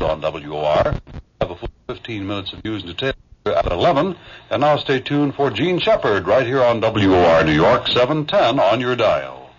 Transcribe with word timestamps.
On 0.00 0.20
WOR. 0.20 0.94
Have 1.40 1.50
a 1.50 1.56
full 1.56 1.68
15 1.88 2.26
minutes 2.26 2.52
of 2.52 2.64
news 2.64 2.82
and 2.82 2.96
detail 2.96 3.14
at 3.46 3.70
11. 3.70 4.16
And 4.50 4.60
now 4.60 4.76
stay 4.76 5.00
tuned 5.00 5.34
for 5.34 5.50
Jean 5.50 5.78
Shepherd 5.78 6.26
right 6.26 6.46
here 6.46 6.62
on 6.62 6.80
WOR 6.80 7.44
New 7.44 7.52
York 7.52 7.86
710 7.86 8.58
on 8.58 8.80
your 8.80 8.96
dial. 8.96 9.50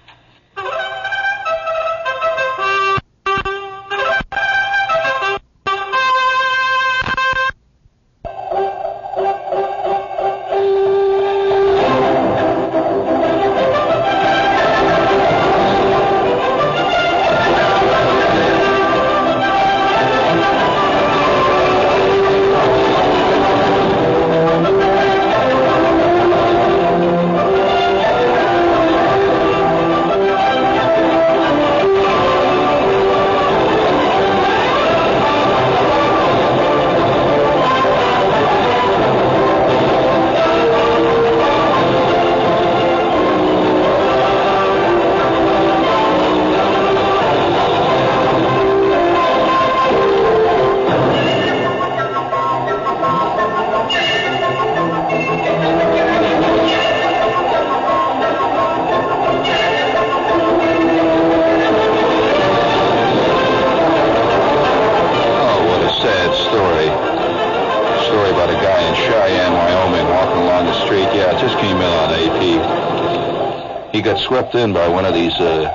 In 74.56 74.72
by 74.72 74.88
one 74.88 75.04
of 75.04 75.14
these 75.14 75.34
uh, 75.34 75.68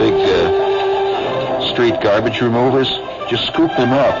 big 0.00 0.14
uh, 0.14 1.60
street 1.72 2.00
garbage 2.00 2.40
removers. 2.40 2.88
Just 3.28 3.46
scooped 3.48 3.74
him 3.74 3.92
up. 3.92 4.16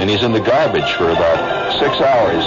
And 0.00 0.08
he's 0.08 0.22
in 0.22 0.32
the 0.32 0.40
garbage 0.40 0.90
for 0.96 1.10
about 1.10 1.36
six 1.76 2.00
hours. 2.00 2.40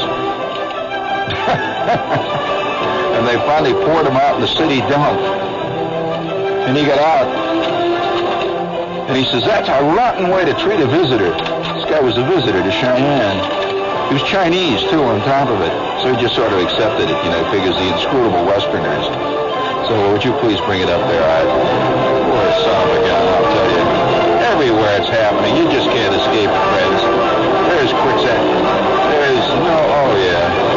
and 3.13 3.27
they 3.27 3.35
finally 3.45 3.73
poured 3.85 4.07
him 4.07 4.17
out 4.17 4.33
in 4.35 4.41
the 4.41 4.47
city 4.47 4.79
dump. 4.89 5.19
And 6.66 6.75
he 6.75 6.83
got 6.85 6.97
out. 6.97 7.27
And 9.09 9.17
he 9.17 9.25
says, 9.25 9.44
that's 9.45 9.69
a 9.69 9.83
rotten 9.94 10.31
way 10.31 10.45
to 10.45 10.53
treat 10.56 10.79
a 10.79 10.88
visitor. 10.88 11.29
This 11.29 11.85
guy 11.85 12.01
was 12.01 12.17
a 12.17 12.25
visitor 12.25 12.63
to 12.63 12.72
Cheyenne. 12.72 13.38
He 14.09 14.16
was 14.16 14.23
Chinese, 14.23 14.81
too, 14.89 15.03
on 15.03 15.19
top 15.22 15.50
of 15.50 15.61
it. 15.61 15.72
So 16.01 16.16
he 16.16 16.19
just 16.19 16.33
sort 16.33 16.53
of 16.53 16.59
accepted 16.59 17.06
it, 17.06 17.23
you 17.23 17.29
know, 17.29 17.45
figures 17.51 17.75
the 17.75 17.94
inscrutable 17.94 18.45
Westerners. 18.45 19.45
So 19.88 20.12
would 20.12 20.22
you 20.22 20.34
please 20.44 20.59
bring 20.68 20.81
it 20.81 20.90
up 20.90 21.08
there? 21.08 21.24
I, 21.24 21.48
poor 21.48 22.52
son 22.59 22.90
of 22.90 22.92
a 22.92 23.00
gun, 23.08 23.24
I'll 23.24 23.48
tell 23.56 23.72
you. 23.72 23.84
Everywhere 24.52 25.00
it's 25.00 25.08
happening. 25.08 25.56
You 25.56 25.64
just 25.72 25.88
can't 25.88 26.14
escape 26.14 26.52
it, 26.52 26.64
friends. 26.75 27.02
There's 27.72 27.92
quicksand. 27.96 28.68
There's, 29.14 29.48
no, 29.64 29.80
oh, 29.80 30.12
yeah. 30.20 30.68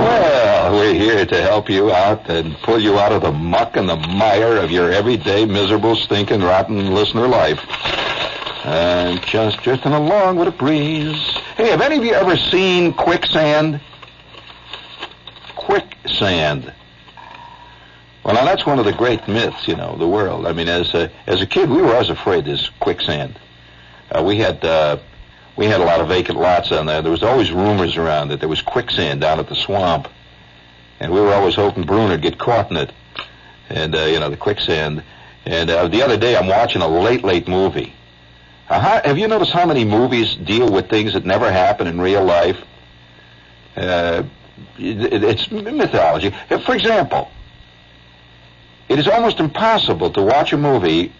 Well, 0.00 0.72
we're 0.72 0.94
here 0.94 1.26
to 1.26 1.42
help 1.42 1.68
you 1.68 1.92
out 1.92 2.30
and 2.30 2.56
pull 2.62 2.78
you 2.80 2.98
out 2.98 3.12
of 3.12 3.20
the 3.20 3.32
muck 3.32 3.76
and 3.76 3.86
the 3.86 3.96
mire 3.96 4.56
of 4.56 4.70
your 4.70 4.90
everyday 4.90 5.44
miserable, 5.44 5.94
stinking, 5.94 6.40
rotten 6.40 6.94
listener 6.94 7.28
life. 7.28 7.60
And 8.64 9.20
just 9.26 9.60
drifting 9.60 9.92
along 9.92 10.36
with 10.36 10.48
a 10.48 10.52
breeze. 10.52 11.33
Hey, 11.56 11.70
have 11.70 11.82
any 11.82 11.98
of 11.98 12.04
you 12.04 12.14
ever 12.14 12.36
seen 12.36 12.92
quicksand? 12.92 13.80
Quicksand. 15.54 16.72
Well, 18.24 18.34
now 18.34 18.44
that's 18.44 18.66
one 18.66 18.80
of 18.80 18.84
the 18.84 18.92
great 18.92 19.28
myths, 19.28 19.68
you 19.68 19.76
know, 19.76 19.96
the 19.96 20.08
world. 20.08 20.46
I 20.46 20.52
mean, 20.52 20.66
as 20.66 20.92
a, 20.94 21.12
as 21.28 21.42
a 21.42 21.46
kid, 21.46 21.70
we 21.70 21.80
were 21.80 21.92
always 21.92 22.08
afraid 22.08 22.44
this 22.44 22.68
quicksand. 22.80 23.38
Uh, 24.10 24.24
we 24.24 24.38
had 24.38 24.64
uh, 24.64 24.98
we 25.56 25.66
had 25.66 25.80
a 25.80 25.84
lot 25.84 26.00
of 26.00 26.08
vacant 26.08 26.40
lots 26.40 26.72
on 26.72 26.86
there. 26.86 27.02
There 27.02 27.12
was 27.12 27.22
always 27.22 27.52
rumors 27.52 27.96
around 27.96 28.28
that 28.28 28.40
there 28.40 28.48
was 28.48 28.60
quicksand 28.60 29.20
down 29.20 29.38
at 29.38 29.48
the 29.48 29.54
swamp, 29.54 30.08
and 30.98 31.12
we 31.12 31.20
were 31.20 31.32
always 31.32 31.54
hoping 31.54 31.84
Bruner'd 31.84 32.22
get 32.22 32.36
caught 32.36 32.72
in 32.72 32.78
it, 32.78 32.92
and 33.68 33.94
uh, 33.94 34.06
you 34.06 34.18
know 34.18 34.28
the 34.28 34.36
quicksand. 34.36 35.04
And 35.46 35.70
uh, 35.70 35.86
the 35.86 36.02
other 36.02 36.16
day, 36.16 36.36
I'm 36.36 36.48
watching 36.48 36.82
a 36.82 36.88
late 36.88 37.22
late 37.22 37.46
movie. 37.46 37.94
Uh, 38.68 39.02
have 39.04 39.18
you 39.18 39.28
noticed 39.28 39.52
how 39.52 39.66
many 39.66 39.84
movies 39.84 40.36
deal 40.36 40.72
with 40.72 40.88
things 40.88 41.12
that 41.12 41.24
never 41.24 41.50
happen 41.50 41.86
in 41.86 42.00
real 42.00 42.24
life? 42.24 42.56
Uh, 43.76 44.22
it, 44.78 45.22
it's 45.22 45.50
mythology. 45.50 46.34
For 46.64 46.74
example, 46.74 47.30
it 48.88 48.98
is 48.98 49.08
almost 49.08 49.40
impossible 49.40 50.10
to 50.12 50.22
watch 50.22 50.52
a 50.52 50.56
movie 50.56 51.12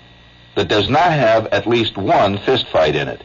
that 0.55 0.69
does 0.69 0.89
not 0.89 1.13
have 1.13 1.47
at 1.49 1.67
least 1.67 1.97
one 1.97 2.39
fistfight 2.39 2.95
in 2.95 3.09
it. 3.09 3.23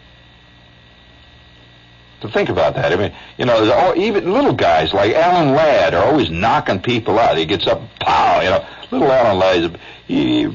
To 2.22 2.30
think 2.30 2.50
about 2.50 2.76
that, 2.76 2.92
I 2.92 2.98
mean, 2.98 3.14
you 3.38 3.46
know, 3.46 3.72
all, 3.72 3.96
even 3.96 4.34
little 4.34 4.52
guys 4.52 4.92
like 4.92 5.14
Alan 5.14 5.56
Ladd 5.56 5.94
are 5.94 6.04
always 6.04 6.30
knocking 6.30 6.82
people 6.82 7.18
out. 7.18 7.38
He 7.38 7.46
gets 7.46 7.66
up, 7.66 7.82
pow, 8.00 8.42
you 8.42 8.50
know. 8.50 8.66
Little 8.92 9.10
Alan 9.10 9.38
Ladd, 9.38 9.80
he, 10.06 10.50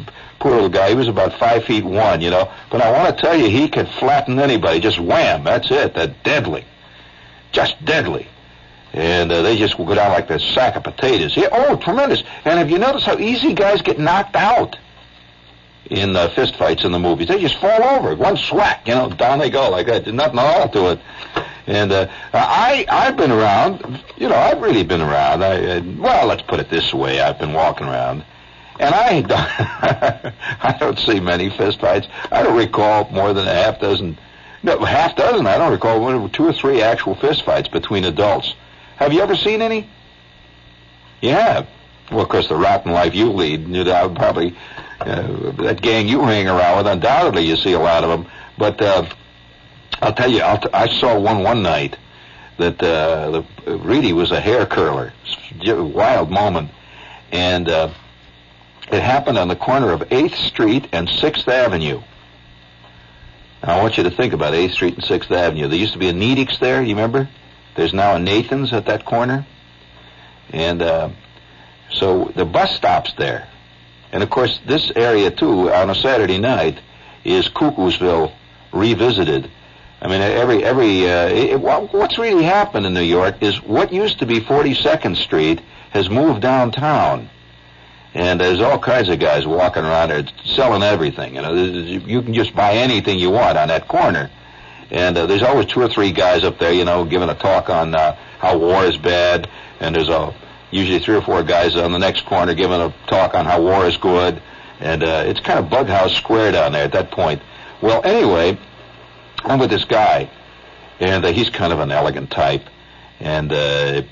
little 0.49 0.69
guy, 0.69 0.91
he 0.91 0.95
was 0.95 1.09
about 1.09 1.39
five 1.39 1.65
feet 1.65 1.85
one, 1.85 2.21
you 2.21 2.31
know. 2.31 2.53
But 2.71 2.83
I 2.83 2.91
want 2.91 3.17
to 3.17 3.23
tell 3.23 3.37
you, 3.37 3.49
he 3.49 3.69
could 3.69 3.89
flatten 3.89 4.39
anybody. 4.39 4.81
Just 4.81 4.99
wham, 4.99 5.45
that's 5.45 5.71
it. 5.71 5.95
That 5.95 6.23
deadly, 6.23 6.65
just 7.53 7.83
deadly. 7.85 8.29
And 8.93 9.33
uh, 9.33 9.43
they 9.43 9.57
just 9.57 9.77
go 9.77 9.93
down 9.93 10.13
like 10.13 10.31
a 10.31 10.39
sack 10.39 10.77
of 10.77 10.85
potatoes. 10.85 11.37
Yeah, 11.37 11.49
oh, 11.51 11.77
tremendous. 11.77 12.23
And 12.45 12.59
have 12.59 12.71
you 12.71 12.79
noticed 12.79 13.07
how 13.07 13.19
easy 13.19 13.53
guys 13.53 13.83
get 13.83 13.99
knocked 13.99 14.37
out 14.37 14.79
in 15.87 16.15
uh, 16.15 16.29
fist 16.31 16.55
fights 16.57 16.85
in 16.85 16.93
the 16.93 16.99
movies? 17.01 17.27
They 17.27 17.41
just 17.41 17.57
fall 17.57 17.83
over. 17.83 18.15
One 18.15 18.37
swack, 18.37 18.87
you 18.87 18.95
know, 18.95 19.11
down 19.11 19.41
they 19.41 19.51
go 19.51 19.69
like 19.69 19.87
that. 19.87 20.05
There's 20.05 20.15
nothing 20.15 20.39
at 20.39 20.45
all 20.45 20.69
to 20.69 20.93
it. 20.93 21.01
And 21.67 21.91
uh, 21.91 22.07
I, 22.33 22.87
I've 22.89 23.17
been 23.17 23.33
around. 23.33 24.05
You 24.17 24.29
know, 24.29 24.37
I've 24.37 24.61
really 24.61 24.85
been 24.85 25.01
around. 25.01 25.43
I, 25.43 25.79
uh, 25.79 25.83
well, 25.99 26.27
let's 26.27 26.43
put 26.43 26.61
it 26.61 26.71
this 26.71 26.93
way: 26.93 27.21
I've 27.21 27.39
been 27.39 27.53
walking 27.53 27.87
around, 27.87 28.25
and 28.81 28.95
I, 28.95 29.09
ain't 29.11 29.29
done- 29.29 29.49
I 30.61 30.77
don't 30.79 30.99
see 30.99 31.21
many 31.21 31.51
fistfights. 31.51 32.09
I 32.31 32.43
don't 32.43 32.57
recall 32.57 33.09
more 33.11 33.33
than 33.33 33.47
a 33.47 33.55
half 33.55 33.81
dozen. 33.81 34.19
No, 34.63 34.79
half 34.85 35.17
dozen. 35.17 35.47
I 35.47 35.59
don't 35.59 35.73
recall 35.73 36.01
one, 36.01 36.31
two 36.31 36.47
or 36.47 36.53
three 36.53 36.83
actual 36.83 37.15
fistfights 37.17 37.71
between 37.71 38.05
adults. 38.05 38.55
Have 38.97 39.13
you 39.13 39.21
ever 39.21 39.37
seen 39.37 39.61
any? 39.63 39.89
You 41.21 41.31
have. 41.31 41.69
Well, 42.11 42.21
of 42.21 42.29
course, 42.29 42.49
the 42.49 42.57
rotten 42.57 42.93
life 42.93 43.15
you 43.15 43.31
lead, 43.31 43.67
you 43.69 43.85
know, 43.85 44.11
probably 44.11 44.57
uh, 45.01 45.51
that 45.63 45.81
gang 45.81 46.07
you 46.09 46.23
hang 46.23 46.49
around 46.49 46.79
with, 46.79 46.87
undoubtedly 46.87 47.47
you 47.47 47.57
see 47.57 47.73
a 47.73 47.79
lot 47.79 48.05
of 48.05 48.11
them. 48.11 48.31
But 48.59 48.81
uh, 48.81 49.07
I'll 50.01 50.13
tell 50.15 50.31
you, 50.31 50.41
I'll 50.41 50.59
t- 50.59 50.69
I 50.73 50.87
saw 51.01 51.19
one 51.19 51.43
one 51.43 51.63
night 51.63 51.97
that 52.59 52.83
uh, 52.83 53.43
the, 53.67 53.77
really 53.79 54.13
was 54.13 54.31
a 54.33 54.41
hair 54.41 54.67
curler, 54.67 55.13
wild 55.67 56.31
moment, 56.31 56.71
and 57.33 57.69
uh, 57.69 57.93
it 58.91 59.03
happened 59.03 59.39
on 59.39 59.49
the 59.49 59.57
corner 59.57 59.91
of 59.91 60.01
8th 60.01 60.35
Street 60.35 60.89
and 60.93 61.09
6th 61.09 61.49
Avenue. 61.49 62.03
Now, 63.63 63.79
I 63.79 63.83
want 63.83 63.97
you 63.97 64.03
to 64.05 64.11
think 64.11 64.33
about 64.33 64.53
8th 64.53 64.73
Street 64.73 64.95
and 64.95 65.03
6th 65.03 65.31
Avenue. 65.31 65.69
There 65.69 65.79
used 65.79 65.95
to 65.95 65.99
be 65.99 66.09
a 66.09 66.13
Nedick's 66.13 66.59
there, 66.59 66.83
you 66.83 66.95
remember? 66.95 67.29
There's 67.77 67.95
now 67.95 68.17
a 68.17 68.19
Nathan's 68.19 68.73
at 68.73 68.87
that 68.87 69.05
corner. 69.05 69.47
And 70.51 70.83
uh, 70.83 71.11
so 71.91 72.33
the 72.37 72.45
bus 72.45 72.77
stops 72.77 73.13
there. 73.15 73.49
And 74.13 74.23
of 74.23 74.31
course, 74.31 74.61
this 74.67 74.93
area, 74.95 75.31
too, 75.31 75.73
on 75.73 75.91
a 75.91 75.95
Saturday 75.95 76.39
night, 76.39 76.79
is 77.25 77.49
Cuckoosville 77.49 78.33
revisited. 78.73 79.51
I 80.01 80.09
mean, 80.09 80.21
every 80.21 80.63
every 80.63 81.09
uh, 81.09 81.29
it, 81.29 81.61
what's 81.61 82.19
really 82.19 82.45
happened 82.45 82.85
in 82.85 82.93
New 82.93 83.01
York 83.01 83.37
is 83.41 83.63
what 83.63 83.93
used 83.93 84.19
to 84.19 84.27
be 84.27 84.41
42nd 84.41 85.17
Street 85.17 85.63
has 85.91 86.11
moved 86.11 86.43
downtown, 86.43 87.31
and 88.15 88.41
there's 88.41 88.61
all 88.61 88.79
kinds 88.79 89.09
of 89.09 89.19
guys 89.19 89.47
walking 89.47 89.85
around 89.85 90.11
there 90.11 90.25
selling 90.45 90.83
everything. 90.83 91.37
You 91.37 91.43
know, 91.43 91.55
you 91.55 92.23
can 92.23 92.35
just 92.35 92.55
buy 92.55 92.75
anything 92.75 93.19
you 93.19 93.31
want 93.31 93.59
on 93.59 93.69
that 93.69 93.89
corner, 93.89 94.31
and 94.91 95.17
uh, 95.17 95.27
there's 95.27 95.43
always 95.43 95.67
two 95.67 95.83
or 95.83 95.89
three 95.89 96.13
guys 96.13 96.45
up 96.45 96.59
there, 96.59 96.73
you 96.73 96.85
know, 96.85 97.05
giving 97.05 97.29
a 97.29 97.35
talk 97.35 97.69
on 97.69 97.95
uh, 97.95 98.17
how 98.39 98.59
war 98.59 98.85
is 98.85 98.97
bad, 98.97 99.49
and 99.81 99.95
there's 99.95 100.09
a 100.09 100.35
usually 100.71 100.99
three 100.99 101.17
or 101.17 101.23
four 101.23 101.43
guys 101.43 101.77
on 101.77 101.93
the 101.93 101.99
next 101.99 102.27
corner 102.27 102.55
giving 102.55 102.81
a 102.81 102.95
talk 103.07 103.35
on 103.35 103.45
how 103.45 103.61
war 103.61 103.87
is 103.87 103.97
good, 103.97 104.41
and 104.81 105.03
uh, 105.03 105.25
it's 105.27 105.41
kind 105.41 105.59
of 105.59 105.67
bughouse 105.67 106.17
square 106.17 106.53
down 106.53 106.73
there 106.73 106.85
at 106.85 106.93
that 106.93 107.11
point. 107.11 107.43
Well, 107.83 108.01
anyway 108.05 108.59
I'm 109.45 109.59
with 109.59 109.71
this 109.71 109.85
guy, 109.85 110.31
and 111.01 111.25
uh, 111.25 111.33
he's 111.33 111.51
kind 111.51 111.73
of 111.73 111.81
an 111.81 111.91
elegant 111.91 112.31
type. 112.31 112.63
And 113.21 113.53
uh, 113.53 114.03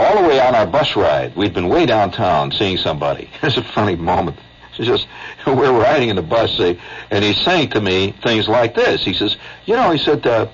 all 0.00 0.22
the 0.22 0.28
way 0.28 0.40
on 0.40 0.54
our 0.54 0.66
bus 0.66 0.96
ride, 0.96 1.36
we'd 1.36 1.52
been 1.52 1.68
way 1.68 1.84
downtown 1.84 2.52
seeing 2.52 2.78
somebody. 2.78 3.30
It's 3.42 3.56
a 3.56 3.62
funny 3.62 3.96
moment. 3.96 4.38
It's 4.78 4.86
just 4.86 5.06
we're 5.46 5.78
riding 5.78 6.08
in 6.08 6.16
the 6.16 6.22
bus, 6.22 6.58
and 6.58 7.24
he's 7.24 7.40
saying 7.42 7.70
to 7.70 7.80
me 7.80 8.14
things 8.22 8.48
like 8.48 8.74
this. 8.74 9.04
He 9.04 9.12
says, 9.12 9.36
"You 9.66 9.76
know," 9.76 9.90
he 9.90 9.98
said, 9.98 10.26
uh, 10.26 10.46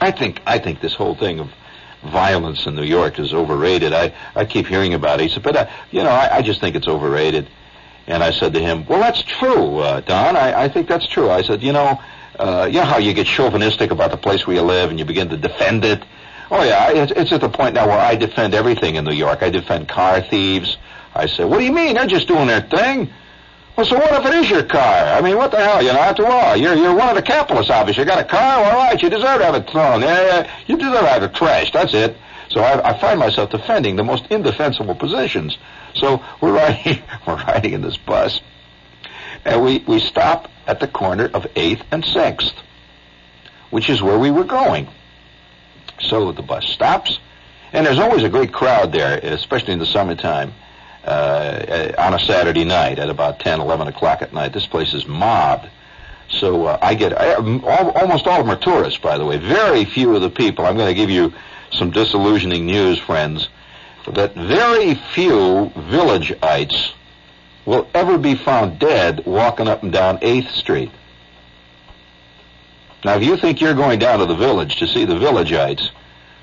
"I 0.00 0.10
think 0.10 0.40
I 0.46 0.58
think 0.58 0.80
this 0.80 0.94
whole 0.94 1.14
thing 1.14 1.38
of 1.38 1.48
violence 2.02 2.66
in 2.66 2.74
New 2.74 2.82
York 2.82 3.18
is 3.20 3.32
overrated. 3.32 3.92
I 3.92 4.12
I 4.34 4.44
keep 4.44 4.66
hearing 4.66 4.94
about 4.94 5.20
it." 5.20 5.24
He 5.24 5.28
said, 5.28 5.44
"But 5.44 5.56
uh, 5.56 5.66
you 5.92 6.02
know, 6.02 6.10
I, 6.10 6.38
I 6.38 6.42
just 6.42 6.60
think 6.60 6.74
it's 6.74 6.88
overrated." 6.88 7.48
And 8.08 8.24
I 8.24 8.32
said 8.32 8.52
to 8.54 8.60
him, 8.60 8.84
"Well, 8.86 8.98
that's 8.98 9.22
true, 9.22 9.78
uh, 9.78 10.00
Don. 10.00 10.36
I, 10.36 10.64
I 10.64 10.68
think 10.68 10.88
that's 10.88 11.06
true." 11.06 11.30
I 11.30 11.42
said, 11.42 11.62
"You 11.62 11.72
know." 11.72 12.00
uh, 12.40 12.66
you 12.66 12.78
know 12.78 12.84
how 12.84 12.96
you 12.98 13.12
get 13.12 13.26
chauvinistic 13.26 13.90
about 13.90 14.10
the 14.10 14.16
place 14.16 14.46
where 14.46 14.56
you 14.56 14.62
live 14.62 14.88
and 14.88 14.98
you 14.98 15.04
begin 15.04 15.28
to 15.28 15.36
defend 15.36 15.84
it. 15.84 16.02
Oh 16.50 16.64
yeah, 16.64 16.90
it's, 16.90 17.12
it's 17.12 17.32
at 17.32 17.40
the 17.40 17.48
point 17.48 17.74
now 17.74 17.86
where 17.86 17.98
I 17.98 18.16
defend 18.16 18.54
everything 18.54 18.96
in 18.96 19.04
New 19.04 19.12
York. 19.12 19.42
I 19.42 19.50
defend 19.50 19.88
car 19.88 20.20
thieves. 20.20 20.76
I 21.14 21.26
say, 21.26 21.44
what 21.44 21.58
do 21.58 21.64
you 21.64 21.72
mean? 21.72 21.94
They're 21.94 22.06
just 22.06 22.28
doing 22.28 22.48
their 22.48 22.62
thing. 22.62 23.10
Well, 23.76 23.86
so 23.86 23.96
what 23.96 24.12
if 24.12 24.26
it 24.26 24.34
is 24.34 24.50
your 24.50 24.64
car? 24.64 25.06
I 25.16 25.20
mean, 25.20 25.36
what 25.36 25.52
the 25.52 25.58
hell? 25.58 25.80
You 25.80 25.92
know, 25.92 26.00
after 26.00 26.26
all, 26.26 26.56
you're 26.56 26.74
you're 26.74 26.94
one 26.94 27.08
of 27.08 27.14
the 27.14 27.22
capitalists, 27.22 27.70
obviously. 27.70 28.02
You 28.02 28.08
got 28.08 28.18
a 28.18 28.28
car, 28.28 28.64
all 28.64 28.74
right. 28.74 29.00
You 29.00 29.08
deserve 29.08 29.38
to 29.38 29.44
have 29.44 29.54
it 29.54 29.70
thrown. 29.70 30.02
Yeah, 30.02 30.26
yeah. 30.26 30.50
You 30.66 30.76
deserve 30.76 31.00
to 31.00 31.06
have 31.06 31.22
it 31.22 31.32
trashed. 31.32 31.72
That's 31.72 31.94
it. 31.94 32.16
So 32.50 32.60
I, 32.60 32.90
I 32.90 32.98
find 32.98 33.20
myself 33.20 33.50
defending 33.50 33.94
the 33.94 34.04
most 34.04 34.26
indefensible 34.28 34.96
positions. 34.96 35.56
So 35.94 36.22
we're 36.40 36.52
riding, 36.56 37.02
we're 37.26 37.36
riding 37.36 37.74
in 37.74 37.80
this 37.80 37.96
bus, 37.96 38.40
and 39.44 39.62
we 39.62 39.78
we 39.86 40.00
stop 40.00 40.50
at 40.66 40.80
the 40.80 40.88
corner 40.88 41.26
of 41.32 41.44
8th 41.54 41.82
and 41.90 42.04
6th, 42.04 42.52
which 43.70 43.88
is 43.88 44.02
where 44.02 44.18
we 44.18 44.30
were 44.30 44.44
going. 44.44 44.88
So 46.00 46.32
the 46.32 46.42
bus 46.42 46.66
stops, 46.66 47.18
and 47.72 47.86
there's 47.86 47.98
always 47.98 48.22
a 48.22 48.28
great 48.28 48.52
crowd 48.52 48.92
there, 48.92 49.18
especially 49.18 49.72
in 49.72 49.78
the 49.78 49.86
summertime, 49.86 50.52
uh, 51.04 51.92
on 51.98 52.14
a 52.14 52.18
Saturday 52.20 52.64
night 52.64 52.98
at 52.98 53.10
about 53.10 53.40
10, 53.40 53.60
11 53.60 53.88
o'clock 53.88 54.22
at 54.22 54.32
night. 54.32 54.52
This 54.52 54.66
place 54.66 54.94
is 54.94 55.06
mobbed. 55.06 55.68
So 56.30 56.66
uh, 56.66 56.78
I 56.80 56.94
get 56.94 57.18
I, 57.18 57.34
all, 57.34 57.90
almost 57.90 58.26
all 58.26 58.40
of 58.40 58.46
them 58.46 58.56
are 58.56 58.60
tourists, 58.60 59.00
by 59.00 59.18
the 59.18 59.24
way. 59.24 59.38
Very 59.38 59.84
few 59.84 60.14
of 60.14 60.22
the 60.22 60.30
people. 60.30 60.64
I'm 60.64 60.76
going 60.76 60.88
to 60.88 60.94
give 60.94 61.10
you 61.10 61.32
some 61.72 61.90
disillusioning 61.90 62.66
news, 62.66 62.98
friends. 62.98 63.48
That 64.12 64.34
very 64.34 64.94
few 65.14 65.72
villageites 65.76 66.92
will 67.66 67.88
ever 67.94 68.18
be 68.18 68.34
found 68.34 68.78
dead 68.78 69.24
walking 69.26 69.68
up 69.68 69.82
and 69.82 69.92
down 69.92 70.18
8th 70.18 70.50
Street. 70.50 70.90
Now, 73.04 73.16
if 73.16 73.22
you 73.22 73.36
think 73.36 73.60
you're 73.60 73.74
going 73.74 73.98
down 73.98 74.18
to 74.18 74.26
the 74.26 74.34
village 74.36 74.76
to 74.76 74.86
see 74.86 75.04
the 75.04 75.14
villageites, 75.14 75.90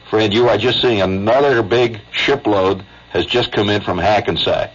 friend, 0.09 0.33
you 0.33 0.49
are 0.49 0.57
just 0.57 0.81
seeing 0.81 1.01
another 1.01 1.61
big 1.61 2.01
shipload 2.11 2.83
has 3.09 3.25
just 3.25 3.51
come 3.51 3.69
in 3.69 3.81
from 3.81 3.97
Hackensack. 3.97 4.73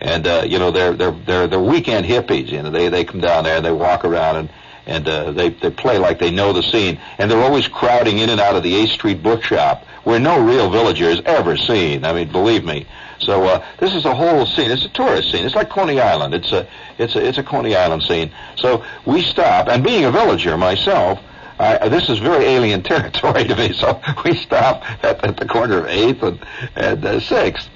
And, 0.00 0.26
uh, 0.26 0.44
you 0.46 0.58
know, 0.58 0.70
they're, 0.70 0.92
they're, 0.92 1.12
they're, 1.12 1.46
they're 1.46 1.60
weekend 1.60 2.06
hippies. 2.06 2.48
You 2.48 2.62
know, 2.62 2.70
they, 2.70 2.88
they 2.88 3.04
come 3.04 3.20
down 3.20 3.44
there 3.44 3.56
and 3.56 3.64
they 3.64 3.72
walk 3.72 4.04
around 4.04 4.36
and, 4.36 4.50
and, 4.86 5.08
uh, 5.08 5.30
they, 5.32 5.50
they 5.50 5.70
play 5.70 5.98
like 5.98 6.18
they 6.18 6.30
know 6.30 6.52
the 6.52 6.62
scene. 6.62 7.00
And 7.18 7.30
they're 7.30 7.42
always 7.42 7.66
crowding 7.68 8.18
in 8.18 8.28
and 8.28 8.40
out 8.40 8.56
of 8.56 8.62
the 8.62 8.74
8th 8.74 8.90
Street 8.90 9.22
bookshop 9.22 9.84
where 10.04 10.20
no 10.20 10.40
real 10.40 10.70
villager 10.70 11.06
is 11.06 11.20
ever 11.24 11.56
seen. 11.56 12.04
I 12.04 12.12
mean, 12.12 12.30
believe 12.30 12.64
me. 12.64 12.86
So 13.18 13.44
uh, 13.44 13.64
this 13.78 13.94
is 13.94 14.04
a 14.04 14.14
whole 14.14 14.46
scene. 14.46 14.70
It's 14.70 14.84
a 14.84 14.90
tourist 14.90 15.30
scene. 15.30 15.44
It's 15.44 15.54
like 15.54 15.70
Coney 15.70 16.00
Island. 16.00 16.34
It's 16.34 16.52
a 16.52 16.66
it's 16.98 17.16
a 17.16 17.26
it's 17.26 17.38
a 17.38 17.42
Coney 17.42 17.74
Island 17.74 18.02
scene. 18.02 18.30
So 18.56 18.84
we 19.06 19.22
stop, 19.22 19.68
and 19.68 19.82
being 19.82 20.04
a 20.04 20.10
villager 20.10 20.56
myself, 20.56 21.18
I, 21.58 21.88
this 21.88 22.08
is 22.08 22.18
very 22.18 22.44
alien 22.44 22.82
territory 22.82 23.44
to 23.44 23.56
me. 23.56 23.72
So 23.72 24.00
we 24.24 24.34
stop 24.36 24.82
at, 25.04 25.24
at 25.24 25.36
the 25.36 25.46
corner 25.46 25.78
of 25.78 25.86
Eighth 25.86 26.22
and, 26.22 26.44
and 26.74 27.04
uh, 27.04 27.20
Sixth. 27.20 27.70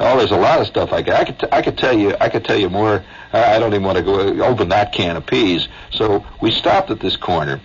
Oh, 0.00 0.16
there's 0.16 0.30
a 0.30 0.36
lot 0.36 0.60
of 0.60 0.68
stuff 0.68 0.92
I 0.92 1.02
could 1.02 1.14
I 1.14 1.24
could, 1.24 1.38
t- 1.40 1.48
I 1.50 1.62
could 1.62 1.76
tell 1.76 1.98
you 1.98 2.14
I 2.20 2.28
could 2.28 2.44
tell 2.44 2.58
you 2.58 2.70
more. 2.70 3.04
I, 3.32 3.56
I 3.56 3.58
don't 3.58 3.72
even 3.72 3.82
want 3.82 3.98
to 3.98 4.04
go 4.04 4.44
open 4.44 4.68
that 4.68 4.92
can 4.92 5.16
of 5.16 5.26
peas. 5.26 5.68
So 5.90 6.24
we 6.40 6.50
stopped 6.50 6.90
at 6.90 7.00
this 7.00 7.16
corner. 7.16 7.60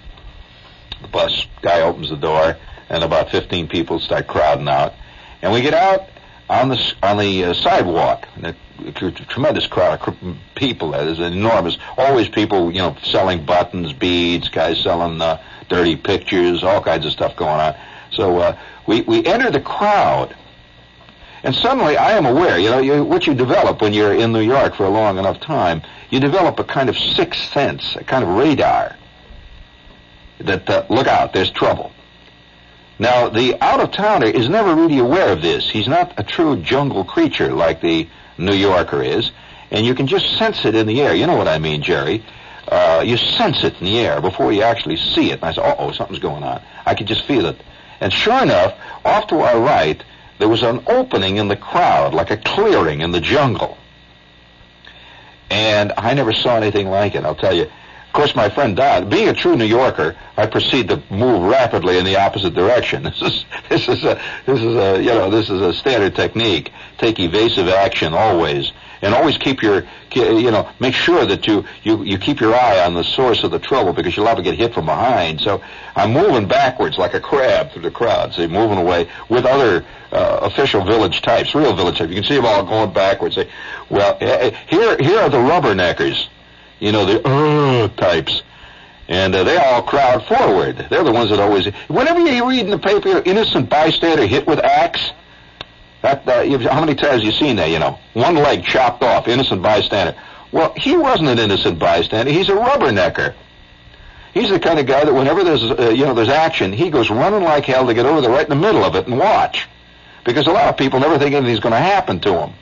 The 1.02 1.08
bus 1.10 1.46
guy 1.62 1.82
opens 1.82 2.10
the 2.10 2.16
door, 2.16 2.58
and 2.90 3.04
about 3.04 3.30
15 3.30 3.68
people 3.68 4.00
start 4.00 4.28
crowding 4.28 4.68
out. 4.68 4.94
And 5.42 5.52
we 5.52 5.62
get 5.62 5.74
out, 5.74 6.08
on 6.50 6.70
the 6.70 6.94
on 7.02 7.18
the 7.18 7.46
uh, 7.46 7.54
sidewalk. 7.54 8.28
A, 8.44 8.56
tremendous 9.30 9.68
crowd 9.68 10.02
of 10.02 10.38
people. 10.56 10.92
That 10.92 11.08
is 11.08 11.20
enormous. 11.20 11.78
Always 11.98 12.28
people, 12.28 12.72
you 12.72 12.80
know, 12.80 12.98
selling 13.04 13.46
buttons, 13.46 13.94
beads, 13.94 14.50
guys 14.50 14.82
selling 14.82 15.22
uh, 15.22 15.42
dirty 15.70 15.96
pictures, 15.96 16.64
all 16.64 16.82
kinds 16.82 17.06
of 17.06 17.12
stuff 17.12 17.36
going 17.36 17.60
on. 17.60 17.76
So 18.12 18.40
uh, 18.40 18.58
we 18.88 19.02
we 19.02 19.26
enter 19.26 19.52
the 19.52 19.62
crowd, 19.62 20.36
and 21.44 21.56
suddenly 21.56 21.98
I 21.98 22.12
am 22.12 22.26
aware. 22.26 22.58
You 22.58 22.70
know, 22.72 22.80
you, 22.80 23.04
what 23.04 23.26
you 23.26 23.34
develop 23.34 23.82
when 23.82 23.94
you're 23.94 24.14
in 24.14 24.34
New 24.34 24.42
York 24.42 24.76
for 24.76 24.86
a 24.86 24.90
long 24.90 25.18
enough 25.18 25.40
time, 25.40 25.82
you 26.10 26.20
develop 26.20 26.60
a 26.60 26.64
kind 26.64 26.90
of 26.90 26.98
sixth 26.98 27.52
sense, 27.54 27.96
a 27.96 28.04
kind 28.04 28.24
of 28.24 28.30
radar. 28.32 28.98
That 30.40 30.70
uh, 30.70 30.86
look 30.90 31.08
out, 31.08 31.32
there's 31.32 31.52
trouble. 31.52 31.92
Now, 33.00 33.30
the 33.30 33.62
out-of-towner 33.62 34.28
is 34.28 34.48
never 34.48 34.76
really 34.76 35.00
aware 35.00 35.32
of 35.32 35.42
this. 35.42 35.70
He's 35.70 35.88
not 35.88 36.14
a 36.18 36.24
true 36.24 36.58
jungle 36.58 37.04
creature 37.04 37.52
like 37.52 37.82
the 37.82 38.08
New 38.38 38.54
Yorker 38.54 39.02
is, 39.02 39.32
and 39.72 39.86
you 39.86 39.96
can 39.96 40.08
just 40.08 40.38
sense 40.38 40.64
it 40.66 40.76
in 40.76 40.86
the 40.86 41.02
air. 41.02 41.16
You 41.16 41.26
know 41.26 41.36
what 41.36 41.48
I 41.48 41.58
mean, 41.58 41.82
Jerry? 41.82 42.24
Uh, 42.68 43.04
you 43.06 43.18
sense 43.18 43.64
it 43.64 43.80
in 43.80 43.86
the 43.86 44.00
air 44.00 44.22
before 44.22 44.52
you 44.52 44.62
actually 44.62 44.98
see 44.98 45.32
it. 45.32 45.42
And 45.42 45.44
I 45.44 45.54
said, 45.54 45.76
oh, 45.80 45.92
something's 45.92 46.20
going 46.20 46.44
on. 46.44 46.62
I 46.86 46.96
could 46.96 47.08
just 47.08 47.26
feel 47.26 47.46
it. 47.48 47.62
And 48.00 48.14
sure 48.14 48.42
enough, 48.42 48.78
off 49.04 49.28
to 49.28 49.40
our 49.40 49.60
right, 49.60 50.02
there 50.40 50.50
was 50.50 50.62
an 50.64 50.84
opening 50.88 51.38
in 51.38 51.48
the 51.48 51.56
crowd, 51.56 52.14
like 52.14 52.32
a 52.32 52.38
clearing 52.38 53.02
in 53.02 53.12
the 53.12 53.22
jungle. 53.22 53.78
And 55.50 55.94
I 55.98 56.14
never 56.14 56.34
saw 56.34 56.58
anything 56.58 56.90
like 56.90 57.16
it, 57.16 57.26
I'll 57.26 57.36
tell 57.36 57.56
you. 57.56 57.70
Of 58.14 58.18
course, 58.18 58.36
my 58.36 58.48
friend 58.48 58.76
Don, 58.76 59.10
being 59.10 59.28
a 59.28 59.34
true 59.34 59.56
New 59.56 59.66
Yorker, 59.66 60.16
I 60.38 60.46
proceed 60.46 60.88
to 60.90 61.02
move 61.10 61.50
rapidly 61.50 61.98
in 61.98 62.06
the 62.06 62.16
opposite 62.16 62.54
direction. 62.54 63.02
This 63.12 63.22
is 63.24 63.46
this 63.70 63.88
is 63.88 64.04
a 64.04 64.22
this 64.46 64.62
is 64.62 64.76
a 64.76 65.02
you 65.02 65.10
know 65.10 65.32
this 65.32 65.50
is 65.50 65.60
a 65.60 65.74
standard 65.74 66.14
technique. 66.16 66.72
Take 67.00 67.20
evasive 67.20 67.68
action 67.68 68.14
always, 68.14 68.72
and 69.02 69.16
always 69.16 69.40
keep 69.40 69.64
your 69.64 69.88
you 70.14 70.52
know 70.52 70.70
make 70.80 70.94
sure 70.94 71.26
that 71.26 71.48
you 71.48 71.66
you 71.82 72.04
you 72.04 72.20
keep 72.20 72.40
your 72.40 72.54
eye 72.54 72.86
on 72.86 72.94
the 72.94 73.04
source 73.04 73.44
of 73.44 73.50
the 73.50 73.58
trouble 73.58 73.94
because 73.94 74.16
you'll 74.16 74.28
to 74.36 74.44
get 74.44 74.60
hit 74.60 74.76
from 74.76 74.86
behind. 74.86 75.42
So 75.42 75.64
I'm 75.96 76.14
moving 76.14 76.48
backwards 76.48 77.00
like 77.00 77.16
a 77.16 77.20
crab 77.20 77.72
through 77.72 77.82
the 77.82 77.90
crowd, 77.90 78.36
say 78.36 78.46
moving 78.46 78.78
away 78.78 79.10
with 79.28 79.46
other 79.46 79.84
uh, 80.12 80.38
official 80.44 80.86
village 80.86 81.24
types, 81.24 81.56
real 81.56 81.76
village 81.76 81.98
types. 81.98 82.12
You 82.12 82.22
can 82.22 82.30
see 82.30 82.36
them 82.36 82.46
all 82.46 82.64
going 82.64 82.94
backwards. 82.94 83.34
Say, 83.34 83.50
well, 83.90 84.20
eh, 84.22 84.52
eh, 84.52 84.58
here 84.68 84.98
here 85.00 85.20
are 85.20 85.30
the 85.30 85.38
rubberneckers 85.38 86.28
you 86.84 86.92
know, 86.92 87.06
the 87.06 87.26
uh 87.26 87.88
types. 87.96 88.42
And 89.08 89.34
uh, 89.36 89.44
they 89.44 89.58
all 89.58 89.82
crowd 89.84 90.26
forward. 90.28 90.88
They're 90.90 91.04
the 91.04 91.12
ones 91.12 91.30
that 91.30 91.40
always. 91.40 91.66
Whenever 91.88 92.20
you 92.20 92.48
read 92.48 92.62
in 92.62 92.70
the 92.70 92.80
paper, 92.80 93.22
innocent 93.26 93.70
bystander 93.70 94.26
hit 94.26 94.48
with 94.48 94.60
axe, 94.60 95.12
That, 96.02 96.26
how 96.26 96.82
many 96.82 96.96
times 96.96 97.24
have 97.24 97.24
you 97.24 97.32
seen 97.32 97.56
that? 97.56 97.70
You 97.70 97.80
know, 97.80 97.98
one 98.14 98.36
leg 98.36 98.66
chopped 98.66 99.04
off, 99.04 99.28
innocent 99.28 99.62
bystander. 99.62 100.16
Well, 100.52 100.74
he 100.76 100.98
wasn't 100.98 101.30
an 101.30 101.40
innocent 101.40 101.80
bystander. 101.80 102.32
He's 102.32 102.50
a 102.50 102.54
rubbernecker. 102.54 103.34
He's 104.34 104.50
the 104.50 104.60
kind 104.60 104.80
of 104.80 104.86
guy 104.86 105.06
that 105.06 105.14
whenever 105.14 105.44
there's 105.44 105.64
uh, 105.64 105.94
you 105.96 106.06
know 106.06 106.14
there's 106.14 106.30
action, 106.30 106.74
he 106.74 106.90
goes 106.90 107.10
running 107.10 107.44
like 107.44 107.66
hell 107.66 107.88
to 107.88 107.94
get 107.94 108.06
over 108.06 108.20
there 108.20 108.32
right 108.32 108.44
in 108.44 108.50
the 108.50 108.68
middle 108.68 108.84
of 108.84 108.96
it 108.96 109.08
and 109.08 109.18
watch, 109.18 109.70
because 110.26 110.48
a 110.48 110.52
lot 110.52 110.68
of 110.68 110.76
people 110.76 111.00
never 111.00 111.18
think 111.18 111.34
anything's 111.34 111.62
going 111.62 111.74
to 111.74 111.80
happen 111.80 112.20
to 112.22 112.34
him. 112.42 112.54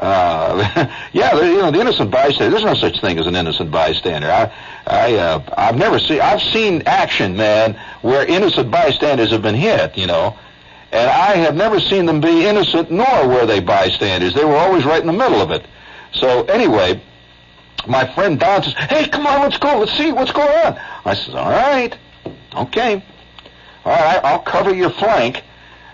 Uh, 0.00 0.86
yeah, 1.12 1.34
you 1.42 1.58
know 1.58 1.70
the 1.70 1.80
innocent 1.80 2.10
bystander. 2.10 2.50
There's 2.50 2.64
no 2.64 2.74
such 2.74 3.00
thing 3.00 3.18
as 3.18 3.26
an 3.26 3.34
innocent 3.34 3.70
bystander. 3.70 4.30
I, 4.30 4.52
I, 4.86 5.14
uh, 5.14 5.54
I've 5.56 5.76
never 5.76 5.98
seen. 5.98 6.20
I've 6.20 6.42
seen 6.42 6.82
action, 6.86 7.36
man, 7.36 7.78
where 8.02 8.24
innocent 8.24 8.70
bystanders 8.70 9.30
have 9.30 9.42
been 9.42 9.54
hit. 9.56 9.98
You 9.98 10.06
know, 10.06 10.38
and 10.92 11.10
I 11.10 11.36
have 11.36 11.56
never 11.56 11.80
seen 11.80 12.06
them 12.06 12.20
be 12.20 12.46
innocent, 12.46 12.90
nor 12.90 13.26
were 13.26 13.46
they 13.46 13.60
bystanders. 13.60 14.34
They 14.34 14.44
were 14.44 14.56
always 14.56 14.84
right 14.84 15.00
in 15.00 15.06
the 15.06 15.12
middle 15.12 15.40
of 15.40 15.50
it. 15.50 15.66
So 16.12 16.44
anyway, 16.44 17.02
my 17.86 18.06
friend 18.14 18.38
Don 18.38 18.62
says, 18.62 18.74
"Hey, 18.74 19.08
come 19.08 19.26
on, 19.26 19.40
let's 19.42 19.58
go. 19.58 19.78
Let's 19.80 19.96
see 19.96 20.12
what's 20.12 20.32
going 20.32 20.48
on." 20.48 20.80
I 21.04 21.14
says, 21.14 21.34
"All 21.34 21.50
right, 21.50 21.96
okay, 22.54 23.02
all 23.84 23.92
right. 23.92 24.24
I'll 24.24 24.42
cover 24.42 24.72
your 24.72 24.90
flank. 24.90 25.42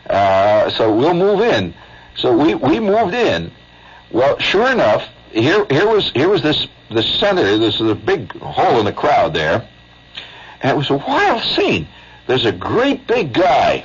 Uh, 0.09 0.69
so 0.71 0.95
we'll 0.95 1.15
move 1.15 1.41
in." 1.41 1.73
So 2.17 2.37
we 2.37 2.55
we 2.55 2.81
moved 2.81 3.15
in. 3.15 3.51
Well, 4.11 4.39
sure 4.39 4.71
enough, 4.71 5.09
here 5.33 5.67
here 5.71 5.89
was 5.89 6.11
here 6.11 6.29
was 6.29 6.43
this 6.43 6.67
the 6.91 7.03
center. 7.03 7.59
This 7.59 7.77
is 7.77 7.91
a 7.91 7.95
big 7.95 8.37
hole 8.39 8.79
in 8.79 8.85
the 8.85 8.93
crowd 8.93 9.35
there, 9.35 9.69
and 10.61 10.71
it 10.71 10.77
was 10.77 10.91
a 10.91 10.97
wild 10.97 11.43
scene. 11.43 11.89
There's 12.27 12.47
a 12.47 12.53
great 12.53 13.07
big 13.07 13.33
guy. 13.33 13.85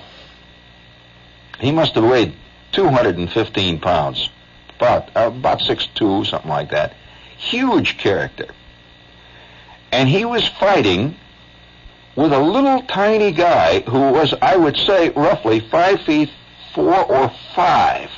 He 1.60 1.72
must 1.72 1.96
have 1.96 2.06
weighed 2.06 2.36
215 2.72 3.80
pounds, 3.80 4.30
about 4.76 5.10
uh, 5.16 5.28
about 5.28 5.62
six 5.62 5.88
two, 5.96 6.24
something 6.26 6.50
like 6.50 6.72
that. 6.72 6.94
Huge 7.38 7.98
character, 7.98 8.48
and 9.92 10.08
he 10.08 10.26
was 10.26 10.48
fighting 10.48 11.16
with 12.16 12.34
a 12.34 12.40
little 12.40 12.82
tiny 12.84 13.32
guy 13.32 13.80
who 13.82 14.12
was, 14.12 14.34
I 14.42 14.58
would 14.58 14.76
say, 14.76 15.10
roughly 15.10 15.62
five 15.62 16.02
feet 16.02 16.30
four 16.74 17.04
or 17.06 17.32
five, 17.56 18.12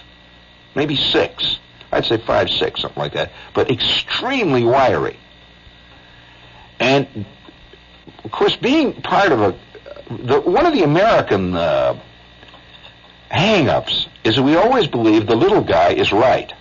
maybe 0.76 0.96
six. 0.96 1.60
I'd 1.92 2.06
say 2.06 2.18
five 2.18 2.50
six, 2.50 2.82
something 2.82 3.02
like 3.02 3.14
that, 3.14 3.32
but 3.54 3.70
extremely 3.70 4.64
wiry. 4.64 5.18
And 6.80 7.26
of 8.24 8.32
course, 8.32 8.56
being 8.56 9.02
part 9.02 9.32
of 9.32 9.42
a 9.42 9.56
the, 10.10 10.42
one 10.42 10.66
of 10.66 10.74
the 10.74 10.84
American 10.84 11.56
uh, 11.56 12.00
hang-ups 13.30 14.08
is 14.24 14.36
that 14.36 14.44
we 14.44 14.56
always 14.56 14.88
believe 14.88 15.26
the 15.26 15.36
little 15.36 15.62
guy 15.62 15.94
is 15.94 16.12
right. 16.12 16.52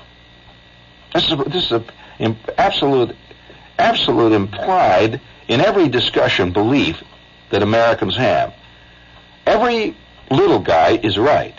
This 1.13 1.27
is 1.27 1.33
a, 1.33 1.37
this 1.37 1.65
is 1.65 1.73
a 1.73 1.85
absolute 2.59 3.17
absolute 3.79 4.33
implied 4.33 5.21
in 5.49 5.61
every 5.61 5.89
discussion 5.89 6.53
belief 6.53 7.03
that 7.51 7.63
Americans 7.63 8.17
have. 8.17 8.55
Every 9.47 9.97
little 10.31 10.61
guy 10.61 10.91
is 11.03 11.19
right. 11.19 11.59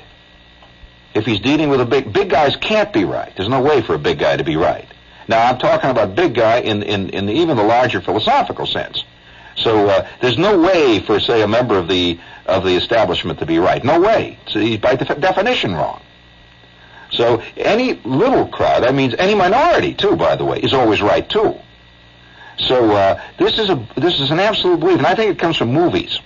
If 1.13 1.25
he's 1.25 1.39
dealing 1.39 1.69
with 1.69 1.81
a 1.81 1.85
big 1.85 2.13
big 2.13 2.29
guys 2.29 2.55
can't 2.55 2.91
be 2.93 3.03
right. 3.03 3.33
There's 3.35 3.49
no 3.49 3.61
way 3.61 3.81
for 3.81 3.95
a 3.95 3.99
big 3.99 4.19
guy 4.19 4.37
to 4.37 4.43
be 4.43 4.55
right. 4.55 4.87
Now 5.27 5.49
I'm 5.49 5.57
talking 5.57 5.89
about 5.89 6.15
big 6.15 6.33
guy 6.33 6.59
in 6.59 6.83
in, 6.83 7.09
in 7.09 7.29
even 7.29 7.57
the 7.57 7.63
larger 7.63 8.01
philosophical 8.01 8.65
sense. 8.65 9.03
So 9.57 9.87
uh, 9.87 10.07
there's 10.21 10.37
no 10.37 10.57
way 10.59 10.99
for 10.99 11.19
say 11.19 11.41
a 11.41 11.47
member 11.47 11.77
of 11.77 11.87
the 11.87 12.19
of 12.45 12.63
the 12.63 12.75
establishment 12.75 13.39
to 13.39 13.45
be 13.45 13.59
right. 13.59 13.83
No 13.83 13.99
way. 13.99 14.37
So 14.47 14.59
he's 14.59 14.79
by 14.79 14.95
def- 14.95 15.19
definition 15.19 15.73
wrong. 15.73 16.01
So 17.11 17.43
any 17.57 17.93
little 18.05 18.47
crowd, 18.47 18.83
that 18.83 18.95
means 18.95 19.13
any 19.15 19.35
minority 19.35 19.93
too, 19.93 20.15
by 20.15 20.35
the 20.35 20.45
way, 20.45 20.59
is 20.59 20.73
always 20.73 21.01
right 21.01 21.27
too. 21.27 21.55
So 22.57 22.91
uh, 22.91 23.21
this 23.37 23.59
is 23.59 23.69
a 23.69 23.85
this 23.95 24.19
is 24.19 24.31
an 24.31 24.39
absolute 24.39 24.79
belief, 24.79 24.97
and 24.97 25.07
I 25.07 25.15
think 25.15 25.31
it 25.31 25.39
comes 25.39 25.57
from 25.57 25.73
movies. 25.73 26.19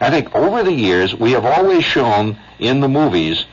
I 0.00 0.10
think 0.10 0.34
over 0.34 0.62
the 0.62 0.72
years 0.72 1.14
we 1.14 1.32
have 1.32 1.44
always 1.44 1.84
shown 1.84 2.38
in 2.58 2.80
the 2.80 2.88
movies 2.88 3.44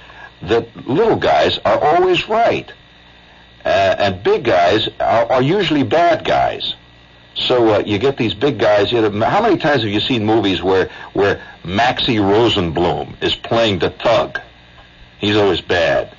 that 0.44 0.88
little 0.88 1.15
guys 1.15 1.60
are 1.65 1.79
always 1.79 2.27
right, 2.29 2.72
uh, 3.65 3.96
and 4.00 4.24
big 4.24 4.44
guys 4.44 4.88
are, 5.00 5.32
are 5.32 5.41
usually 5.41 5.84
bad 5.84 6.24
guys. 6.25 6.75
So 7.36 7.75
uh, 7.75 7.79
you 7.79 8.00
get 8.00 8.17
these 8.17 8.34
big 8.34 8.58
guys. 8.58 8.91
You 8.91 9.01
know, 9.01 9.25
how 9.25 9.41
many 9.41 9.58
times 9.58 9.84
have 9.84 9.91
you 9.91 10.00
seen 10.00 10.25
movies 10.25 10.62
where 10.62 10.89
where 11.13 11.41
Maxie 11.63 12.17
Rosenbloom 12.17 13.22
is 13.22 13.36
playing 13.36 13.79
the 13.79 13.91
thug? 13.91 14.39
He's 15.20 15.36
always 15.36 15.62
bad. 15.62 16.15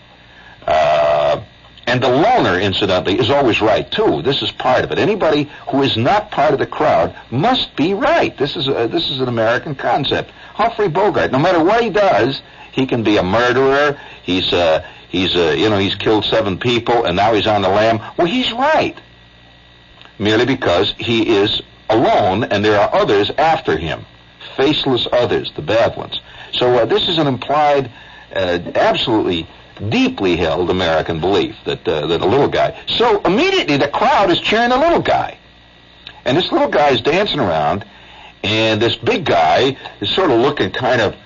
Uh, 0.67 1.43
and 1.89 2.03
the 2.03 2.09
loner, 2.11 2.61
incidentally, 2.61 3.19
is 3.19 3.31
always 3.31 3.63
right 3.63 3.91
too. 3.91 4.21
This 4.21 4.43
is 4.43 4.53
part 4.53 4.85
of 4.85 4.93
it. 4.93 4.99
Anybody 4.99 5.51
who 5.71 5.83
is 5.83 5.97
not 5.97 6.31
part 6.31 6.53
of 6.53 6.59
the 6.59 6.67
crowd 6.67 7.17
must 7.31 7.75
be 7.77 7.95
right. 7.95 8.37
This 8.37 8.57
is 8.57 8.69
a, 8.69 8.87
this 8.89 9.09
is 9.09 9.21
an 9.21 9.29
American 9.29 9.75
concept. 9.75 10.31
Humphrey 10.53 10.89
Bogart, 10.89 11.33
no 11.33 11.39
matter 11.39 11.65
what 11.65 11.83
he 11.83 11.89
does, 11.89 12.43
he 12.79 12.87
can 12.87 13.03
be 13.03 13.17
a 13.17 13.23
murderer. 13.23 14.01
He's 14.23 14.53
uh, 14.53 14.87
he's 15.09 15.35
uh, 15.35 15.55
you 15.59 15.69
know 15.69 15.79
he's 15.79 15.97
killed 15.97 16.25
seven 16.25 16.59
people 16.59 17.05
and 17.05 17.17
now 17.17 17.35
he's 17.35 17.47
on 17.47 17.63
the 17.63 17.69
lam. 17.69 18.01
Well, 18.17 18.29
he's 18.29 18.53
right, 18.53 18.97
merely 20.19 20.47
because 20.47 20.95
he 20.97 21.37
is 21.37 21.61
alone 21.91 22.45
and 22.45 22.65
there 22.65 22.79
are 22.81 22.95
others 22.95 23.31
after 23.37 23.77
him, 23.77 24.07
faceless 24.57 25.09
others, 25.13 25.53
the 25.57 25.63
bad 25.63 25.97
ones. 25.97 26.21
So 26.53 26.73
uh, 26.77 26.85
this 26.85 27.09
is 27.09 27.19
an 27.19 27.27
implied, 27.27 27.91
uh, 28.35 28.61
absolutely 28.75 29.49
deeply 29.89 30.37
held 30.37 30.71
American 30.71 31.21
belief 31.21 31.57
that 31.65 31.87
uh, 31.87 32.07
that 32.07 32.21
a 32.21 32.27
little 32.27 32.49
guy. 32.49 32.81
So 32.87 33.21
immediately 33.23 33.77
the 33.77 33.89
crowd 33.89 34.31
is 34.31 34.41
cheering 34.41 34.71
the 34.71 34.79
little 34.79 35.03
guy, 35.03 35.37
and 36.25 36.37
this 36.37 36.53
little 36.53 36.69
guy 36.69 36.91
is 36.91 37.01
dancing 37.01 37.41
around, 37.41 37.85
and 38.45 38.81
this 38.81 38.95
big 38.95 39.25
guy 39.25 39.77
is 40.01 40.15
sort 40.15 40.31
of 40.31 40.39
looking 40.39 40.71
kind 40.71 41.01
of 41.01 41.17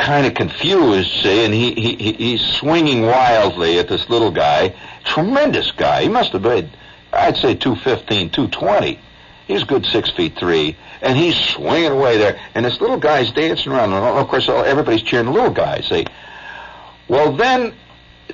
kind 0.00 0.26
of 0.26 0.34
confused, 0.34 1.10
see, 1.22 1.44
and 1.44 1.52
he, 1.54 1.72
he 1.74 1.94
he- 1.96 2.12
he's 2.12 2.40
swinging 2.58 3.02
wildly 3.02 3.78
at 3.78 3.88
this 3.88 4.08
little 4.08 4.30
guy. 4.30 4.74
Tremendous 5.04 5.70
guy. 5.72 6.02
He 6.02 6.08
must 6.08 6.32
have 6.32 6.42
been, 6.42 6.70
I'd 7.12 7.36
say, 7.36 7.54
215, 7.54 8.30
220. 8.30 8.98
He's 9.46 9.64
good 9.64 9.84
six 9.86 10.10
feet 10.10 10.36
three, 10.36 10.76
and 11.02 11.16
he's 11.18 11.34
swinging 11.36 11.90
away 11.92 12.18
there. 12.18 12.38
And 12.54 12.64
this 12.64 12.80
little 12.80 12.98
guy's 12.98 13.32
dancing 13.32 13.72
around, 13.72 13.92
and 13.92 14.04
of 14.04 14.28
course, 14.28 14.48
everybody's 14.48 15.02
cheering 15.02 15.26
the 15.26 15.32
little 15.32 15.50
guy. 15.50 15.80
See, 15.80 16.06
well 17.08 17.32
then, 17.32 17.74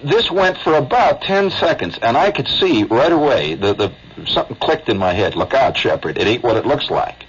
this 0.05 0.31
went 0.31 0.59
for 0.59 0.75
about 0.75 1.23
ten 1.23 1.51
seconds, 1.51 1.99
and 2.03 2.17
I 2.17 2.31
could 2.31 2.47
see 2.49 2.85
right 2.85 3.13
away 3.13 3.55
the 3.55 3.73
the 3.75 3.93
something 4.27 4.57
clicked 4.57 4.89
in 4.91 4.99
my 4.99 5.13
head. 5.15 5.35
Look 5.37 5.55
out, 5.55 5.77
Shepherd! 5.77 6.19
It 6.19 6.27
ain't 6.27 6.43
what 6.43 6.57
it 6.57 6.67
looks 6.67 6.91
like. 6.91 7.25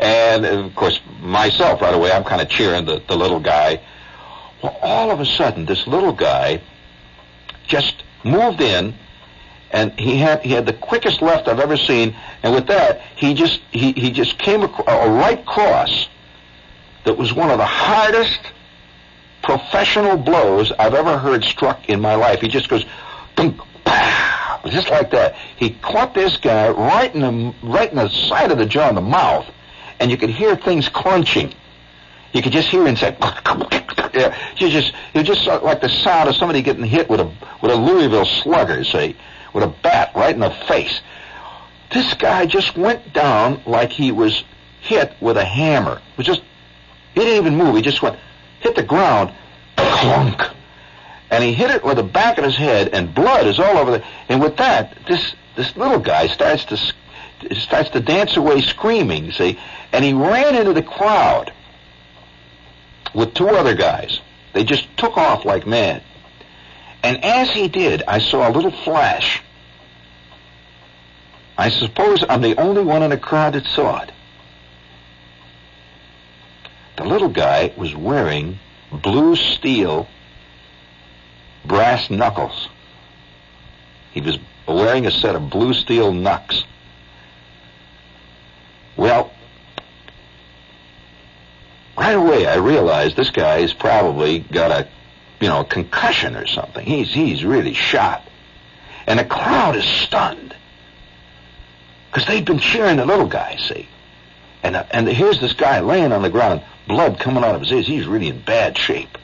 And 0.00 0.46
of 0.46 0.74
course, 0.74 0.98
myself 1.20 1.82
right 1.82 1.94
away, 1.94 2.10
I'm 2.10 2.24
kind 2.24 2.40
of 2.40 2.48
cheering 2.48 2.86
the, 2.86 3.02
the 3.06 3.14
little 3.14 3.38
guy. 3.38 3.82
Well, 4.62 4.76
all 4.80 5.10
of 5.10 5.20
a 5.20 5.26
sudden, 5.26 5.66
this 5.66 5.86
little 5.86 6.12
guy 6.12 6.62
just 7.66 8.02
moved 8.24 8.62
in, 8.62 8.94
and 9.70 9.92
he 10.00 10.16
had 10.16 10.42
he 10.42 10.52
had 10.52 10.64
the 10.64 10.72
quickest 10.72 11.20
left 11.20 11.48
I've 11.48 11.60
ever 11.60 11.76
seen. 11.76 12.16
And 12.42 12.54
with 12.54 12.66
that, 12.68 13.02
he 13.14 13.34
just 13.34 13.60
he 13.72 13.92
he 13.92 14.10
just 14.10 14.38
came 14.38 14.62
a 14.62 14.66
right 14.66 15.44
cross 15.44 16.08
that 17.04 17.18
was 17.18 17.34
one 17.34 17.50
of 17.50 17.58
the 17.58 17.66
hardest 17.66 18.40
professional 19.42 20.16
blows 20.16 20.72
I've 20.78 20.94
ever 20.94 21.18
heard 21.18 21.44
struck 21.44 21.90
in 21.90 22.00
my 22.00 22.14
life. 22.14 22.40
He 22.40 22.48
just 22.48 22.68
goes, 22.68 22.84
dunk, 23.36 23.60
pow, 23.84 24.60
just 24.66 24.88
like 24.90 25.10
that. 25.10 25.36
He 25.56 25.70
caught 25.70 26.14
this 26.14 26.38
guy 26.38 26.70
right 26.70 27.14
in 27.14 27.20
the 27.20 27.54
right 27.62 27.90
in 27.90 27.96
the 27.96 28.08
side 28.08 28.50
of 28.50 28.56
the 28.56 28.66
jaw, 28.66 28.88
in 28.88 28.94
the 28.94 29.02
mouth, 29.02 29.46
and 30.00 30.10
you 30.10 30.16
could 30.16 30.30
hear 30.30 30.56
things 30.56 30.88
crunching. 30.88 31.54
You 32.32 32.42
could 32.42 32.52
just 32.52 32.68
hear 32.68 32.86
inside. 32.86 33.16
You 34.56 34.68
just 34.68 34.92
you 35.14 35.22
just 35.22 35.46
like 35.46 35.80
the 35.80 35.88
sound 35.88 36.28
of 36.28 36.36
somebody 36.36 36.62
getting 36.62 36.84
hit 36.84 37.08
with 37.08 37.20
a 37.20 37.30
with 37.62 37.70
a 37.70 37.76
Louisville 37.76 38.24
slugger, 38.24 38.82
say, 38.82 39.14
with 39.52 39.62
a 39.62 39.68
bat 39.68 40.12
right 40.14 40.34
in 40.34 40.40
the 40.40 40.50
face. 40.50 41.00
This 41.92 42.14
guy 42.14 42.46
just 42.46 42.76
went 42.76 43.12
down 43.12 43.62
like 43.66 43.92
he 43.92 44.10
was 44.10 44.44
hit 44.80 45.14
with 45.20 45.36
a 45.36 45.44
hammer. 45.44 46.00
It 46.12 46.18
was 46.18 46.26
just 46.26 46.42
he 47.14 47.20
didn't 47.20 47.46
even 47.46 47.56
move. 47.56 47.76
He 47.76 47.82
just 47.82 48.02
went 48.02 48.18
hit 48.60 48.74
the 48.74 48.82
ground, 48.82 49.32
clunk, 49.76 50.42
and 51.30 51.42
he 51.44 51.52
hit 51.52 51.70
it 51.70 51.84
with 51.84 51.96
the 51.96 52.02
back 52.02 52.38
of 52.38 52.44
his 52.44 52.56
head, 52.56 52.88
and 52.92 53.14
blood 53.14 53.46
is 53.46 53.58
all 53.58 53.76
over 53.76 53.90
the. 53.92 54.04
And 54.28 54.40
with 54.40 54.56
that, 54.56 54.96
this 55.06 55.34
this 55.56 55.76
little 55.76 55.98
guy 55.98 56.26
starts 56.28 56.64
to 56.66 56.76
starts 57.58 57.90
to 57.90 58.00
dance 58.00 58.36
away 58.36 58.60
screaming. 58.60 59.32
See, 59.32 59.58
and 59.92 60.04
he 60.04 60.12
ran 60.12 60.54
into 60.54 60.72
the 60.72 60.82
crowd 60.82 61.52
with 63.14 63.34
two 63.34 63.48
other 63.48 63.74
guys. 63.74 64.20
They 64.52 64.64
just 64.64 64.86
took 64.96 65.16
off 65.16 65.44
like 65.44 65.66
mad. 65.66 66.02
And 67.02 67.24
as 67.24 67.50
he 67.50 67.68
did, 67.68 68.02
I 68.06 68.18
saw 68.18 68.48
a 68.48 68.52
little 68.52 68.70
flash. 68.70 69.42
I 71.56 71.70
suppose 71.70 72.24
I'm 72.28 72.40
the 72.40 72.58
only 72.60 72.82
one 72.82 73.02
in 73.02 73.10
the 73.10 73.18
crowd 73.18 73.54
that 73.54 73.66
saw 73.66 74.02
it. 74.02 74.12
The 76.96 77.04
little 77.04 77.28
guy 77.28 77.72
was 77.76 77.94
wearing 77.94 78.58
blue 78.92 79.36
steel 79.36 80.08
brass 81.64 82.10
knuckles. 82.10 82.68
He 84.12 84.20
was 84.20 84.38
wearing 84.66 85.06
a 85.06 85.10
set 85.10 85.36
of 85.36 85.50
blue 85.50 85.72
steel 85.72 86.12
knucks. 86.12 86.64
Well, 88.96 89.32
right 91.96 92.12
away 92.12 92.46
I 92.46 92.56
realized 92.56 93.16
this 93.16 93.30
guy's 93.30 93.72
probably 93.72 94.40
got 94.40 94.70
a, 94.70 94.88
you 95.40 95.48
know, 95.48 95.60
a 95.60 95.64
concussion 95.64 96.36
or 96.36 96.46
something. 96.46 96.84
He's 96.84 97.12
he's 97.12 97.44
really 97.44 97.74
shot, 97.74 98.26
and 99.06 99.18
the 99.18 99.24
crowd 99.24 99.76
is 99.76 99.84
stunned 99.84 100.54
because 102.10 102.26
they've 102.26 102.44
been 102.44 102.58
cheering 102.58 102.96
the 102.96 103.06
little 103.06 103.28
guy. 103.28 103.56
See, 103.56 103.88
and 104.62 104.76
uh, 104.76 104.84
and 104.90 105.08
here's 105.08 105.40
this 105.40 105.54
guy 105.54 105.80
laying 105.80 106.12
on 106.12 106.22
the 106.22 106.30
ground, 106.30 106.62
blood 106.86 107.18
coming 107.18 107.44
out 107.44 107.54
of 107.54 107.62
his 107.62 107.72
ears. 107.72 107.86
He's 107.86 108.06
really 108.06 108.28
in 108.28 108.40
bad 108.40 108.76
shape. 108.76 109.16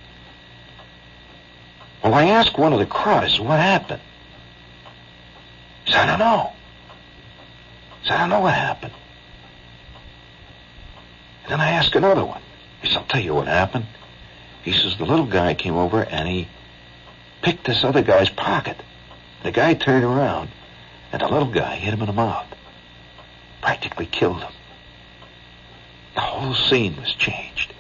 Well, 2.03 2.15
I 2.15 2.27
asked 2.27 2.57
one 2.57 2.73
of 2.73 2.79
the 2.79 2.87
crowd, 2.87 3.25
I 3.25 3.29
said, 3.29 3.41
what 3.41 3.59
happened? 3.59 4.01
He 5.85 5.91
said, 5.91 6.03
I 6.03 6.07
don't 6.07 6.19
know. 6.21 6.53
He 8.03 8.09
said, 8.09 8.15
I 8.15 8.21
don't 8.21 8.29
know 8.29 8.41
what 8.41 8.55
happened. 8.55 8.93
And 11.47 11.53
then 11.53 11.61
I 11.61 11.71
asked 11.71 11.95
another 11.95 12.25
one. 12.25 12.43
He 12.83 12.89
said, 12.89 12.99
I'll 12.99 13.05
tell 13.05 13.21
you 13.21 13.35
what 13.35 13.47
happened. 13.47 13.87
He 14.65 14.73
says, 14.73 14.97
the 14.99 15.05
little 15.05 15.27
guy 15.27 15.55
came 15.55 15.77
over 15.77 16.03
and 16.03 16.27
he 16.27 16.49
picked 17.41 17.65
this 17.65 17.85
other 17.85 18.03
guy's 18.03 18.29
pocket. 18.29 18.77
The 19.45 19.53
guy 19.53 19.75
turned 19.75 20.05
around 20.05 20.51
and 21.13 21.23
the 21.23 21.29
little 21.29 21.53
guy 21.53 21.77
hit 21.77 21.95
him 21.95 22.01
in 22.01 22.07
the 22.07 22.13
mouth. 22.13 22.49
Practically 23.63 24.07
killed 24.07 24.43
him. 24.43 24.53
The 26.17 26.21
whole 26.21 26.55
scene 26.55 26.97
was 26.97 27.15
changed. 27.15 27.73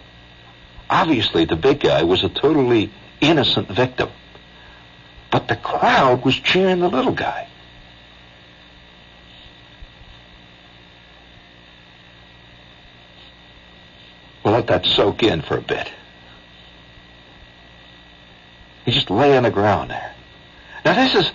Obviously, 0.88 1.44
the 1.44 1.56
big 1.56 1.80
guy 1.80 2.04
was 2.04 2.22
a 2.22 2.28
totally 2.28 2.92
innocent 3.20 3.68
victim. 3.68 4.10
But 5.32 5.48
the 5.48 5.56
crowd 5.56 6.24
was 6.24 6.36
cheering 6.36 6.78
the 6.78 6.88
little 6.88 7.14
guy. 7.14 7.48
Let 14.68 14.82
that 14.82 14.90
soak 14.90 15.22
in 15.22 15.42
for 15.42 15.56
a 15.56 15.60
bit. 15.60 15.90
He 18.84 18.92
just 18.92 19.10
lay 19.10 19.36
on 19.36 19.42
the 19.42 19.50
ground 19.50 19.90
there. 19.90 20.14
Now 20.84 20.94
this 20.94 21.14
is 21.14 21.32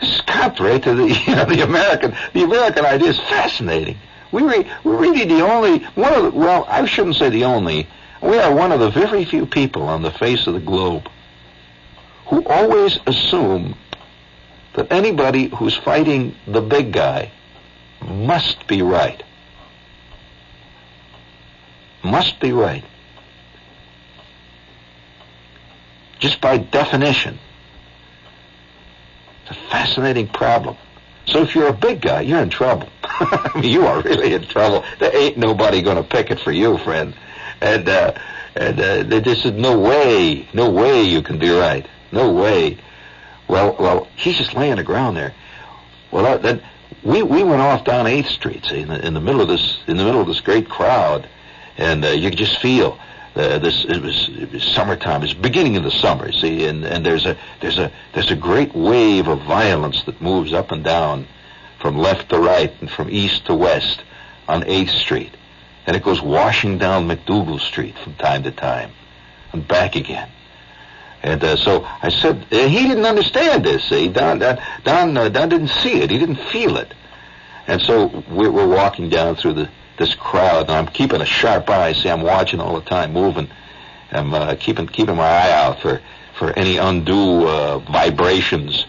this 0.00 0.14
is 0.16 0.20
contrary 0.22 0.78
to 0.80 0.94
the 0.94 1.08
you 1.26 1.36
know 1.36 1.44
the 1.44 1.62
American 1.62 2.14
the 2.32 2.44
American 2.44 2.84
idea 2.84 3.08
is 3.08 3.18
fascinating. 3.18 3.98
We 4.32 4.42
re, 4.42 4.70
we're 4.84 4.96
really 4.96 5.24
the 5.24 5.46
only 5.46 5.84
one 5.94 6.12
of 6.12 6.24
the, 6.24 6.30
well 6.30 6.66
I 6.68 6.84
shouldn't 6.86 7.16
say 7.16 7.30
the 7.30 7.44
only 7.44 7.88
we 8.22 8.38
are 8.38 8.54
one 8.54 8.72
of 8.72 8.80
the 8.80 8.90
very 8.90 9.24
few 9.24 9.46
people 9.46 9.82
on 9.82 10.02
the 10.02 10.10
face 10.10 10.46
of 10.46 10.54
the 10.54 10.60
globe 10.60 11.08
who 12.26 12.44
always 12.44 12.98
assume 13.06 13.76
that 14.74 14.90
anybody 14.90 15.48
who's 15.48 15.76
fighting 15.76 16.34
the 16.46 16.60
big 16.60 16.92
guy 16.92 17.30
must 18.02 18.66
be 18.66 18.82
right. 18.82 19.22
Must 22.06 22.38
be 22.40 22.52
right. 22.52 22.84
Just 26.18 26.40
by 26.40 26.58
definition. 26.58 27.38
It's 29.42 29.50
a 29.50 29.70
fascinating 29.70 30.28
problem. 30.28 30.76
So 31.26 31.42
if 31.42 31.54
you're 31.54 31.68
a 31.68 31.72
big 31.72 32.00
guy, 32.00 32.20
you're 32.22 32.40
in 32.40 32.50
trouble. 32.50 32.88
I 33.02 33.50
mean, 33.60 33.64
you 33.72 33.86
are 33.86 34.00
really 34.02 34.32
in 34.32 34.46
trouble. 34.46 34.84
There 34.98 35.14
ain't 35.14 35.36
nobody 35.36 35.82
going 35.82 35.96
to 35.96 36.04
pick 36.04 36.30
it 36.30 36.40
for 36.40 36.52
you, 36.52 36.78
friend. 36.78 37.14
And 37.60 37.88
uh, 37.88 38.12
and 38.54 38.80
uh, 38.80 39.20
just 39.20 39.44
is 39.44 39.52
no 39.52 39.78
way, 39.78 40.48
no 40.54 40.70
way 40.70 41.02
you 41.02 41.22
can 41.22 41.38
be 41.38 41.50
right. 41.50 41.86
No 42.12 42.32
way. 42.32 42.78
Well, 43.48 43.76
well, 43.78 44.08
he's 44.16 44.36
just 44.36 44.54
laying 44.54 44.76
the 44.76 44.84
ground 44.84 45.16
there. 45.16 45.34
Well, 46.10 46.38
then 46.38 46.62
we 47.02 47.22
we 47.22 47.42
went 47.42 47.60
off 47.60 47.84
down 47.84 48.06
Eighth 48.06 48.28
Street, 48.28 48.64
see, 48.64 48.80
in 48.80 48.88
the, 48.88 49.04
in 49.04 49.14
the 49.14 49.20
middle 49.20 49.40
of 49.40 49.48
this 49.48 49.78
in 49.86 49.96
the 49.96 50.04
middle 50.04 50.20
of 50.20 50.26
this 50.26 50.40
great 50.40 50.68
crowd, 50.68 51.28
and 51.76 52.04
uh, 52.04 52.08
you 52.08 52.30
could 52.30 52.38
just 52.38 52.60
feel 52.60 52.98
uh, 53.34 53.58
this. 53.58 53.84
It 53.84 54.02
was 54.02 54.28
it 54.30 54.52
was 54.52 54.62
summertime. 54.62 55.22
It's 55.22 55.34
beginning 55.34 55.76
of 55.76 55.84
the 55.84 55.90
summer, 55.90 56.32
see, 56.32 56.66
and 56.66 56.84
and 56.84 57.04
there's 57.04 57.26
a 57.26 57.36
there's 57.60 57.78
a 57.78 57.92
there's 58.14 58.30
a 58.30 58.36
great 58.36 58.74
wave 58.74 59.28
of 59.28 59.42
violence 59.42 60.02
that 60.04 60.20
moves 60.20 60.52
up 60.52 60.72
and 60.72 60.82
down, 60.82 61.26
from 61.80 61.98
left 61.98 62.30
to 62.30 62.38
right 62.38 62.72
and 62.80 62.90
from 62.90 63.10
east 63.10 63.46
to 63.46 63.54
west, 63.54 64.02
on 64.48 64.64
Eighth 64.66 64.90
Street, 64.92 65.36
and 65.86 65.96
it 65.96 66.02
goes 66.02 66.22
washing 66.22 66.78
down 66.78 67.06
MacDougal 67.06 67.60
Street 67.60 67.96
from 67.98 68.14
time 68.14 68.42
to 68.44 68.50
time, 68.50 68.90
and 69.52 69.66
back 69.66 69.96
again. 69.96 70.30
And 71.22 71.42
uh, 71.42 71.56
so 71.56 71.84
I 71.84 72.10
said, 72.10 72.46
uh, 72.52 72.68
he 72.68 72.86
didn't 72.86 73.04
understand 73.04 73.64
this. 73.64 73.82
See, 73.88 74.08
Don, 74.08 74.38
Don, 74.38 74.58
Don, 74.84 75.16
uh, 75.16 75.28
Don 75.28 75.48
didn't 75.48 75.68
see 75.68 76.00
it. 76.00 76.10
He 76.10 76.18
didn't 76.18 76.38
feel 76.52 76.76
it. 76.76 76.94
And 77.66 77.82
so 77.82 78.22
we're, 78.30 78.50
we're 78.50 78.68
walking 78.68 79.08
down 79.08 79.34
through 79.34 79.54
the 79.54 79.68
this 79.96 80.14
crowd, 80.14 80.68
and 80.68 80.72
I'm 80.72 80.86
keeping 80.86 81.20
a 81.20 81.26
sharp 81.26 81.68
eye. 81.70 81.92
See, 81.92 82.08
I'm 82.08 82.22
watching 82.22 82.60
all 82.60 82.74
the 82.74 82.86
time, 82.86 83.12
moving. 83.12 83.48
I'm 84.10 84.32
uh, 84.34 84.54
keeping 84.58 84.86
keeping 84.86 85.16
my 85.16 85.24
eye 85.24 85.52
out 85.52 85.80
for 85.80 86.00
for 86.38 86.52
any 86.52 86.76
undue 86.76 87.46
uh, 87.46 87.78
vibrations. 87.78 88.86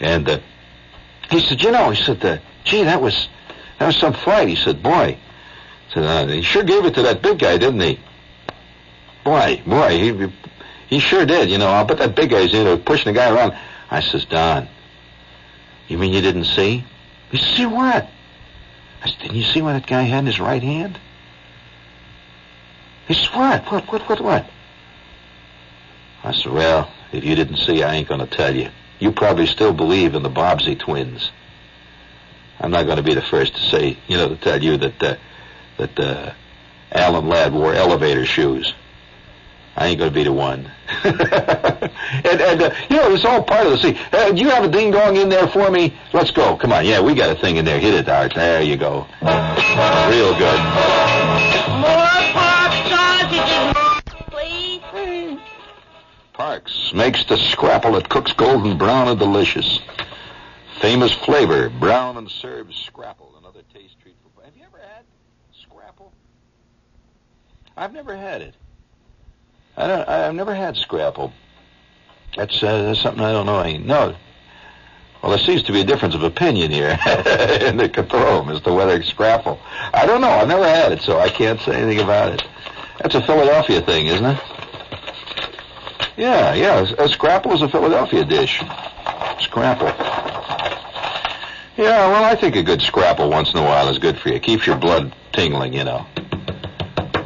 And 0.00 0.28
uh, 0.28 0.38
he 1.30 1.40
said, 1.40 1.62
you 1.62 1.70
know, 1.70 1.90
he 1.90 2.02
said, 2.02 2.24
uh, 2.24 2.38
gee, 2.64 2.84
that 2.84 3.00
was 3.00 3.28
that 3.78 3.86
was 3.86 3.96
some 3.96 4.12
fight. 4.12 4.48
He 4.48 4.56
said, 4.56 4.82
boy, 4.82 5.18
he 5.88 5.94
said, 5.94 6.04
uh, 6.04 6.26
he 6.26 6.42
sure 6.42 6.62
gave 6.62 6.84
it 6.84 6.94
to 6.94 7.02
that 7.02 7.22
big 7.22 7.38
guy, 7.38 7.58
didn't 7.58 7.80
he? 7.80 8.00
Boy, 9.24 9.62
boy, 9.66 9.98
he 9.98 10.32
he 10.88 10.98
sure 11.00 11.26
did, 11.26 11.50
you 11.50 11.58
know. 11.58 11.68
I'll 11.68 11.84
bet 11.84 11.98
that 11.98 12.14
big 12.14 12.30
guy's 12.30 12.52
in 12.54 12.64
there 12.64 12.76
pushing 12.76 13.12
the 13.12 13.18
guy 13.18 13.34
around. 13.34 13.56
I 13.90 14.00
says, 14.00 14.24
Don, 14.24 14.68
you 15.88 15.98
mean 15.98 16.12
you 16.12 16.20
didn't 16.20 16.44
see? 16.44 16.84
He 17.30 17.38
says, 17.38 17.56
see 17.56 17.66
what? 17.66 18.08
I 19.04 19.10
said, 19.10 19.18
didn't 19.18 19.36
you 19.36 19.44
see 19.44 19.60
what 19.60 19.74
that 19.74 19.86
guy 19.86 20.02
had 20.02 20.20
in 20.20 20.26
his 20.26 20.40
right 20.40 20.62
hand? 20.62 20.98
He 23.06 23.14
what? 23.34 23.70
What, 23.70 23.92
what, 23.92 24.08
what, 24.08 24.20
what? 24.20 24.50
I 26.22 26.32
said, 26.32 26.50
well, 26.50 26.90
if 27.12 27.22
you 27.22 27.34
didn't 27.34 27.58
see, 27.58 27.82
I 27.82 27.96
ain't 27.96 28.08
going 28.08 28.20
to 28.20 28.26
tell 28.26 28.56
you. 28.56 28.70
You 28.98 29.12
probably 29.12 29.46
still 29.46 29.74
believe 29.74 30.14
in 30.14 30.22
the 30.22 30.30
Bobbsey 30.30 30.78
twins. 30.78 31.30
I'm 32.58 32.70
not 32.70 32.86
going 32.86 32.96
to 32.96 33.02
be 33.02 33.12
the 33.12 33.20
first 33.20 33.54
to 33.56 33.60
say, 33.60 33.98
you 34.08 34.16
know, 34.16 34.30
to 34.30 34.36
tell 34.36 34.62
you 34.62 34.78
that, 34.78 35.02
uh, 35.02 35.16
that, 35.76 36.00
uh, 36.00 36.32
Alan 36.90 37.28
Ladd 37.28 37.52
wore 37.52 37.74
elevator 37.74 38.24
shoes. 38.24 38.72
I 39.76 39.88
ain't 39.88 39.98
going 39.98 40.10
to 40.10 40.14
be 40.14 40.22
the 40.22 40.32
one. 40.32 40.70
and, 41.04 41.20
and 41.20 42.62
uh, 42.62 42.74
you 42.88 42.96
know, 42.96 43.12
it's 43.12 43.24
all 43.24 43.42
part 43.42 43.66
of 43.66 43.72
the 43.72 43.78
scene. 43.78 43.98
Uh, 44.12 44.30
do 44.30 44.40
you 44.40 44.48
have 44.50 44.64
a 44.64 44.68
ding 44.68 44.92
dong 44.92 45.16
in 45.16 45.28
there 45.28 45.48
for 45.48 45.70
me? 45.70 45.92
Let's 46.12 46.30
go. 46.30 46.56
Come 46.56 46.72
on. 46.72 46.86
Yeah, 46.86 47.00
we 47.00 47.14
got 47.14 47.36
a 47.36 47.40
thing 47.40 47.56
in 47.56 47.64
there. 47.64 47.80
Hit 47.80 47.94
it, 47.94 48.08
Art. 48.08 48.34
There 48.34 48.62
you 48.62 48.76
go. 48.76 49.06
Real 49.20 50.38
good. 50.38 50.60
More 51.80 52.14
pop 52.32 52.72
sausages, 52.88 53.74
please. 54.30 55.40
Parks 56.32 56.92
makes 56.94 57.24
the 57.24 57.36
scrapple 57.36 57.92
that 57.92 58.08
cooks 58.08 58.32
golden 58.32 58.78
brown 58.78 59.08
and 59.08 59.18
delicious. 59.18 59.80
Famous 60.80 61.12
flavor, 61.12 61.68
brown 61.68 62.16
and 62.16 62.30
served 62.30 62.74
scrapple. 62.74 63.34
Another 63.38 63.62
taste 63.72 63.98
treat 64.00 64.16
for. 64.22 64.44
Have 64.44 64.56
you 64.56 64.62
ever 64.64 64.78
had 64.78 65.04
scrapple? 65.52 66.12
I've 67.76 67.92
never 67.92 68.16
had 68.16 68.40
it. 68.40 68.54
I 69.76 69.86
don't. 69.86 70.08
I've 70.08 70.34
never 70.34 70.54
had 70.54 70.76
scrapple. 70.76 71.32
That's, 72.36 72.62
uh, 72.62 72.94
something 72.94 73.22
I 73.22 73.32
don't 73.32 73.46
know. 73.46 73.58
I 73.58 73.76
no. 73.76 74.14
Well, 75.22 75.30
there 75.30 75.44
seems 75.46 75.62
to 75.64 75.72
be 75.72 75.80
a 75.80 75.84
difference 75.84 76.14
of 76.14 76.22
opinion 76.22 76.70
here 76.70 76.90
in 76.90 77.78
the 77.78 77.88
Cathome 77.88 78.54
as 78.54 78.60
to 78.62 78.74
whether 78.74 78.94
it's 78.94 79.08
scrapple. 79.08 79.58
I 79.94 80.04
don't 80.04 80.20
know. 80.20 80.28
I've 80.28 80.48
never 80.48 80.66
had 80.66 80.92
it, 80.92 81.00
so 81.00 81.18
I 81.18 81.30
can't 81.30 81.58
say 81.60 81.74
anything 81.74 82.04
about 82.04 82.34
it. 82.34 82.42
That's 83.00 83.14
a 83.14 83.22
Philadelphia 83.22 83.80
thing, 83.80 84.06
isn't 84.06 84.24
it? 84.24 84.40
Yeah, 86.18 86.54
yeah. 86.54 86.86
A 86.98 87.08
scrapple 87.08 87.52
is 87.52 87.62
a 87.62 87.68
Philadelphia 87.68 88.24
dish. 88.24 88.62
Scrapple. 89.40 89.88
Yeah, 91.76 92.06
well, 92.08 92.24
I 92.24 92.36
think 92.36 92.54
a 92.54 92.62
good 92.62 92.82
scrapple 92.82 93.30
once 93.30 93.50
in 93.50 93.58
a 93.58 93.62
while 93.62 93.88
is 93.88 93.98
good 93.98 94.18
for 94.18 94.28
you. 94.28 94.36
It 94.36 94.42
Keeps 94.42 94.66
your 94.66 94.76
blood 94.76 95.12
tingling, 95.32 95.72
you 95.72 95.84
know. 95.84 96.06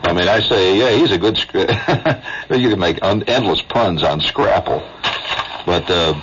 I 0.09 0.15
mean, 0.15 0.27
I 0.27 0.41
say, 0.41 0.79
yeah, 0.79 0.97
he's 0.97 1.13
a 1.13 1.19
good. 1.19 1.37
Sc- 1.37 1.55
you 2.51 2.71
can 2.71 2.79
make 2.79 2.99
un- 3.03 3.25
endless 3.25 3.61
puns 3.61 4.03
on 4.03 4.23
Scrapple, 4.23 4.81
but 5.67 5.91
uh, 5.91 6.19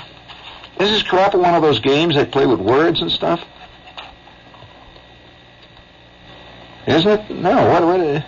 isn't 0.80 1.06
Scrapple 1.06 1.42
one 1.42 1.54
of 1.54 1.62
those 1.62 1.80
games 1.80 2.16
they 2.16 2.26
play 2.26 2.48
with 2.48 2.60
words 2.60 3.00
and 3.00 3.12
stuff? 3.12 3.42
Isn't 6.88 7.12
it? 7.12 7.30
No. 7.30 7.70
What? 7.70 7.84
What? 7.84 8.00
Uh, 8.00 8.22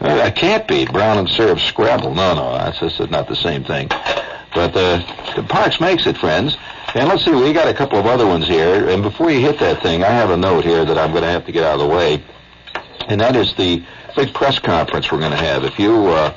uh, 0.00 0.26
it 0.26 0.34
can't 0.34 0.66
be 0.66 0.86
brown 0.86 1.18
and 1.18 1.28
syrup 1.28 1.60
Scrabble. 1.60 2.14
No, 2.14 2.34
no, 2.34 2.52
that's 2.54 2.78
just 2.78 3.10
not 3.10 3.28
the 3.28 3.36
same 3.36 3.64
thing. 3.64 3.88
But 4.54 4.74
uh, 4.74 5.42
Parks 5.48 5.78
makes 5.78 6.06
it, 6.06 6.16
friends. 6.16 6.56
And 6.94 7.08
let's 7.08 7.22
see, 7.24 7.32
we 7.32 7.52
got 7.52 7.68
a 7.68 7.74
couple 7.74 7.98
of 7.98 8.06
other 8.06 8.26
ones 8.26 8.46
here. 8.46 8.88
And 8.88 9.02
before 9.02 9.30
you 9.30 9.40
hit 9.40 9.58
that 9.58 9.82
thing, 9.82 10.04
I 10.04 10.10
have 10.10 10.30
a 10.30 10.36
note 10.38 10.64
here 10.64 10.86
that 10.86 10.96
I'm 10.96 11.10
going 11.10 11.22
to 11.22 11.30
have 11.30 11.44
to 11.44 11.52
get 11.52 11.64
out 11.64 11.74
of 11.74 11.80
the 11.80 11.94
way, 11.94 12.22
and 13.08 13.20
that 13.20 13.36
is 13.36 13.54
the 13.56 13.84
big 14.16 14.32
press 14.34 14.58
conference 14.58 15.10
we're 15.10 15.18
going 15.18 15.32
to 15.32 15.36
have. 15.36 15.64
If 15.64 15.78
you 15.78 16.06
uh, 16.08 16.36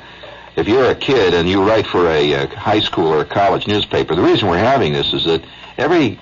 if 0.56 0.66
you're 0.66 0.90
a 0.90 0.94
kid 0.94 1.34
and 1.34 1.48
you 1.48 1.62
write 1.62 1.86
for 1.86 2.08
a, 2.08 2.34
uh 2.34 2.46
high 2.48 2.80
school 2.80 3.08
or 3.08 3.20
a 3.20 3.24
college 3.24 3.66
newspaper, 3.66 4.14
the 4.14 4.22
reason 4.22 4.48
we're 4.48 4.58
having 4.58 4.92
this 4.92 5.12
is 5.12 5.24
that 5.24 5.44
every 5.76 6.18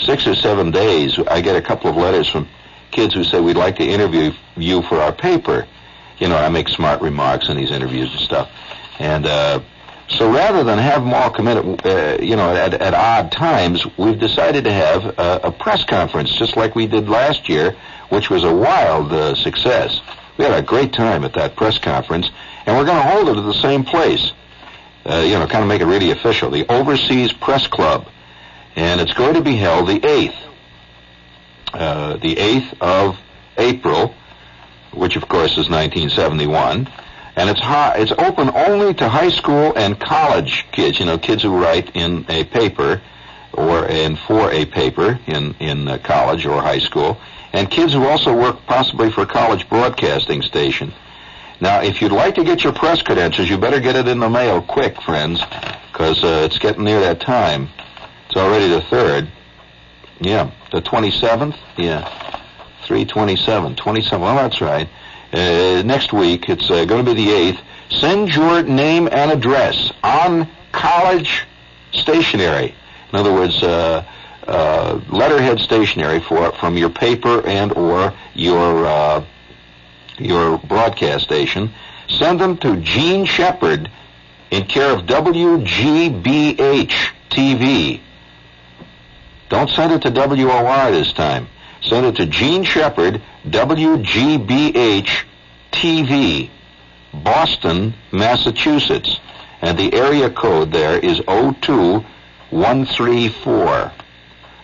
six 0.00 0.26
or 0.26 0.34
seven 0.34 0.70
days 0.70 1.18
I 1.28 1.40
get 1.40 1.56
a 1.56 1.62
couple 1.62 1.90
of 1.90 1.96
letters 1.96 2.28
from 2.28 2.46
kids 2.90 3.14
who 3.14 3.24
say 3.24 3.40
we'd 3.40 3.56
like 3.56 3.76
to 3.76 3.84
interview 3.84 4.32
you 4.56 4.82
for 4.82 5.00
our 5.00 5.12
paper. 5.12 5.66
You 6.18 6.28
know, 6.28 6.36
I 6.36 6.48
make 6.48 6.68
smart 6.68 7.00
remarks 7.00 7.48
in 7.48 7.56
these 7.56 7.70
interviews 7.70 8.10
and 8.10 8.20
stuff. 8.20 8.50
And 8.98 9.26
uh, 9.26 9.60
so 10.08 10.32
rather 10.32 10.64
than 10.64 10.78
have 10.78 11.02
them 11.02 11.14
all 11.14 11.30
come 11.30 11.48
in, 11.48 11.58
at, 11.58 11.86
uh, 11.86 12.22
you 12.22 12.36
know, 12.36 12.54
at, 12.54 12.74
at 12.74 12.94
odd 12.94 13.30
times, 13.30 13.86
we've 13.96 14.18
decided 14.18 14.64
to 14.64 14.72
have 14.72 15.04
a, 15.18 15.40
a 15.44 15.52
press 15.52 15.84
conference, 15.84 16.34
just 16.34 16.56
like 16.56 16.74
we 16.74 16.86
did 16.86 17.08
last 17.08 17.48
year, 17.48 17.76
which 18.08 18.30
was 18.30 18.42
a 18.42 18.52
wild 18.54 19.12
uh, 19.12 19.34
success. 19.34 20.00
We 20.38 20.44
had 20.44 20.54
a 20.54 20.62
great 20.62 20.92
time 20.92 21.24
at 21.24 21.34
that 21.34 21.56
press 21.56 21.78
conference, 21.78 22.30
and 22.64 22.76
we're 22.76 22.84
going 22.84 23.02
to 23.02 23.08
hold 23.08 23.28
it 23.28 23.36
at 23.36 23.44
the 23.44 23.60
same 23.60 23.84
place. 23.84 24.32
Uh, 25.04 25.16
you 25.16 25.38
know, 25.38 25.46
kind 25.46 25.62
of 25.62 25.68
make 25.68 25.80
it 25.80 25.86
really 25.86 26.10
official. 26.10 26.50
The 26.50 26.66
Overseas 26.72 27.32
Press 27.32 27.66
Club, 27.66 28.08
and 28.76 29.00
it's 29.00 29.12
going 29.14 29.34
to 29.34 29.42
be 29.42 29.56
held 29.56 29.88
the 29.88 30.04
eighth, 30.06 30.36
uh, 31.74 32.16
the 32.18 32.38
eighth 32.38 32.74
of 32.80 33.18
April, 33.56 34.14
which 34.92 35.16
of 35.16 35.28
course 35.28 35.52
is 35.52 35.68
1971 35.68 36.88
and 37.38 37.48
it's 37.48 37.60
high, 37.60 37.96
it's 37.98 38.10
open 38.18 38.50
only 38.52 38.92
to 38.94 39.08
high 39.08 39.28
school 39.28 39.72
and 39.76 39.98
college 40.00 40.66
kids. 40.72 40.98
You 40.98 41.06
know, 41.06 41.18
kids 41.18 41.42
who 41.44 41.56
write 41.56 41.94
in 41.94 42.26
a 42.28 42.42
paper 42.42 43.00
or 43.52 43.86
in 43.86 44.16
for 44.16 44.50
a 44.50 44.64
paper 44.64 45.20
in 45.26 45.54
in 45.60 45.86
uh, 45.86 45.98
college 45.98 46.44
or 46.46 46.60
high 46.60 46.80
school, 46.80 47.16
and 47.52 47.70
kids 47.70 47.92
who 47.92 48.06
also 48.06 48.36
work 48.36 48.64
possibly 48.66 49.10
for 49.10 49.22
a 49.22 49.26
college 49.26 49.68
broadcasting 49.68 50.42
station. 50.42 50.92
Now, 51.60 51.82
if 51.82 52.00
you'd 52.00 52.12
like 52.12 52.34
to 52.36 52.44
get 52.44 52.62
your 52.62 52.72
press 52.72 53.02
credentials, 53.02 53.50
you 53.50 53.58
better 53.58 53.80
get 53.80 53.96
it 53.96 54.06
in 54.06 54.20
the 54.20 54.28
mail 54.28 54.62
quick, 54.62 55.00
friends, 55.02 55.40
because 55.90 56.22
uh, 56.22 56.42
it's 56.44 56.58
getting 56.58 56.84
near 56.84 57.00
that 57.00 57.20
time. 57.20 57.68
It's 58.26 58.36
already 58.36 58.68
the 58.68 58.82
third. 58.82 59.28
Yeah, 60.20 60.50
the 60.70 60.82
27th. 60.82 61.56
Yeah, 61.76 62.04
327, 62.84 63.76
27. 63.76 64.20
Well, 64.20 64.36
that's 64.36 64.60
right 64.60 64.88
uh, 65.32 65.82
next 65.84 66.12
week. 66.12 66.48
It's 66.48 66.70
uh, 66.70 66.84
going 66.84 67.04
to 67.04 67.14
be 67.14 67.24
the 67.24 67.30
8th. 67.30 67.60
Send 67.90 68.34
your 68.34 68.62
name 68.62 69.08
and 69.10 69.30
address 69.30 69.92
on 70.02 70.48
college 70.72 71.46
stationery. 71.92 72.74
In 73.12 73.18
other 73.18 73.32
words, 73.32 73.62
uh, 73.62 74.04
uh, 74.48 75.00
letterhead 75.10 75.60
stationery 75.60 76.20
for 76.20 76.52
from 76.52 76.76
your 76.76 76.90
paper 76.90 77.46
and 77.46 77.72
or 77.72 78.12
your 78.34 78.86
uh, 78.86 79.24
your 80.18 80.58
broadcast 80.58 81.24
station. 81.24 81.72
Send 82.08 82.40
them 82.40 82.56
to 82.58 82.76
Jean 82.80 83.24
Shepherd 83.26 83.90
in 84.50 84.66
care 84.66 84.92
of 84.92 85.06
WGBH 85.06 86.92
TV. 87.30 88.00
Don't 89.48 89.70
send 89.70 89.92
it 89.92 90.02
to 90.02 90.10
WOR 90.10 90.90
this 90.90 91.12
time. 91.12 91.46
Send 91.82 92.06
it 92.06 92.16
to 92.16 92.26
Jean 92.26 92.64
Shepherd, 92.64 93.22
WGBH 93.46 95.24
TV, 95.72 96.50
Boston, 97.12 97.94
Massachusetts. 98.12 99.20
And 99.60 99.76
the 99.78 99.92
area 99.94 100.30
code 100.30 100.72
there 100.72 100.98
is 100.98 101.20
02134. 101.26 103.92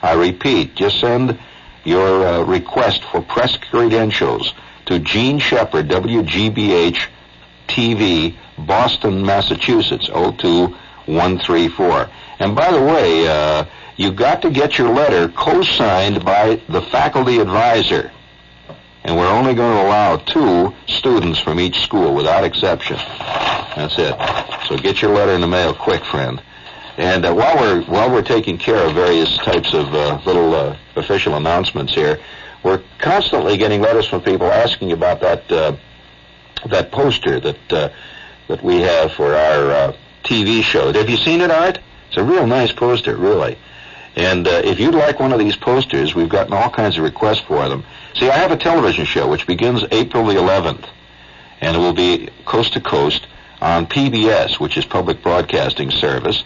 I 0.05 0.13
repeat, 0.13 0.75
just 0.75 1.01
send 1.01 1.39
your 1.83 2.27
uh, 2.27 2.45
request 2.45 3.03
for 3.05 3.23
press 3.23 3.57
credentials 3.57 4.53
to 4.85 4.99
Jean 4.99 5.39
Shepherd, 5.39 5.89
WGBH 5.89 7.07
TV, 7.69 8.37
Boston, 8.59 9.25
Massachusetts, 9.25 10.09
02134. 10.09 12.11
And 12.39 12.55
by 12.55 12.71
the 12.71 12.83
way, 12.83 13.27
uh, 13.27 13.65
you 13.97 14.13
got 14.13 14.43
to 14.43 14.51
get 14.51 14.77
your 14.77 14.91
letter 14.91 15.29
co-signed 15.29 16.23
by 16.23 16.61
the 16.69 16.83
faculty 16.83 17.39
advisor. 17.39 18.13
And 19.05 19.17
we're 19.17 19.33
only 19.33 19.55
going 19.55 19.75
to 19.75 19.89
allow 19.89 20.19
two 20.19 20.75
students 20.87 21.39
from 21.39 21.59
each 21.59 21.81
school 21.81 22.15
without 22.15 22.45
exception. 22.45 22.97
That's 22.97 23.99
it. 23.99 24.15
So 24.69 24.77
get 24.77 25.01
your 25.01 25.15
letter 25.15 25.33
in 25.33 25.41
the 25.41 25.47
mail 25.47 25.73
quick, 25.73 26.05
friend. 26.05 26.43
And 26.97 27.25
uh, 27.25 27.35
while 27.35 27.57
we're 27.57 27.83
while 27.83 28.11
we're 28.11 28.23
taking 28.23 28.57
care 28.57 28.87
of 28.87 28.95
various 28.95 29.37
types 29.39 29.75
of 29.75 29.93
uh, 29.95 30.21
little 30.25 30.55
uh, 30.55 30.77
official 30.95 31.35
announcements 31.35 31.93
here, 31.93 32.21
we're 32.63 32.83
constantly 32.99 33.57
getting 33.57 33.81
letters 33.81 34.07
from 34.07 34.23
people 34.23 34.47
asking 34.47 34.93
about 34.93 35.21
that 35.21 35.51
uh, 35.51 35.77
that 36.67 36.93
poster 36.93 37.41
that 37.41 37.73
uh, 37.73 37.89
that 38.47 38.63
we 38.63 38.81
have 38.81 39.13
for 39.13 39.35
our 39.35 39.71
uh, 39.71 39.97
TV 40.23 40.63
show. 40.63 40.93
Have 40.93 41.11
you 41.11 41.17
seen 41.17 41.41
it, 41.41 41.51
Art? 41.51 41.81
It's 42.09 42.17
a 42.17 42.25
real 42.25 42.47
nice 42.47 42.73
poster, 42.73 43.17
really. 43.17 43.59
And 44.15 44.47
if 44.47 44.79
you'd 44.79 44.95
like 44.95 45.19
one 45.19 45.33
of 45.33 45.41
these 45.41 45.57
posters, 45.57 46.15
we've 46.15 46.29
gotten 46.29 46.53
all 46.53 46.71
kinds 46.71 46.97
of 46.97 47.03
requests 47.03 47.41
for 47.41 47.69
them. 47.69 47.83
See, 48.15 48.31
I 48.31 48.37
have 48.37 48.53
a 48.53 48.57
television 48.57 49.07
show 49.07 49.29
which 49.29 49.45
begins 49.45 49.83
April 49.91 50.25
the 50.25 50.35
11th, 50.35 50.85
and 51.61 51.77
it 51.77 51.81
will 51.81 51.93
be 51.93 52.29
coast 52.45 52.75
to 52.75 52.81
coast 52.81 53.27
on 53.61 53.87
PBS, 53.87 54.61
which 54.61 54.77
is 54.77 54.85
Public 54.85 55.21
Broadcasting 55.21 55.91
Service. 55.91 56.45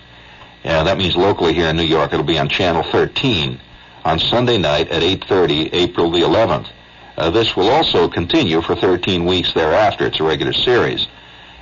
And 0.65 0.87
that 0.87 0.99
means 0.99 1.17
locally 1.17 1.55
here 1.55 1.69
in 1.69 1.77
New 1.77 1.85
York, 1.85 2.13
it'll 2.13 2.25
be 2.25 2.39
on 2.39 2.49
Channel 2.49 2.83
13 2.83 3.61
on 4.05 4.19
Sunday 4.19 4.59
night 4.59 4.89
at 4.89 5.03
8.30, 5.03 5.71
April 5.73 6.11
the 6.11 6.21
11th. 6.21 6.69
Uh, 7.17 7.31
this 7.31 7.57
will 7.57 7.69
also 7.69 8.09
continue 8.09 8.63
for 8.63 8.77
13 8.77 9.25
weeks 9.25 9.53
thereafter. 9.53 10.07
It's 10.07 10.21
a 10.21 10.25
regular 10.25 10.53
series. 10.53 11.07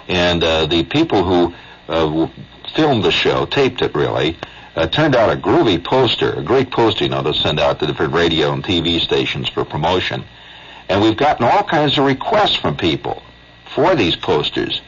And 0.08 0.44
uh, 0.44 0.66
the 0.66 0.84
people 0.84 1.24
who 1.24 1.54
uh, 1.88 2.28
filmed 2.74 3.04
the 3.04 3.10
show, 3.10 3.46
taped 3.46 3.82
it 3.82 3.94
really, 3.94 4.38
uh, 4.76 4.86
turned 4.86 5.16
out 5.16 5.32
a 5.32 5.40
groovy 5.40 5.82
poster, 5.82 6.32
a 6.32 6.42
great 6.42 6.70
poster, 6.70 7.04
you 7.04 7.10
know, 7.10 7.22
to 7.22 7.32
send 7.34 7.58
out 7.58 7.80
to 7.80 7.86
different 7.86 8.12
radio 8.12 8.52
and 8.52 8.62
TV 8.62 9.00
stations 9.00 9.48
for 9.48 9.64
promotion. 9.64 10.24
And 10.88 11.02
we've 11.02 11.16
gotten 11.16 11.46
all 11.46 11.64
kinds 11.64 11.98
of 11.98 12.04
requests 12.04 12.56
from 12.56 12.76
people 12.76 13.22
for 13.74 13.94
these 13.96 14.14
posters. 14.14 14.82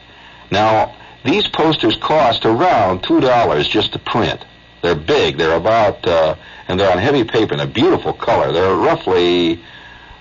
Now, 0.51 0.95
these 1.23 1.47
posters 1.47 1.97
cost 1.97 2.45
around 2.45 3.03
$2 3.03 3.69
just 3.69 3.93
to 3.93 3.99
print. 3.99 4.43
They're 4.81 4.95
big. 4.95 5.37
They're 5.37 5.57
about, 5.57 6.05
uh, 6.07 6.35
and 6.67 6.79
they're 6.79 6.91
on 6.91 6.97
heavy 6.97 7.23
paper 7.23 7.53
and 7.53 7.61
a 7.61 7.67
beautiful 7.67 8.13
color. 8.13 8.51
They're 8.51 8.75
roughly, 8.75 9.61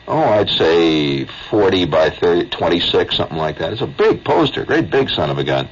oh, 0.08 0.18
I'd 0.18 0.48
say 0.48 1.26
40 1.50 1.84
by 1.84 2.10
30, 2.10 2.50
26, 2.50 3.16
something 3.16 3.36
like 3.36 3.58
that. 3.58 3.72
It's 3.72 3.82
a 3.82 3.86
big 3.86 4.24
poster, 4.24 4.64
great 4.64 4.90
big 4.90 5.10
son 5.10 5.30
of 5.30 5.38
a 5.38 5.44
gun. 5.44 5.68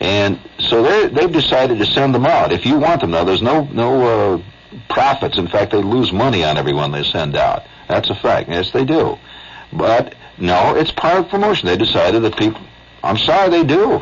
And 0.00 0.40
so 0.58 0.82
they 0.82 1.08
they've 1.08 1.30
decided 1.30 1.78
to 1.78 1.84
send 1.84 2.14
them 2.14 2.24
out. 2.24 2.52
If 2.52 2.64
you 2.64 2.78
want 2.78 3.02
them 3.02 3.10
now, 3.10 3.24
there's 3.24 3.42
no 3.42 3.64
no 3.64 4.36
uh, 4.38 4.42
profits. 4.88 5.36
In 5.36 5.46
fact, 5.46 5.72
they 5.72 5.82
lose 5.82 6.10
money 6.10 6.42
on 6.42 6.56
everyone 6.56 6.90
they 6.90 7.04
send 7.04 7.36
out. 7.36 7.64
That's 7.86 8.08
a 8.08 8.14
fact. 8.14 8.48
Yes, 8.48 8.70
they 8.70 8.86
do. 8.86 9.18
But 9.72 10.14
no, 10.38 10.74
it's 10.74 10.90
part 10.90 11.18
of 11.18 11.28
promotion. 11.28 11.66
They 11.66 11.76
decided 11.76 12.22
that 12.22 12.36
people. 12.38 12.62
I'm 13.02 13.18
sorry, 13.18 13.50
they 13.50 13.64
do. 13.64 14.00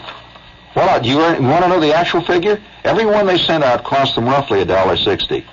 Well, 0.78 1.02
do 1.02 1.08
you, 1.08 1.18
want 1.18 1.64
to 1.64 1.68
know 1.68 1.80
the 1.80 1.92
actual 1.92 2.22
figure? 2.22 2.62
Every 2.84 3.04
one 3.04 3.26
they 3.26 3.36
send 3.36 3.64
out 3.64 3.82
costs 3.82 4.14
them 4.14 4.26
roughly 4.26 4.60
a 4.60 4.64
dollar 4.64 4.96
sixty. 4.96 5.44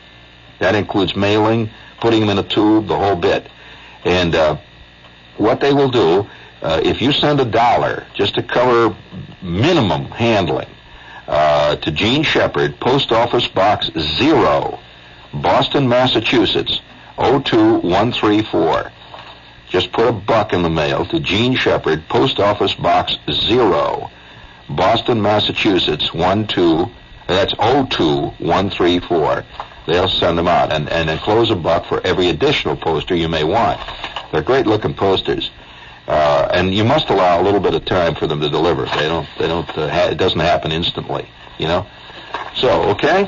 That 0.59 0.75
includes 0.75 1.15
mailing, 1.15 1.71
putting 1.99 2.19
them 2.19 2.29
in 2.29 2.37
a 2.37 2.43
tube, 2.43 2.85
the 2.85 2.95
whole 2.95 3.15
bit. 3.15 3.49
And 4.03 4.35
uh, 4.35 4.57
what 5.37 5.61
they 5.61 5.73
will 5.73 5.89
do 5.89 6.29
uh, 6.61 6.79
if 6.83 7.01
you 7.01 7.11
send 7.11 7.39
a 7.39 7.45
dollar 7.45 8.05
just 8.13 8.35
to 8.35 8.43
cover 8.43 8.95
minimum 9.41 10.05
handling 10.11 10.69
uh, 11.27 11.77
to 11.77 11.89
Jean 11.89 12.21
Shepherd, 12.21 12.79
Post 12.79 13.11
Office 13.11 13.47
Box 13.47 13.89
Zero, 13.97 14.79
Boston, 15.33 15.89
Massachusetts, 15.89 16.81
02134. 17.17 18.91
Just 19.69 19.91
put 19.91 20.07
a 20.07 20.11
buck 20.11 20.53
in 20.53 20.61
the 20.61 20.69
mail 20.69 21.03
to 21.07 21.19
Jean 21.19 21.55
Shepherd, 21.55 22.07
Post 22.09 22.39
Office 22.39 22.75
Box 22.75 23.17
Zero, 23.31 24.11
Boston, 24.69 25.21
Massachusetts, 25.21 26.13
one 26.13 26.47
two. 26.47 26.89
That's 27.27 27.53
02134. 27.53 29.43
They'll 29.87 30.07
send 30.07 30.37
them 30.37 30.47
out 30.47 30.71
and, 30.71 30.89
and 30.89 31.09
enclose 31.09 31.51
a 31.51 31.55
buck 31.55 31.85
for 31.85 32.05
every 32.05 32.29
additional 32.29 32.75
poster 32.75 33.15
you 33.15 33.27
may 33.27 33.43
want. 33.43 33.79
They're 34.31 34.41
great 34.41 34.67
looking 34.67 34.93
posters. 34.93 35.49
Uh, 36.07 36.47
and 36.53 36.73
you 36.73 36.83
must 36.83 37.09
allow 37.09 37.41
a 37.41 37.43
little 37.43 37.59
bit 37.59 37.73
of 37.73 37.83
time 37.85 38.13
for 38.15 38.27
them 38.27 38.39
to 38.41 38.49
deliver. 38.49 38.85
They 38.85 39.07
don't. 39.07 39.27
They 39.39 39.47
don't. 39.47 39.67
Uh, 39.69 39.89
ha- 39.89 40.09
it 40.09 40.17
doesn't 40.17 40.39
happen 40.39 40.71
instantly. 40.71 41.27
You 41.57 41.67
know. 41.67 41.87
So 42.55 42.83
okay. 42.91 43.27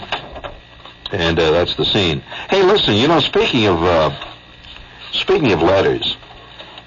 And 1.11 1.39
uh, 1.39 1.51
that's 1.51 1.75
the 1.75 1.85
scene. 1.85 2.19
Hey, 2.49 2.61
listen. 2.63 2.95
You 2.95 3.07
know, 3.07 3.19
speaking 3.19 3.65
of 3.65 3.81
uh, 3.81 4.15
speaking 5.11 5.53
of 5.53 5.61
letters, 5.63 6.17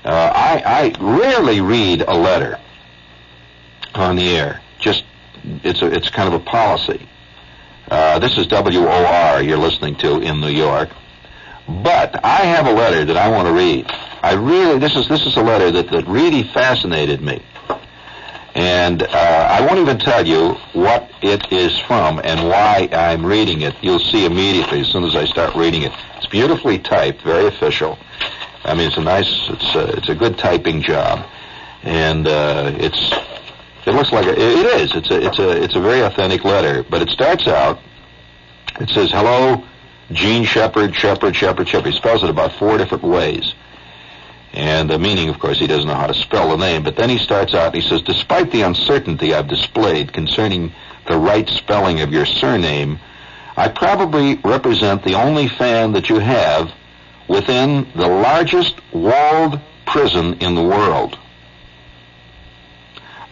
uh, 0.05 0.33
I, 0.35 0.63
I 0.65 0.95
rarely 1.01 1.61
read 1.61 2.03
a 2.03 2.17
letter 2.17 2.59
on 3.95 4.17
the 4.17 4.29
air. 4.29 4.61
Just 4.79 5.05
it's 5.65 5.83
a, 5.83 5.87
it's 5.87 6.11
kind 6.11 6.33
of 6.33 6.41
a 6.41 6.45
policy. 6.45 7.07
Uh, 7.91 8.19
this 8.19 8.39
is 8.39 8.47
WOR 8.47 9.43
you're 9.43 9.59
listening 9.59 9.97
to 9.97 10.21
in 10.21 10.41
New 10.41 10.49
York. 10.49 10.91
But 11.67 12.25
I 12.25 12.45
have 12.45 12.67
a 12.67 12.73
letter 12.73 13.05
that 13.05 13.17
I 13.17 13.29
want 13.29 13.47
to 13.49 13.55
read. 13.55 13.87
I 14.23 14.35
really, 14.35 14.79
this 14.79 14.97
is, 14.97 15.09
this 15.09 15.25
is 15.25 15.37
a 15.37 15.43
letter 15.43 15.71
that, 15.71 15.91
that 15.91 16.07
really 16.07 16.43
fascinated 16.43 17.21
me. 17.21 17.43
And 18.55 19.03
uh, 19.03 19.07
I 19.09 19.65
won't 19.65 19.79
even 19.79 19.99
tell 19.99 20.27
you 20.27 20.55
what 20.73 21.11
it 21.23 21.53
is 21.53 21.79
from 21.81 22.21
and 22.25 22.49
why 22.49 22.89
I'm 22.93 23.25
reading 23.25 23.63
it. 23.63 23.77
You'll 23.81 24.01
see 24.01 24.25
immediately 24.25 24.81
as 24.81 24.89
soon 24.89 25.05
as 25.05 25.15
I 25.15 25.25
start 25.25 25.55
reading 25.55 25.83
it. 25.83 25.93
It's 26.17 26.27
beautifully 26.27 26.79
typed, 26.79 27.23
very 27.23 27.47
official. 27.47 27.97
I 28.65 28.75
mean, 28.75 28.89
it's 28.89 28.97
a 28.97 29.03
nice, 29.03 29.49
it's 29.49 29.75
a, 29.75 29.97
it's 29.97 30.09
a 30.09 30.15
good 30.15 30.37
typing 30.37 30.83
job, 30.83 31.27
and 31.83 32.27
uh, 32.27 32.73
it's 32.75 33.13
it 33.91 33.95
looks 33.95 34.13
like 34.13 34.27
a, 34.27 34.33
it 34.33 34.67
is. 34.81 34.95
It's 34.95 35.11
a 35.11 35.27
it's 35.27 35.39
a 35.39 35.63
it's 35.63 35.75
a 35.75 35.81
very 35.81 36.01
authentic 36.01 36.45
letter. 36.45 36.85
But 36.89 37.03
it 37.03 37.11
starts 37.11 37.47
out. 37.49 37.81
It 38.79 38.89
says, 38.91 39.11
"Hello, 39.11 39.65
Gene 40.13 40.45
Shepard, 40.45 40.95
Shepard, 40.95 41.35
Shepard, 41.35 41.69
Shepard." 41.69 41.93
He 41.93 41.99
spells 41.99 42.23
it 42.23 42.31
about 42.31 42.53
four 42.53 42.79
different 42.79 43.05
ways. 43.05 43.55
And 44.53 44.91
the 44.91 44.99
meaning, 44.99 45.29
of 45.29 45.39
course, 45.39 45.59
he 45.59 45.67
doesn't 45.67 45.87
know 45.87 45.95
how 45.95 46.09
to 46.09 46.15
spell 46.15 46.51
the 46.51 46.57
name. 46.57 46.83
But 46.83 46.97
then 46.97 47.09
he 47.09 47.19
starts 47.19 47.55
out 47.55 47.67
and 47.73 47.83
he 47.83 47.89
says, 47.89 48.03
Despite 48.03 48.51
the 48.51 48.63
uncertainty 48.63 49.33
I've 49.33 49.47
displayed 49.47 50.13
concerning 50.13 50.73
the 51.07 51.17
right 51.17 51.49
spelling 51.49 52.01
of 52.01 52.11
your 52.11 52.27
surname, 52.27 52.99
I 53.57 53.69
probably 53.69 54.41
represent 54.43 55.05
the 55.05 55.15
only 55.15 55.47
fan 55.47 55.93
that 55.93 56.09
you 56.09 56.19
have 56.19 56.73
within 57.29 57.87
the 57.95 58.09
largest 58.09 58.75
walled 58.93 59.61
prison 59.87 60.35
in 60.41 60.57
the 60.57 60.65
world. 60.65 61.17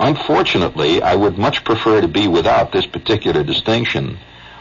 Unfortunately, 0.00 1.02
I 1.02 1.16
would 1.16 1.38
much 1.38 1.64
prefer 1.64 2.00
to 2.00 2.08
be 2.08 2.28
without 2.28 2.72
this 2.72 2.86
particular 2.86 3.42
distinction, 3.42 4.18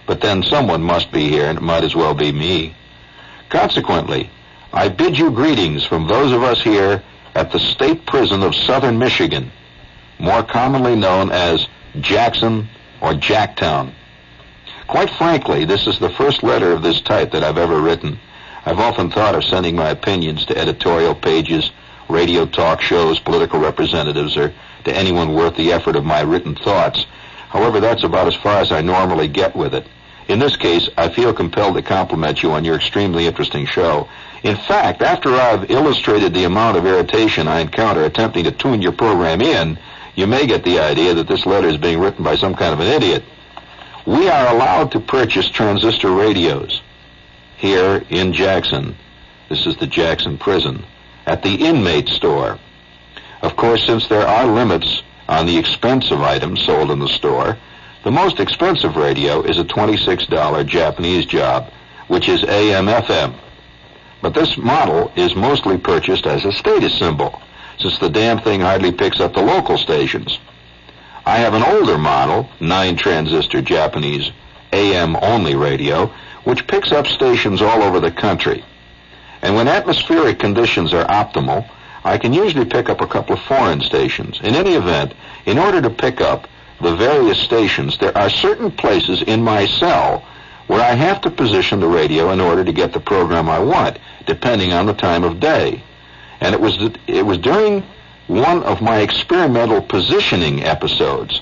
but 0.08 0.21
then 0.21 0.41
someone 0.43 0.82
must 0.82 1.12
be 1.12 1.30
here, 1.30 1.45
and 1.45 1.58
it 1.58 1.62
might 1.62 1.84
as 1.84 1.95
well 1.95 2.13
be 2.13 2.32
me. 2.32 2.76
Consequently, 3.50 4.30
I 4.73 4.89
bid 4.89 5.17
you 5.17 5.32
greetings 5.32 5.86
from 5.86 6.08
those 6.08 6.32
of 6.32 6.43
us 6.43 6.62
here 6.62 7.04
at 7.36 7.52
the 7.52 7.60
State 7.60 8.06
Prison 8.06 8.41
of 8.41 8.56
Southern 8.56 8.97
Michigan, 8.97 9.52
more 10.19 10.43
commonly 10.43 10.95
known 10.95 11.32
as 11.32 11.67
Jackson 12.02 12.67
or 13.00 13.13
Jacktown. 13.13 13.93
Quite 14.88 15.10
frankly, 15.12 15.65
this 15.65 15.86
is 15.86 16.00
the 16.00 16.10
first 16.10 16.43
letter 16.43 16.71
of 16.71 16.82
this 16.82 17.02
type 17.02 17.32
that 17.32 17.43
I've 17.43 17.58
ever 17.58 17.80
written. 17.80 18.19
I've 18.65 18.80
often 18.80 19.12
thought 19.12 19.36
of 19.36 19.43
sending 19.43 19.76
my 19.76 19.89
opinions 19.89 20.45
to 20.47 20.58
editorial 20.58 21.13
pages, 21.13 21.71
radio 22.10 22.46
talk 22.46 22.82
shows, 22.82 23.20
political 23.20 23.60
representatives, 23.60 24.38
or 24.38 24.54
to 24.86 24.96
anyone 24.96 25.34
worth 25.34 25.56
the 25.56 25.72
effort 25.72 25.96
of 25.96 26.06
my 26.06 26.22
written 26.22 26.56
thoughts. 26.56 27.06
However, 27.50 27.80
that's 27.80 28.04
about 28.04 28.28
as 28.28 28.36
far 28.36 28.60
as 28.60 28.72
I 28.72 28.82
normally 28.82 29.28
get 29.28 29.56
with 29.56 29.74
it. 29.74 29.88
In 30.28 30.39
this 30.39 30.58
case, 30.58 30.89
I 30.98 31.10
feel 31.10 31.34
compelled 31.34 31.76
to 31.76 31.82
compliment 31.82 32.43
you 32.43 32.52
on 32.52 32.65
your 32.65 32.76
extremely 32.76 33.28
interesting 33.28 33.65
show. 33.65 34.10
In 34.43 34.56
fact, 34.56 35.02
after 35.02 35.34
I've 35.34 35.72
illustrated 35.72 36.34
the 36.34 36.43
amount 36.43 36.78
of 36.78 36.86
irritation 36.86 37.48
I 37.48 37.62
encounter 37.62 38.04
attempting 38.04 38.43
to 38.43 38.52
tune 38.52 38.82
your 38.82 38.91
program 38.91 39.41
in, 39.41 39.80
you 40.15 40.28
may 40.28 40.46
get 40.46 40.63
the 40.63 40.80
idea 40.80 41.13
that 41.13 41.28
this 41.28 41.46
letter 41.46 41.67
is 41.67 41.78
being 41.78 42.00
written 42.00 42.24
by 42.24 42.36
some 42.36 42.56
kind 42.56 42.74
of 42.74 42.80
an 42.80 42.88
idiot. 42.88 43.24
We 44.06 44.30
are 44.30 44.54
allowed 44.54 44.91
to 44.91 45.00
purchase 45.00 45.50
transistor 45.50 46.12
radios 46.12 46.82
here 47.58 48.04
in 48.10 48.34
Jackson. 48.34 48.96
This 49.50 49.65
is 49.65 49.78
the 49.78 49.88
Jackson 49.88 50.38
prison 50.38 50.86
at 51.28 51.44
the 51.44 51.54
inmate 51.54 52.08
store. 52.08 52.58
Of 53.44 53.56
course, 53.56 53.86
since 53.86 54.08
there 54.08 54.26
are 54.26 54.48
limits 54.48 55.04
on 55.28 55.46
the 55.46 55.58
expensive 55.58 56.22
items 56.22 56.66
sold 56.66 56.90
in 56.90 57.00
the 57.00 57.10
store, 57.10 57.58
the 58.04 58.12
most 58.12 58.40
expensive 58.40 58.96
radio 58.96 59.42
is 59.42 59.60
a 59.60 59.66
$26 59.66 60.66
Japanese 60.66 61.26
job, 61.26 61.70
which 62.08 62.30
is 62.30 62.44
AM-FM. 62.44 63.38
But 64.22 64.34
this 64.34 64.58
model 64.58 65.12
is 65.16 65.36
mostly 65.36 65.78
purchased 65.78 66.26
as 66.26 66.46
a 66.46 66.54
status 66.54 66.98
symbol, 66.98 67.40
since 67.78 68.00
the 68.00 68.10
damn 68.10 68.40
thing 68.40 68.62
hardly 68.62 68.92
picks 68.92 69.20
up 69.20 69.34
the 69.34 69.42
local 69.42 69.78
stations. 69.78 70.40
I 71.26 71.38
have 71.40 71.54
an 71.54 71.63
older 71.63 71.98
model, 71.98 72.50
9-transistor 72.62 73.62
Japanese 73.62 74.32
AM-only 74.72 75.56
radio, 75.56 76.08
which 76.46 76.66
picks 76.68 76.94
up 76.94 77.06
stations 77.06 77.62
all 77.62 77.84
over 77.84 78.00
the 78.00 78.12
country. 78.12 78.63
And 79.41 79.56
when 79.56 79.67
atmospheric 79.67 80.39
conditions 80.39 80.93
are 80.93 81.06
optimal, 81.06 81.69
I 82.04 82.17
can 82.17 82.34
usually 82.34 82.65
pick 82.65 82.89
up 82.89 83.02
a 83.02 83.08
couple 83.08 83.36
of 83.36 83.41
foreign 83.43 83.82
stations. 83.82 84.39
In 84.41 84.56
any 84.56 84.73
event, 84.73 85.13
in 85.45 85.58
order 85.58 85.82
to 85.82 85.89
pick 85.89 86.21
up 86.21 86.47
the 86.82 86.95
various 86.95 87.39
stations, 87.39 87.97
there 87.97 88.17
are 88.17 88.30
certain 88.30 88.71
places 88.71 89.21
in 89.23 89.43
my 89.43 89.65
cell 89.65 90.26
where 90.67 90.82
I 90.82 90.93
have 90.93 91.21
to 91.21 91.32
position 91.32 91.80
the 91.80 91.88
radio 91.88 92.32
in 92.32 92.39
order 92.39 92.63
to 92.63 92.73
get 92.73 92.93
the 92.93 93.00
program 93.00 93.50
I 93.50 93.60
want, 93.60 94.00
depending 94.26 94.73
on 94.73 94.86
the 94.86 94.93
time 94.93 95.23
of 95.23 95.39
day. 95.39 95.84
And 96.39 96.54
it 96.54 96.62
was 96.62 96.78
it 97.08 97.26
was 97.26 97.38
during 97.39 97.84
one 98.28 98.63
of 98.63 98.82
my 98.82 99.00
experimental 99.00 99.82
positioning 99.82 100.63
episodes 100.63 101.41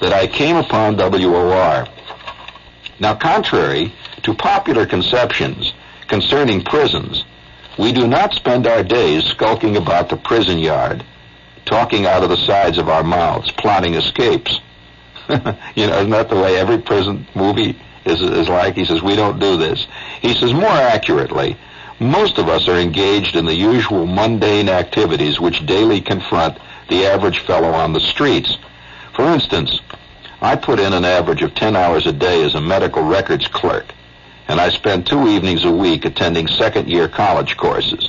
that 0.00 0.12
I 0.12 0.26
came 0.26 0.56
upon 0.56 0.96
WOR. 0.96 1.86
Now, 3.00 3.14
contrary 3.14 3.92
to 4.22 4.34
popular 4.34 4.86
conceptions 4.86 5.72
concerning 6.08 6.64
prisons, 6.64 7.24
we 7.78 7.92
do 7.92 8.08
not 8.08 8.32
spend 8.32 8.66
our 8.66 8.82
days 8.82 9.24
skulking 9.24 9.76
about 9.76 10.08
the 10.08 10.16
prison 10.16 10.58
yard, 10.58 11.04
talking 11.64 12.06
out 12.06 12.24
of 12.24 12.30
the 12.30 12.46
sides 12.46 12.78
of 12.78 12.88
our 12.88 13.04
mouths, 13.04 13.52
plotting 13.52 13.94
escapes. 13.94 14.58
you 15.28 15.86
know, 15.86 15.98
isn't 15.98 16.10
that 16.10 16.28
the 16.28 16.34
way 16.34 16.56
every 16.56 16.78
prison 16.78 17.26
movie 17.34 17.78
is, 18.04 18.20
is 18.20 18.48
like? 18.48 18.74
He 18.74 18.84
says, 18.84 19.02
we 19.02 19.14
don't 19.14 19.38
do 19.38 19.56
this. 19.56 19.86
He 20.20 20.34
says, 20.34 20.52
more 20.52 20.66
accurately, 20.66 21.56
most 22.00 22.38
of 22.38 22.48
us 22.48 22.66
are 22.68 22.78
engaged 22.78 23.36
in 23.36 23.44
the 23.44 23.54
usual 23.54 24.06
mundane 24.06 24.68
activities 24.68 25.38
which 25.38 25.66
daily 25.66 26.00
confront 26.00 26.58
the 26.88 27.06
average 27.06 27.40
fellow 27.40 27.70
on 27.70 27.92
the 27.92 28.00
streets. 28.00 28.56
For 29.14 29.24
instance, 29.26 29.80
I 30.40 30.56
put 30.56 30.80
in 30.80 30.92
an 30.92 31.04
average 31.04 31.42
of 31.42 31.54
10 31.54 31.76
hours 31.76 32.06
a 32.06 32.12
day 32.12 32.42
as 32.44 32.54
a 32.54 32.60
medical 32.60 33.02
records 33.02 33.46
clerk 33.48 33.92
and 34.48 34.58
I 34.60 34.70
spend 34.70 35.06
two 35.06 35.28
evenings 35.28 35.64
a 35.64 35.70
week 35.70 36.04
attending 36.04 36.48
second 36.48 36.88
year 36.88 37.06
college 37.06 37.56
courses. 37.56 38.08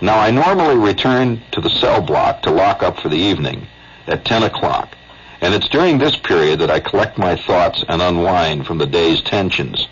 Now, 0.00 0.18
I 0.18 0.30
normally 0.30 0.76
return 0.76 1.40
to 1.52 1.60
the 1.60 1.70
cell 1.70 2.02
block 2.02 2.42
to 2.42 2.50
lock 2.50 2.82
up 2.82 3.00
for 3.00 3.08
the 3.08 3.16
evening 3.16 3.66
at 4.06 4.24
10 4.24 4.42
o'clock, 4.42 4.94
and 5.40 5.54
it's 5.54 5.68
during 5.68 5.98
this 5.98 6.16
period 6.16 6.60
that 6.60 6.70
I 6.70 6.80
collect 6.80 7.16
my 7.16 7.36
thoughts 7.36 7.82
and 7.88 8.02
unwind 8.02 8.66
from 8.66 8.76
the 8.76 8.86
day's 8.86 9.22
tensions. 9.22 9.88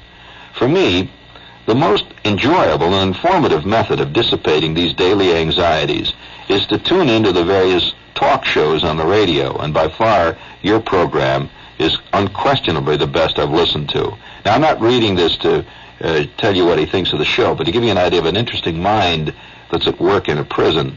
For 0.55 0.69
me, 0.69 1.11
the 1.65 1.75
most 1.75 2.05
enjoyable 2.25 2.93
and 2.93 3.09
informative 3.09 3.65
method 3.65 4.01
of 4.01 4.13
dissipating 4.13 4.75
these 4.75 4.93
daily 4.93 5.33
anxieties 5.33 6.13
is 6.49 6.67
to 6.67 6.79
tune 6.79 7.09
into 7.09 7.33
the 7.33 7.45
various 7.45 7.95
talk 8.15 8.45
shows 8.45 8.85
on 8.85 8.99
the 8.99 9.07
radio, 9.07 9.57
and 9.59 9.73
by 9.73 9.89
far, 9.89 10.37
your 10.61 10.81
program 10.81 11.49
is 11.83 11.99
unquestionably 12.13 12.97
the 12.97 13.07
best 13.07 13.39
I've 13.39 13.51
listened 13.51 13.89
to. 13.91 14.17
Now, 14.45 14.55
I'm 14.55 14.61
not 14.61 14.81
reading 14.81 15.15
this 15.15 15.37
to 15.39 15.67
uh, 16.01 16.25
tell 16.39 16.55
you 16.55 16.65
what 16.65 16.79
he 16.79 16.87
thinks 16.87 17.13
of 17.13 17.19
the 17.19 17.25
show, 17.25 17.55
but 17.55 17.65
to 17.65 17.73
give 17.73 17.83
you 17.83 17.91
an 17.91 17.99
idea 17.99 18.21
of 18.21 18.27
an 18.27 18.37
interesting 18.37 18.81
mind 18.81 19.35
that's 19.71 19.87
at 19.87 20.01
work 20.01 20.29
in 20.29 20.39
a 20.39 20.45
prison. 20.45 20.97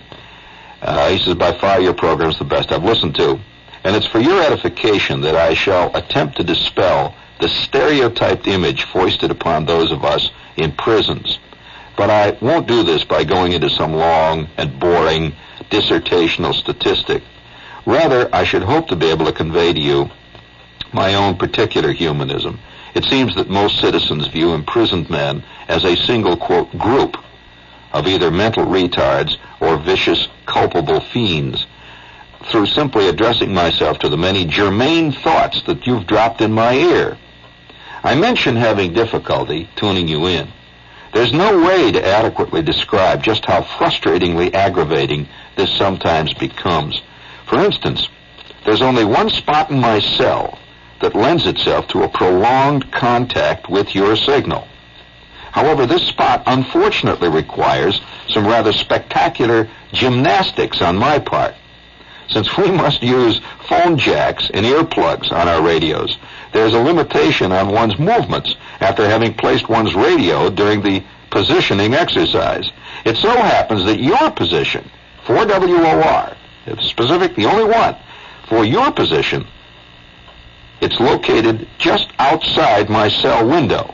Uh, 0.81 1.09
he 1.09 1.17
says, 1.17 1.35
by 1.35 1.51
far 1.53 1.81
your 1.81 1.93
program 1.93 2.29
is 2.29 2.37
the 2.37 2.45
best 2.45 2.71
I've 2.71 2.83
listened 2.83 3.15
to. 3.15 3.39
And 3.83 3.95
it's 3.95 4.07
for 4.07 4.19
your 4.19 4.41
edification 4.41 5.21
that 5.21 5.35
I 5.35 5.53
shall 5.53 5.95
attempt 5.95 6.37
to 6.37 6.43
dispel 6.43 7.15
the 7.39 7.49
stereotyped 7.49 8.47
image 8.47 8.83
foisted 8.83 9.31
upon 9.31 9.65
those 9.65 9.91
of 9.91 10.03
us 10.03 10.29
in 10.57 10.71
prisons. 10.71 11.39
But 11.97 12.09
I 12.09 12.31
won't 12.41 12.67
do 12.67 12.83
this 12.83 13.03
by 13.03 13.23
going 13.23 13.53
into 13.53 13.69
some 13.69 13.93
long 13.93 14.47
and 14.57 14.79
boring 14.79 15.33
dissertational 15.69 16.53
statistic. 16.53 17.23
Rather, 17.85 18.33
I 18.33 18.43
should 18.43 18.63
hope 18.63 18.87
to 18.87 18.95
be 18.95 19.09
able 19.09 19.25
to 19.25 19.31
convey 19.31 19.73
to 19.73 19.79
you 19.79 20.09
my 20.93 21.13
own 21.15 21.35
particular 21.35 21.91
humanism 21.91 22.59
it 22.95 23.03
seems 23.03 23.35
that 23.35 23.49
most 23.49 23.81
citizens 23.81 24.27
view 24.27 24.53
imprisoned 24.53 25.09
men 25.09 25.43
as 25.67 25.83
a 25.83 25.97
single, 25.97 26.37
quote, 26.37 26.75
group 26.77 27.17
of 27.91 28.07
either 28.07 28.31
mental 28.31 28.65
retards 28.65 29.37
or 29.59 29.77
vicious, 29.77 30.29
culpable 30.45 31.01
fiends. 31.01 31.67
Through 32.45 32.67
simply 32.67 33.09
addressing 33.09 33.53
myself 33.53 33.99
to 33.99 34.09
the 34.09 34.17
many 34.17 34.45
germane 34.45 35.11
thoughts 35.11 35.61
that 35.63 35.85
you've 35.85 36.07
dropped 36.07 36.39
in 36.39 36.53
my 36.53 36.73
ear. 36.73 37.17
I 38.01 38.15
mention 38.15 38.55
having 38.55 38.93
difficulty 38.93 39.67
tuning 39.75 40.07
you 40.07 40.27
in. 40.27 40.47
There's 41.13 41.33
no 41.33 41.65
way 41.65 41.91
to 41.91 42.05
adequately 42.05 42.61
describe 42.61 43.23
just 43.23 43.43
how 43.45 43.61
frustratingly 43.61 44.53
aggravating 44.53 45.27
this 45.57 45.75
sometimes 45.77 46.33
becomes. 46.33 47.01
For 47.45 47.59
instance, 47.59 48.07
there's 48.63 48.81
only 48.81 49.03
one 49.03 49.29
spot 49.29 49.69
in 49.69 49.79
my 49.79 49.99
cell 49.99 50.59
that 51.05 51.13
lends 51.13 51.45
itself 51.45 51.87
to 51.87 52.01
a 52.01 52.09
prolonged 52.09 52.91
contact 52.91 53.69
with 53.69 53.93
your 53.93 54.15
signal. 54.15 54.67
However, 55.51 55.85
this 55.85 56.07
spot 56.07 56.41
unfortunately 56.47 57.29
requires 57.29 58.01
some 58.27 58.47
rather 58.47 58.73
spectacular 58.73 59.69
gymnastics 59.93 60.81
on 60.81 60.97
my 60.97 61.19
part. 61.19 61.53
Since 62.27 62.57
we 62.57 62.71
must 62.71 63.03
use 63.03 63.39
phone 63.69 63.99
jacks 63.99 64.49
and 64.51 64.65
earplugs 64.65 65.31
on 65.31 65.47
our 65.47 65.61
radios, 65.61 66.17
there's 66.53 66.73
a 66.73 66.81
limitation 66.81 67.51
on 67.51 67.71
one's 67.71 67.99
movements 67.99 68.55
after 68.79 69.07
having 69.07 69.35
placed 69.35 69.69
one's 69.69 69.93
radio 69.93 70.49
during 70.49 70.81
the 70.81 71.03
positioning 71.29 71.93
exercise. 71.93 72.71
It 73.05 73.15
so 73.17 73.29
happens 73.29 73.85
that 73.85 73.99
your 73.99 74.31
position 74.31 74.89
for 75.23 75.35
WOR, 75.35 76.35
specific, 76.79 77.35
the 77.35 77.45
only 77.45 77.65
one, 77.65 77.95
for 78.49 78.65
your 78.65 78.91
position. 78.91 79.45
It's 80.81 80.99
located 80.99 81.67
just 81.77 82.09
outside 82.19 82.89
my 82.89 83.09
cell 83.09 83.47
window. 83.47 83.93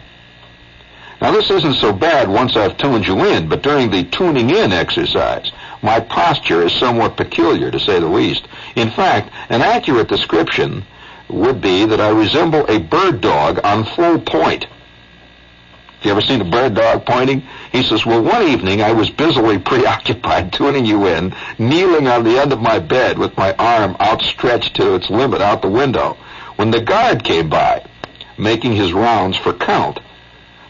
Now, 1.21 1.31
this 1.31 1.51
isn't 1.51 1.75
so 1.75 1.93
bad 1.93 2.27
once 2.27 2.55
I've 2.55 2.77
tuned 2.77 3.05
you 3.05 3.23
in, 3.25 3.47
but 3.47 3.61
during 3.61 3.91
the 3.91 4.03
tuning 4.05 4.49
in 4.49 4.73
exercise, 4.73 5.51
my 5.83 5.99
posture 5.99 6.63
is 6.63 6.73
somewhat 6.73 7.15
peculiar, 7.15 7.69
to 7.69 7.79
say 7.79 7.99
the 7.99 8.07
least. 8.07 8.47
In 8.75 8.89
fact, 8.89 9.31
an 9.49 9.61
accurate 9.61 10.07
description 10.07 10.83
would 11.29 11.61
be 11.61 11.85
that 11.85 12.01
I 12.01 12.09
resemble 12.09 12.65
a 12.67 12.79
bird 12.79 13.21
dog 13.21 13.59
on 13.63 13.85
full 13.85 14.19
point. 14.19 14.65
Have 16.01 16.05
you 16.05 16.11
ever 16.11 16.21
seen 16.21 16.41
a 16.41 16.49
bird 16.49 16.73
dog 16.73 17.05
pointing? 17.05 17.43
He 17.71 17.83
says, 17.83 18.07
well, 18.07 18.23
one 18.23 18.47
evening 18.47 18.81
I 18.81 18.91
was 18.91 19.11
busily 19.11 19.59
preoccupied 19.71 20.51
tuning 20.51 20.87
you 20.87 21.05
in, 21.05 21.35
kneeling 21.59 22.07
on 22.07 22.23
the 22.23 22.39
end 22.39 22.51
of 22.51 22.59
my 22.59 22.79
bed 22.79 23.19
with 23.19 23.37
my 23.37 23.53
arm 23.53 23.95
outstretched 23.99 24.75
to 24.77 24.95
its 24.95 25.11
limit 25.11 25.41
out 25.41 25.61
the 25.61 25.69
window, 25.69 26.17
when 26.61 26.69
the 26.69 26.79
guard 26.79 27.23
came 27.23 27.49
by, 27.49 27.83
making 28.37 28.75
his 28.75 28.93
rounds 28.93 29.35
for 29.35 29.51
count. 29.51 29.99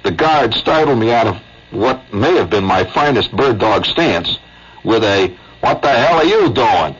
The 0.03 0.11
guard 0.11 0.53
startled 0.53 0.97
me 0.97 1.11
out 1.11 1.27
of 1.27 1.35
what 1.71 2.13
may 2.13 2.33
have 2.37 2.49
been 2.49 2.63
my 2.63 2.85
finest 2.85 3.35
bird 3.35 3.59
dog 3.59 3.85
stance 3.85 4.39
with 4.85 5.03
a, 5.03 5.35
what 5.59 5.81
the 5.81 5.89
hell 5.89 6.19
are 6.19 6.23
you 6.23 6.47
doing? 6.53 6.95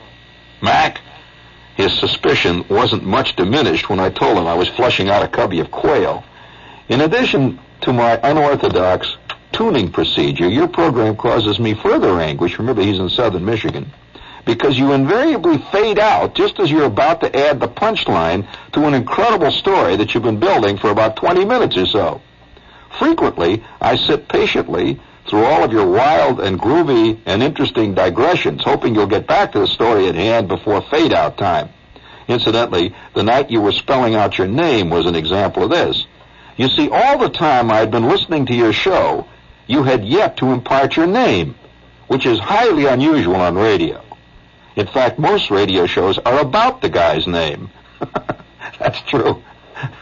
Mac? 0.62 1.00
His 1.78 1.98
suspicion 2.02 2.66
wasn't 2.68 3.06
much 3.06 3.38
diminished 3.38 3.90
when 3.90 4.02
I 4.02 4.10
told 4.10 4.38
him 4.38 4.46
I 4.46 4.56
was 4.56 4.68
flushing 4.68 5.08
out 5.08 5.24
a 5.24 5.30
cubby 5.30 5.62
of 5.62 5.72
quail. 5.72 6.26
In 6.90 7.00
addition 7.00 7.62
to 7.84 7.94
my 7.94 8.20
unorthodox 8.22 9.16
tuning 9.54 9.90
procedure, 9.90 10.50
your 10.50 10.68
program 10.68 11.16
causes 11.16 11.62
me 11.62 11.76
further 11.76 12.20
anguish. 12.20 12.60
Remember, 12.60 12.82
he's 12.82 13.00
in 13.00 13.08
southern 13.08 13.46
Michigan. 13.46 13.90
Because 14.46 14.78
you 14.78 14.92
invariably 14.92 15.60
fade 15.72 16.00
out 16.00 16.36
just 16.36 16.60
as 16.60 16.72
you're 16.72 16.86
about 16.86 17.22
to 17.22 17.36
add 17.36 17.60
the 17.60 17.68
punchline 17.68 18.48
to 18.74 18.86
an 18.86 18.94
incredible 18.94 19.52
story 19.52 19.96
that 19.98 20.14
you've 20.14 20.24
been 20.24 20.40
building 20.40 20.78
for 20.78 20.90
about 20.90 21.16
20 21.16 21.46
minutes 21.46 21.78
or 21.78 21.86
so. 21.86 22.22
Frequently, 22.98 23.64
I 23.80 23.96
sit 23.96 24.28
patiently 24.28 25.00
through 25.28 25.46
all 25.46 25.64
of 25.64 25.72
your 25.72 25.88
wild 25.88 26.40
and 26.40 26.60
groovy 26.60 27.20
and 27.26 27.44
interesting 27.44 27.94
digressions, 27.94 28.64
hoping 28.64 28.96
you'll 28.96 29.08
get 29.08 29.28
back 29.28 29.52
to 29.52 29.60
the 29.60 29.68
story 29.68 30.08
at 30.08 30.16
hand 30.16 30.48
before 30.48 30.82
fade 30.82 31.14
out 31.14 31.38
time. 31.38 31.70
Incidentally, 32.28 32.96
the 33.14 33.24
night 33.24 33.52
you 33.52 33.62
were 33.62 33.72
spelling 33.72 34.16
out 34.16 34.38
your 34.38 34.48
name 34.48 34.90
was 34.90 35.06
an 35.06 35.16
example 35.16 35.64
of 35.64 35.70
this. 35.70 36.06
You 36.58 36.68
see, 36.70 36.90
all 36.90 37.18
the 37.18 37.30
time 37.30 37.72
I 37.72 37.78
had 37.78 37.92
been 37.92 38.08
listening 38.08 38.46
to 38.48 38.54
your 38.54 38.74
show, 38.74 39.28
you 39.68 39.84
had 39.84 40.06
yet 40.06 40.38
to 40.38 40.52
impart 40.52 40.96
your 40.98 41.08
name, 41.08 41.56
which 42.08 42.26
is 42.26 42.40
highly 42.40 42.86
unusual 42.86 43.38
on 43.38 43.56
radio. 43.56 44.04
In 44.76 44.88
fact, 44.88 45.20
most 45.20 45.52
radio 45.52 45.86
shows 45.86 46.18
are 46.20 46.40
about 46.40 46.82
the 46.82 46.90
guy's 46.90 47.28
name. 47.28 47.70
That's 48.80 49.02
true. 49.02 49.44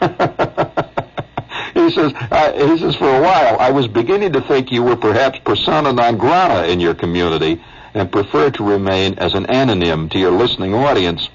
he 1.74 1.90
says, 1.90 2.12
uh, 2.30 2.52
he 2.52 2.78
says, 2.78 2.96
for 2.96 3.08
a 3.08 3.20
while, 3.20 3.58
I 3.58 3.70
was 3.70 3.88
beginning 3.88 4.32
to 4.32 4.40
think 4.40 4.70
you 4.70 4.82
were 4.82 4.96
perhaps 4.96 5.38
persona 5.40 5.92
non 5.92 6.16
grata 6.18 6.70
in 6.70 6.80
your 6.80 6.94
community 6.94 7.62
and 7.94 8.12
preferred 8.12 8.54
to 8.54 8.64
remain 8.64 9.18
as 9.18 9.34
an 9.34 9.46
anonym 9.46 10.10
to 10.12 10.18
your 10.18 10.30
listening 10.30 10.74
audience. 10.74 11.28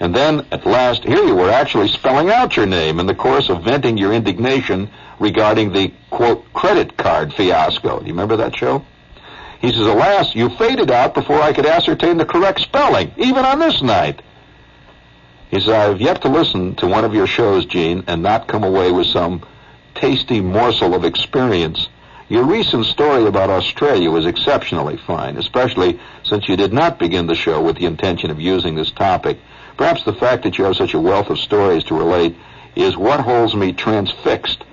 And 0.00 0.14
then, 0.14 0.46
at 0.50 0.66
last, 0.66 1.04
here 1.04 1.24
you 1.24 1.34
were 1.34 1.50
actually 1.50 1.88
spelling 1.88 2.30
out 2.30 2.56
your 2.56 2.66
name 2.66 3.00
in 3.00 3.06
the 3.06 3.14
course 3.14 3.48
of 3.48 3.64
venting 3.64 3.96
your 3.96 4.12
indignation 4.12 4.90
regarding 5.18 5.72
the, 5.72 5.92
quote, 6.10 6.52
credit 6.52 6.96
card 6.96 7.32
fiasco. 7.32 8.00
Do 8.00 8.06
you 8.06 8.12
remember 8.12 8.36
that 8.36 8.56
show? 8.56 8.84
He 9.60 9.72
says, 9.72 9.86
alas, 9.86 10.34
you 10.34 10.50
faded 10.50 10.90
out 10.90 11.14
before 11.14 11.40
I 11.40 11.52
could 11.52 11.66
ascertain 11.66 12.18
the 12.18 12.26
correct 12.26 12.60
spelling, 12.60 13.12
even 13.16 13.44
on 13.44 13.58
this 13.58 13.82
night. 13.82 14.22
He 15.50 15.60
says, 15.60 15.68
I've 15.68 16.00
yet 16.00 16.22
to 16.22 16.28
listen 16.28 16.74
to 16.76 16.86
one 16.86 17.04
of 17.04 17.14
your 17.14 17.26
shows, 17.26 17.64
Jean, 17.66 18.04
and 18.06 18.22
not 18.22 18.48
come 18.48 18.64
away 18.64 18.90
with 18.92 19.06
some 19.06 19.44
tasty 19.94 20.40
morsel 20.40 20.94
of 20.94 21.04
experience. 21.04 21.88
Your 22.28 22.44
recent 22.44 22.86
story 22.86 23.24
about 23.24 23.50
Australia 23.50 24.10
was 24.10 24.26
exceptionally 24.26 24.96
fine, 24.96 25.36
especially 25.36 26.00
since 26.24 26.48
you 26.48 26.56
did 26.56 26.72
not 26.72 26.98
begin 26.98 27.26
the 27.26 27.36
show 27.36 27.62
with 27.62 27.76
the 27.76 27.86
intention 27.86 28.30
of 28.30 28.40
using 28.40 28.74
this 28.74 28.90
topic. 28.90 29.38
Perhaps 29.76 30.04
the 30.04 30.14
fact 30.14 30.42
that 30.42 30.58
you 30.58 30.64
have 30.64 30.76
such 30.76 30.94
a 30.94 31.00
wealth 31.00 31.30
of 31.30 31.38
stories 31.38 31.84
to 31.84 31.94
relate 31.94 32.36
is 32.74 32.96
what 32.96 33.20
holds 33.20 33.54
me 33.54 33.72
transfixed 33.72 34.64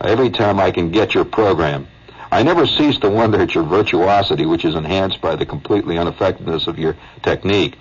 every 0.00 0.30
time 0.30 0.58
I 0.58 0.70
can 0.70 0.90
get 0.90 1.14
your 1.14 1.24
program. 1.24 1.86
I 2.32 2.42
never 2.42 2.66
cease 2.66 2.96
to 3.00 3.10
wonder 3.10 3.42
at 3.42 3.54
your 3.54 3.64
virtuosity, 3.64 4.46
which 4.46 4.64
is 4.64 4.74
enhanced 4.74 5.20
by 5.20 5.36
the 5.36 5.44
completely 5.44 5.98
ineffectiveness 5.98 6.66
of 6.66 6.78
your 6.78 6.96
technique. 7.22 7.76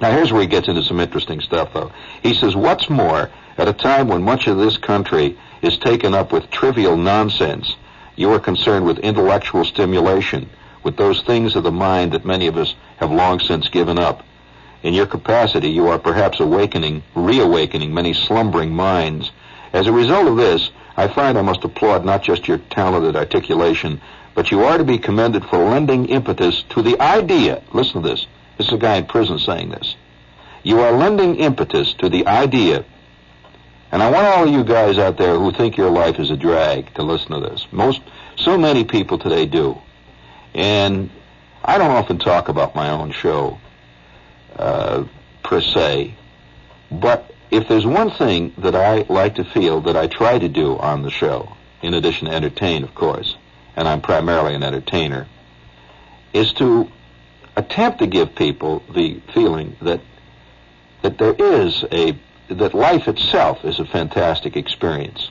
Now, 0.00 0.10
here's 0.10 0.32
where 0.32 0.42
he 0.42 0.48
gets 0.48 0.66
into 0.66 0.82
some 0.82 0.98
interesting 0.98 1.40
stuff, 1.40 1.72
though. 1.72 1.92
He 2.20 2.34
says, 2.34 2.56
What's 2.56 2.90
more, 2.90 3.30
at 3.56 3.68
a 3.68 3.72
time 3.72 4.08
when 4.08 4.24
much 4.24 4.48
of 4.48 4.56
this 4.56 4.76
country 4.78 5.38
is 5.62 5.78
taken 5.78 6.12
up 6.12 6.32
with 6.32 6.50
trivial 6.50 6.96
nonsense, 6.96 7.76
you 8.16 8.32
are 8.32 8.40
concerned 8.40 8.84
with 8.84 8.98
intellectual 8.98 9.64
stimulation, 9.64 10.50
with 10.82 10.96
those 10.96 11.22
things 11.22 11.54
of 11.54 11.62
the 11.62 11.70
mind 11.70 12.14
that 12.14 12.24
many 12.24 12.48
of 12.48 12.56
us 12.56 12.74
have 12.96 13.12
long 13.12 13.38
since 13.38 13.68
given 13.68 13.96
up. 13.96 14.24
In 14.82 14.92
your 14.92 15.06
capacity, 15.06 15.70
you 15.70 15.86
are 15.86 16.00
perhaps 16.00 16.40
awakening, 16.40 17.04
reawakening 17.14 17.94
many 17.94 18.12
slumbering 18.12 18.74
minds. 18.74 19.30
As 19.72 19.86
a 19.86 19.92
result 19.92 20.26
of 20.26 20.36
this, 20.36 20.68
I 20.98 21.06
find 21.06 21.38
I 21.38 21.42
must 21.42 21.62
applaud 21.62 22.04
not 22.04 22.24
just 22.24 22.48
your 22.48 22.58
talented 22.58 23.14
articulation, 23.14 24.00
but 24.34 24.50
you 24.50 24.64
are 24.64 24.78
to 24.78 24.82
be 24.82 24.98
commended 24.98 25.44
for 25.44 25.58
lending 25.58 26.06
impetus 26.06 26.64
to 26.70 26.82
the 26.82 27.00
idea. 27.00 27.62
Listen 27.72 28.02
to 28.02 28.08
this. 28.08 28.26
This 28.56 28.66
is 28.66 28.72
a 28.72 28.78
guy 28.78 28.96
in 28.96 29.06
prison 29.06 29.38
saying 29.38 29.70
this. 29.70 29.94
You 30.64 30.80
are 30.80 30.90
lending 30.90 31.36
impetus 31.36 31.94
to 32.00 32.08
the 32.08 32.26
idea. 32.26 32.84
And 33.92 34.02
I 34.02 34.10
want 34.10 34.26
all 34.26 34.48
of 34.48 34.50
you 34.50 34.64
guys 34.64 34.98
out 34.98 35.18
there 35.18 35.38
who 35.38 35.52
think 35.52 35.76
your 35.76 35.88
life 35.88 36.18
is 36.18 36.32
a 36.32 36.36
drag 36.36 36.92
to 36.94 37.04
listen 37.04 37.30
to 37.30 37.48
this. 37.48 37.64
Most, 37.70 38.00
so 38.36 38.58
many 38.58 38.82
people 38.82 39.20
today 39.20 39.46
do. 39.46 39.80
And 40.52 41.10
I 41.64 41.78
don't 41.78 41.92
often 41.92 42.18
talk 42.18 42.48
about 42.48 42.74
my 42.74 42.90
own 42.90 43.12
show 43.12 43.60
uh, 44.56 45.04
per 45.44 45.60
se. 45.60 46.16
But 46.90 47.32
if 47.50 47.68
there's 47.68 47.86
one 47.86 48.10
thing 48.10 48.52
that 48.58 48.74
I 48.74 49.06
like 49.08 49.36
to 49.36 49.44
feel 49.44 49.80
that 49.82 49.96
I 49.96 50.06
try 50.06 50.38
to 50.38 50.48
do 50.48 50.76
on 50.76 51.02
the 51.02 51.10
show, 51.10 51.56
in 51.82 51.94
addition 51.94 52.28
to 52.28 52.34
entertain, 52.34 52.84
of 52.84 52.94
course, 52.94 53.36
and 53.76 53.88
I'm 53.88 54.00
primarily 54.00 54.54
an 54.54 54.62
entertainer, 54.62 55.26
is 56.32 56.52
to 56.54 56.90
attempt 57.56 58.00
to 58.00 58.06
give 58.06 58.34
people 58.34 58.82
the 58.94 59.20
feeling 59.34 59.76
that 59.82 60.00
that 61.02 61.18
there 61.18 61.34
is 61.34 61.84
a 61.92 62.18
that 62.48 62.74
life 62.74 63.08
itself 63.08 63.64
is 63.64 63.78
a 63.78 63.84
fantastic 63.84 64.56
experience. 64.56 65.30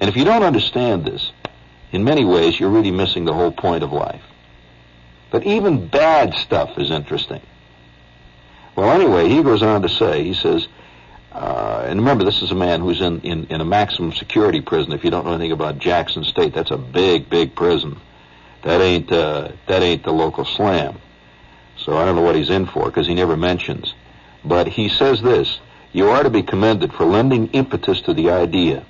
And 0.00 0.08
if 0.08 0.16
you 0.16 0.24
don't 0.24 0.42
understand 0.42 1.04
this, 1.04 1.32
in 1.92 2.04
many 2.04 2.24
ways 2.24 2.58
you're 2.58 2.70
really 2.70 2.90
missing 2.90 3.24
the 3.24 3.34
whole 3.34 3.52
point 3.52 3.82
of 3.82 3.92
life. 3.92 4.22
But 5.30 5.44
even 5.44 5.88
bad 5.88 6.34
stuff 6.34 6.78
is 6.78 6.90
interesting. 6.90 7.42
Well, 8.76 8.90
anyway, 8.90 9.28
he 9.28 9.42
goes 9.42 9.62
on 9.62 9.82
to 9.82 9.88
say, 9.88 10.22
he 10.22 10.34
says, 10.34 10.68
uh, 11.36 11.84
and 11.86 12.00
remember, 12.00 12.24
this 12.24 12.40
is 12.40 12.50
a 12.50 12.54
man 12.54 12.80
who's 12.80 13.02
in, 13.02 13.20
in, 13.20 13.44
in 13.46 13.60
a 13.60 13.64
maximum 13.64 14.12
security 14.12 14.62
prison. 14.62 14.92
If 14.92 15.04
you 15.04 15.10
don't 15.10 15.26
know 15.26 15.34
anything 15.34 15.52
about 15.52 15.78
Jackson 15.78 16.24
State, 16.24 16.54
that's 16.54 16.70
a 16.70 16.78
big, 16.78 17.28
big 17.28 17.54
prison. 17.54 18.00
That 18.62 18.80
ain't 18.80 19.12
uh, 19.12 19.52
that 19.66 19.82
ain't 19.82 20.02
the 20.02 20.12
local 20.12 20.46
slam. 20.46 20.98
So 21.76 21.96
I 21.96 22.06
don't 22.06 22.16
know 22.16 22.22
what 22.22 22.36
he's 22.36 22.48
in 22.48 22.64
for 22.64 22.86
because 22.86 23.06
he 23.06 23.14
never 23.14 23.36
mentions. 23.36 23.92
But 24.44 24.66
he 24.66 24.88
says 24.88 25.20
this: 25.20 25.60
you 25.92 26.08
are 26.08 26.22
to 26.22 26.30
be 26.30 26.42
commended 26.42 26.94
for 26.94 27.04
lending 27.04 27.48
impetus 27.48 28.00
to 28.02 28.14
the 28.14 28.30
idea 28.30 28.86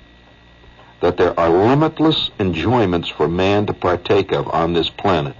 that 1.01 1.17
there 1.17 1.37
are 1.37 1.49
limitless 1.49 2.31
enjoyments 2.39 3.09
for 3.09 3.27
man 3.27 3.65
to 3.65 3.73
partake 3.73 4.31
of 4.31 4.47
on 4.47 4.73
this 4.73 4.89
planet 4.89 5.35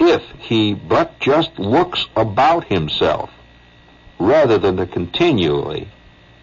if 0.00 0.22
he 0.38 0.74
but 0.74 1.18
just 1.18 1.58
looks 1.58 2.06
about 2.16 2.64
himself 2.64 3.30
rather 4.18 4.58
than 4.58 4.76
to 4.76 4.86
continually 4.86 5.88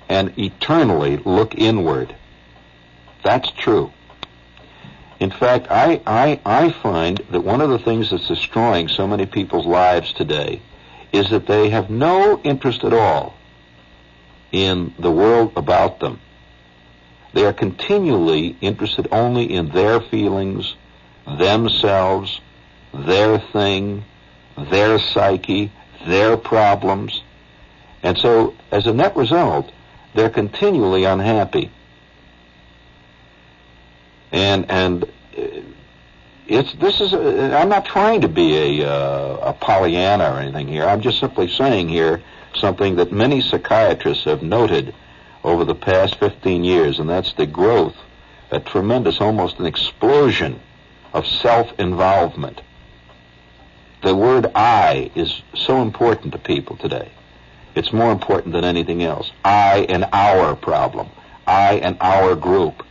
and 0.08 0.38
eternally 0.38 1.18
look 1.18 1.56
inward. 1.56 2.16
That's 3.24 3.50
true. 3.52 3.92
In 5.20 5.32
fact, 5.32 5.68
I, 5.70 6.02
I, 6.06 6.40
I 6.46 6.72
find 6.72 7.22
that 7.32 7.42
one 7.42 7.62
of 7.62 7.70
the 7.70 7.80
things 7.80 8.12
that's 8.12 8.28
destroying 8.28 8.88
so 8.88 9.08
many 9.08 9.26
people's 9.26 9.66
lives 9.66 10.14
today 10.14 10.62
is 11.12 11.30
that 11.30 11.48
they 11.48 11.70
have 11.70 11.90
no 11.90 12.40
interest 12.44 12.84
at 12.84 12.94
all 12.94 13.36
in 14.52 14.94
the 15.00 15.12
world 15.12 15.54
about 15.56 16.00
them. 16.00 16.20
They 17.34 17.46
are 17.46 17.54
continually 17.54 18.58
interested 18.62 19.08
only 19.12 19.54
in 19.54 19.70
their 19.70 20.00
feelings, 20.00 20.76
themselves, 21.26 22.40
their 22.94 23.40
thing, 23.40 24.06
their 24.58 25.00
psyche, 25.00 25.72
their 26.06 26.38
problems. 26.38 27.22
And 28.06 28.20
so, 28.20 28.54
as 28.70 28.86
a 28.86 28.94
net 28.94 29.16
result, 29.16 29.72
they're 30.14 30.30
continually 30.30 31.06
unhappy. 31.06 31.72
And, 34.32 34.70
and 34.70 35.06
uh, 35.36 35.62
it's 36.48 36.72
this 36.74 37.02
is. 37.02 37.14
A, 37.14 37.58
I'm 37.58 37.68
not 37.68 37.86
trying 37.86 38.22
to 38.22 38.28
be 38.28 38.80
a 38.82 38.88
uh, 38.88 39.50
a 39.50 39.54
Pollyanna 39.54 40.26
or 40.32 40.38
anything 40.38 40.68
here. 40.68 40.86
I'm 40.86 41.02
just 41.02 41.20
simply 41.20 41.48
saying 41.48 41.90
here 41.90 42.22
something 42.54 42.98
that 42.98 43.12
many 43.12 43.42
psychiatrists 43.42 44.26
have 44.26 44.44
noted 44.44 44.94
over 45.44 45.66
the 45.66 45.74
past 45.74 46.20
15 46.20 46.64
years, 46.64 47.00
and 47.00 47.10
that's 47.10 47.34
the 47.34 47.48
growth, 47.48 47.96
a 48.52 48.60
tremendous, 48.60 49.20
almost 49.20 49.58
an 49.58 49.66
explosion 49.66 50.60
of 51.12 51.26
self-involvement. 51.26 52.62
The 54.04 54.16
word 54.16 54.52
I 54.54 55.10
is 55.16 55.42
so 55.56 55.82
important 55.82 56.34
to 56.34 56.38
people 56.38 56.78
today. 56.78 57.12
It's 57.76 57.92
more 57.92 58.12
important 58.12 58.54
than 58.54 58.64
anything 58.64 59.04
else. 59.04 59.32
I 59.44 59.86
and 59.90 60.06
our 60.14 60.56
problem. 60.56 61.10
I 61.46 61.74
and 61.76 61.98
our 62.00 62.36
group. 62.36 62.84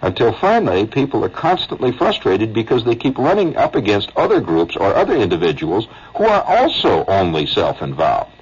Until 0.00 0.32
finally, 0.32 0.86
people 0.86 1.24
are 1.24 1.28
constantly 1.28 1.92
frustrated 1.92 2.52
because 2.52 2.84
they 2.84 2.96
keep 2.96 3.18
running 3.18 3.56
up 3.56 3.74
against 3.74 4.10
other 4.16 4.40
groups 4.40 4.76
or 4.76 4.94
other 4.94 5.16
individuals 5.16 5.86
who 6.16 6.24
are 6.24 6.42
also 6.42 7.04
only 7.04 7.46
self-involved. 7.46 8.32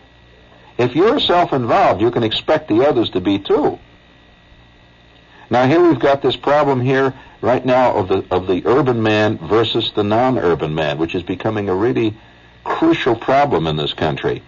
If 0.78 0.94
you're 0.94 1.20
self-involved, 1.20 2.00
you 2.00 2.10
can 2.10 2.22
expect 2.22 2.68
the 2.68 2.86
others 2.86 3.10
to 3.10 3.20
be 3.20 3.38
too. 3.38 3.78
Now 5.50 5.66
here 5.66 5.82
we've 5.82 5.98
got 5.98 6.22
this 6.22 6.36
problem 6.36 6.80
here 6.80 7.12
right 7.42 7.64
now 7.64 7.94
of 7.94 8.08
the 8.08 8.24
of 8.30 8.46
the 8.46 8.62
urban 8.64 9.02
man 9.02 9.36
versus 9.36 9.92
the 9.94 10.04
non-urban 10.04 10.74
man, 10.74 10.96
which 10.98 11.14
is 11.14 11.22
becoming 11.22 11.68
a 11.68 11.74
really 11.74 12.16
crucial 12.64 13.16
problem 13.16 13.66
in 13.66 13.76
this 13.76 13.92
country. 13.92 14.42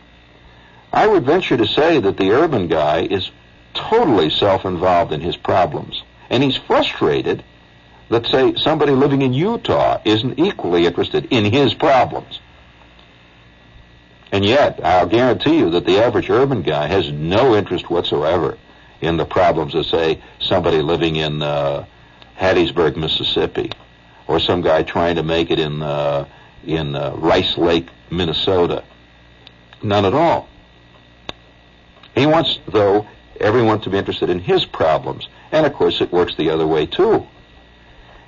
I 0.93 1.07
would 1.07 1.25
venture 1.25 1.57
to 1.57 1.67
say 1.67 2.01
that 2.01 2.17
the 2.17 2.33
urban 2.33 2.69
guy 2.69 3.03
is 3.03 3.31
totally 3.75 4.31
self-involved 4.31 5.13
in 5.13 5.21
his 5.21 5.37
problems, 5.37 6.03
and 6.29 6.43
he's 6.43 6.57
frustrated 6.57 7.43
that 8.11 8.27
say 8.27 8.55
somebody 8.57 8.93
living 8.93 9.23
in 9.23 9.33
Utah 9.33 10.01
isn't 10.05 10.39
equally 10.39 10.87
interested 10.87 11.27
in 11.31 11.51
his 11.51 11.73
problems. 11.73 12.41
And 14.33 14.45
yet, 14.45 14.81
I'll 14.85 15.07
guarantee 15.07 15.59
you 15.59 15.71
that 15.71 15.87
the 15.87 15.99
average 15.99 16.31
urban 16.31 16.63
guy 16.63 16.87
has 16.87 17.11
no 17.11 17.55
interest 17.57 17.91
whatsoever 17.91 18.59
in 19.01 19.17
the 19.17 19.25
problems 19.25 19.75
of, 19.75 19.87
say, 19.87 20.23
somebody 20.41 20.81
living 20.81 21.17
in 21.17 21.43
uh, 21.43 21.85
Hattiesburg, 22.39 22.97
Mississippi, 22.97 23.71
or 24.27 24.41
some 24.41 24.63
guy 24.63 24.83
trying 24.83 25.17
to 25.17 25.23
make 25.23 25.51
it 25.51 25.59
in 25.59 25.83
uh, 25.83 26.27
in 26.65 26.95
uh, 26.95 27.13
Rice 27.17 27.59
Lake, 27.59 27.89
Minnesota. 28.11 28.85
None 29.83 30.05
at 30.05 30.15
all. 30.15 30.49
He 32.15 32.27
wants, 32.27 32.59
though, 32.67 33.07
everyone 33.41 33.81
to 33.83 33.91
be 33.91 33.99
interested 33.99 34.31
in 34.31 34.41
his 34.41 34.65
problems, 34.65 35.29
and 35.51 35.67
of 35.67 35.75
course, 35.75 36.01
it 36.01 36.13
works 36.13 36.37
the 36.37 36.51
other 36.51 36.67
way 36.67 36.87
too. 36.87 37.27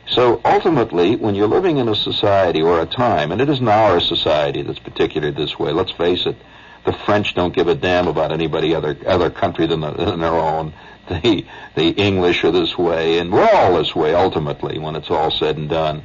So 0.07 0.41
ultimately, 0.45 1.17
when 1.17 1.35
you're 1.35 1.49
living 1.49 1.79
in 1.79 1.89
a 1.89 1.95
society 1.95 2.61
or 2.61 2.81
a 2.81 2.87
time, 2.87 3.33
and 3.33 3.41
it 3.41 3.49
is 3.49 3.61
now 3.61 3.85
our 3.85 4.01
society 4.01 4.63
that's 4.63 4.79
particularly 4.79 5.35
this 5.35 5.59
way, 5.59 5.73
let's 5.73 5.93
face 5.93 6.27
it, 6.27 6.37
the 6.85 6.93
French 6.93 7.35
don't 7.35 7.55
give 7.55 7.69
a 7.69 7.75
damn 7.75 8.09
about 8.09 8.31
anybody 8.31 8.75
other 8.75 8.97
other 9.07 9.31
country 9.31 9.67
than, 9.67 9.81
the, 9.81 9.91
than 9.93 10.21
their 10.21 10.35
own. 10.35 10.73
The 11.07 11.45
the 11.75 11.91
English 11.91 12.45
are 12.45 12.51
this 12.51 12.79
way, 12.79 13.19
and 13.19 13.31
we're 13.31 13.47
all 13.47 13.77
this 13.77 13.95
way 13.95 14.15
ultimately 14.15 14.79
when 14.79 14.97
it's 14.97 15.11
all 15.11 15.31
said 15.31 15.59
and 15.59 15.69
done. 15.69 16.03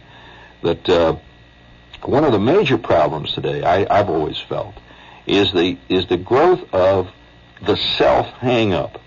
That 0.62 0.90
uh, 0.90 1.16
one 2.04 2.26
of 2.26 2.34
the 2.34 2.40
major 2.40 2.78
problems 2.78 3.32
today, 3.32 3.64
I, 3.64 3.88
I've 3.90 4.10
always 4.10 4.38
felt, 4.38 4.76
is 5.26 5.54
the 5.54 5.78
is 5.88 6.06
the 6.08 6.18
growth 6.18 6.74
of 6.74 7.10
the 7.62 7.76
self 7.98 8.28
hang 8.40 8.74
up. 8.74 9.00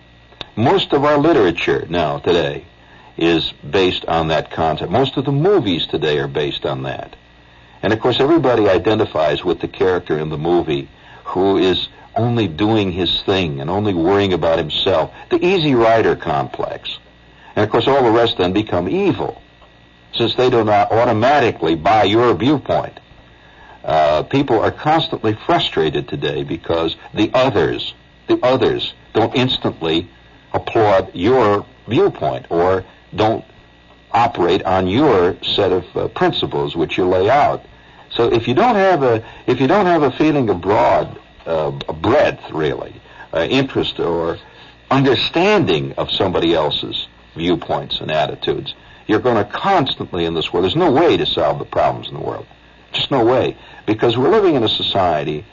Most 0.56 0.92
of 0.92 1.04
our 1.04 1.18
literature 1.18 1.86
now 1.88 2.18
today 2.18 2.64
is 3.16 3.52
based 3.68 4.04
on 4.06 4.28
that 4.28 4.50
concept. 4.50 4.90
Most 4.90 5.16
of 5.16 5.24
the 5.24 5.32
movies 5.32 5.86
today 5.86 6.18
are 6.18 6.28
based 6.28 6.66
on 6.66 6.82
that. 6.82 7.16
And 7.82 7.92
of 7.92 8.00
course, 8.00 8.20
everybody 8.20 8.68
identifies 8.68 9.44
with 9.44 9.60
the 9.60 9.68
character 9.68 10.18
in 10.18 10.28
the 10.28 10.38
movie 10.38 10.88
who 11.24 11.58
is 11.58 11.88
only 12.14 12.46
doing 12.48 12.92
his 12.92 13.22
thing 13.22 13.60
and 13.60 13.70
only 13.70 13.94
worrying 13.94 14.32
about 14.32 14.58
himself. 14.58 15.12
The 15.30 15.44
easy 15.44 15.74
rider 15.74 16.14
complex. 16.14 16.98
And 17.56 17.64
of 17.64 17.70
course, 17.70 17.86
all 17.86 18.02
the 18.02 18.10
rest 18.10 18.38
then 18.38 18.52
become 18.52 18.88
evil 18.88 19.42
since 20.14 20.34
they 20.34 20.50
do 20.50 20.62
not 20.64 20.92
automatically 20.92 21.74
buy 21.74 22.04
your 22.04 22.34
viewpoint. 22.34 22.98
Uh, 23.82 24.22
people 24.24 24.60
are 24.60 24.70
constantly 24.70 25.36
frustrated 25.46 26.06
today 26.06 26.44
because 26.44 26.96
the 27.14 27.30
others, 27.34 27.94
the 28.28 28.38
others 28.42 28.94
don't 29.12 29.34
instantly 29.34 30.08
applaud 30.52 31.14
your 31.14 31.66
viewpoint 31.88 32.46
or 32.50 32.84
don't 33.14 33.44
operate 34.12 34.62
on 34.64 34.86
your 34.86 35.36
set 35.42 35.72
of 35.72 35.84
uh, 35.96 36.08
principles 36.08 36.76
which 36.76 36.98
you 36.98 37.06
lay 37.06 37.28
out. 37.30 37.64
So 38.10 38.30
if 38.32 38.46
you 38.46 38.54
don't 38.54 38.74
have 38.74 39.02
a 39.02 39.24
if 39.46 39.60
you 39.60 39.66
don't 39.66 39.86
have 39.86 40.02
a 40.02 40.10
feeling 40.12 40.50
of 40.50 40.60
broad 40.60 41.18
uh, 41.46 41.70
breadth, 41.70 42.50
really, 42.50 43.00
uh, 43.32 43.46
interest 43.50 43.98
or 43.98 44.38
understanding 44.90 45.92
of 45.94 46.10
somebody 46.10 46.54
else's 46.54 47.08
viewpoints 47.34 48.00
and 48.00 48.10
attitudes, 48.10 48.74
you're 49.06 49.20
going 49.20 49.42
to 49.42 49.50
constantly 49.50 50.26
in 50.26 50.34
this 50.34 50.52
world. 50.52 50.64
There's 50.64 50.76
no 50.76 50.92
way 50.92 51.16
to 51.16 51.24
solve 51.24 51.58
the 51.58 51.64
problems 51.64 52.08
in 52.08 52.14
the 52.14 52.20
world. 52.20 52.46
Just 52.92 53.10
no 53.10 53.24
way, 53.24 53.56
because 53.86 54.18
we're 54.18 54.30
living 54.30 54.54
in 54.54 54.62
a 54.62 54.68
society. 54.68 55.46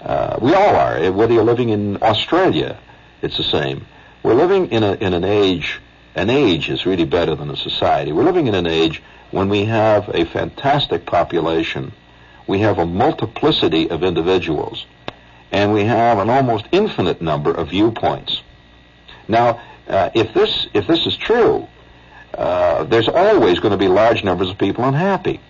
Uh, 0.00 0.38
we 0.40 0.54
all 0.54 0.76
are. 0.76 1.10
Whether 1.12 1.34
you're 1.34 1.44
living 1.44 1.70
in 1.70 2.02
Australia, 2.02 2.78
it's 3.22 3.36
the 3.36 3.42
same. 3.42 3.86
We're 4.22 4.34
living 4.34 4.70
in 4.70 4.82
a 4.82 4.94
in 4.94 5.14
an 5.14 5.24
age 5.24 5.80
an 6.18 6.30
age 6.30 6.68
is 6.68 6.84
really 6.84 7.04
better 7.04 7.36
than 7.36 7.50
a 7.50 7.56
society. 7.56 8.12
We're 8.12 8.24
living 8.24 8.48
in 8.48 8.54
an 8.54 8.66
age 8.66 9.02
when 9.30 9.48
we 9.48 9.66
have 9.66 10.08
a 10.08 10.24
fantastic 10.24 11.06
population, 11.06 11.92
we 12.46 12.60
have 12.60 12.78
a 12.78 12.86
multiplicity 12.86 13.88
of 13.90 14.02
individuals, 14.02 14.86
and 15.52 15.72
we 15.72 15.84
have 15.84 16.18
an 16.18 16.28
almost 16.28 16.66
infinite 16.72 17.22
number 17.22 17.52
of 17.52 17.70
viewpoints. 17.70 18.42
Now, 19.28 19.60
uh, 19.86 20.10
if 20.14 20.34
this 20.34 20.66
if 20.74 20.86
this 20.86 21.06
is 21.06 21.16
true, 21.16 21.68
uh, 22.34 22.84
there's 22.84 23.08
always 23.08 23.60
going 23.60 23.72
to 23.72 23.78
be 23.78 23.88
large 23.88 24.24
numbers 24.24 24.50
of 24.50 24.58
people 24.58 24.84
unhappy, 24.84 25.40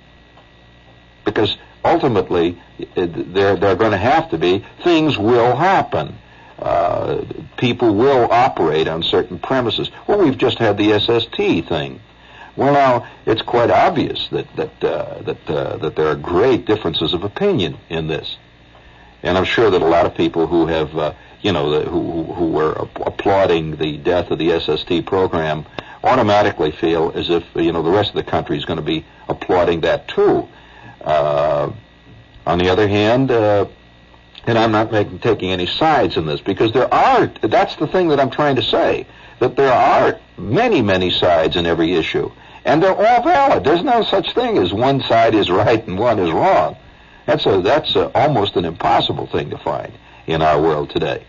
because 1.24 1.56
ultimately 1.88 2.60
there 2.94 3.56
there 3.56 3.70
are 3.72 3.76
going 3.76 3.92
to 3.92 3.96
have 3.96 4.30
to 4.30 4.38
be 4.38 4.64
things 4.84 5.18
will 5.18 5.56
happen 5.56 6.16
uh, 6.58 7.24
people 7.56 7.94
will 7.94 8.30
operate 8.32 8.88
on 8.88 9.02
certain 9.02 9.38
premises. 9.38 9.90
Well, 10.06 10.18
we've 10.18 10.36
just 10.36 10.58
had 10.58 10.76
the 10.76 10.98
SST 10.98 11.68
thing. 11.68 12.00
Well, 12.56 12.72
now 12.72 13.06
it's 13.26 13.42
quite 13.42 13.70
obvious 13.70 14.26
that 14.32 14.56
that 14.56 14.84
uh, 14.84 15.22
that 15.22 15.50
uh, 15.50 15.76
that 15.76 15.94
there 15.94 16.08
are 16.08 16.16
great 16.16 16.66
differences 16.66 17.14
of 17.14 17.22
opinion 17.22 17.78
in 17.88 18.08
this, 18.08 18.36
and 19.22 19.38
I'm 19.38 19.44
sure 19.44 19.70
that 19.70 19.80
a 19.80 19.86
lot 19.86 20.06
of 20.06 20.16
people 20.16 20.48
who 20.48 20.66
have 20.66 20.96
uh, 20.98 21.12
you 21.40 21.52
know 21.52 21.70
the, 21.70 21.88
who 21.88 22.24
who 22.24 22.48
were 22.48 22.72
applauding 22.72 23.76
the 23.76 23.96
death 23.98 24.32
of 24.32 24.38
the 24.40 24.58
SST 24.58 25.06
program 25.06 25.64
automatically 26.02 26.72
feel 26.72 27.12
as 27.14 27.30
if 27.30 27.44
you 27.54 27.70
know 27.70 27.82
the 27.82 27.90
rest 27.90 28.10
of 28.10 28.16
the 28.16 28.28
country 28.28 28.58
is 28.58 28.64
going 28.64 28.78
to 28.78 28.84
be 28.84 29.04
applauding 29.28 29.82
that 29.82 30.08
too. 30.08 30.48
Uh, 31.00 31.72
on 32.46 32.58
the 32.58 32.68
other 32.70 32.88
hand, 32.88 33.30
uh, 33.30 33.66
and 34.46 34.58
I'm 34.58 34.72
not 34.72 34.90
making, 34.90 35.18
taking 35.18 35.50
any 35.50 35.66
sides 35.66 36.16
in 36.16 36.24
this 36.26 36.40
because 36.40 36.72
there 36.72 36.92
are, 36.92 37.26
that's 37.42 37.76
the 37.76 37.86
thing 37.86 38.08
that 38.08 38.18
I'm 38.18 38.30
trying 38.30 38.56
to 38.56 38.62
say, 38.62 39.06
that 39.40 39.56
there 39.56 39.72
are 39.72 40.18
many, 40.38 40.80
many 40.80 41.10
sides 41.10 41.56
in 41.56 41.66
every 41.66 41.92
issue. 41.92 42.30
And 42.64 42.82
they're 42.82 42.94
all 42.94 43.22
valid. 43.22 43.64
There's 43.64 43.82
no 43.82 44.02
such 44.02 44.34
thing 44.34 44.58
as 44.58 44.72
one 44.72 45.02
side 45.02 45.34
is 45.34 45.50
right 45.50 45.86
and 45.86 45.98
one 45.98 46.18
is 46.18 46.30
wrong. 46.30 46.76
That's 47.26 47.44
a, 47.46 47.60
that's 47.60 47.94
a, 47.94 48.10
almost 48.18 48.56
an 48.56 48.64
impossible 48.64 49.26
thing 49.26 49.50
to 49.50 49.58
find 49.58 49.92
in 50.26 50.42
our 50.42 50.60
world 50.60 50.90
today. 50.90 51.24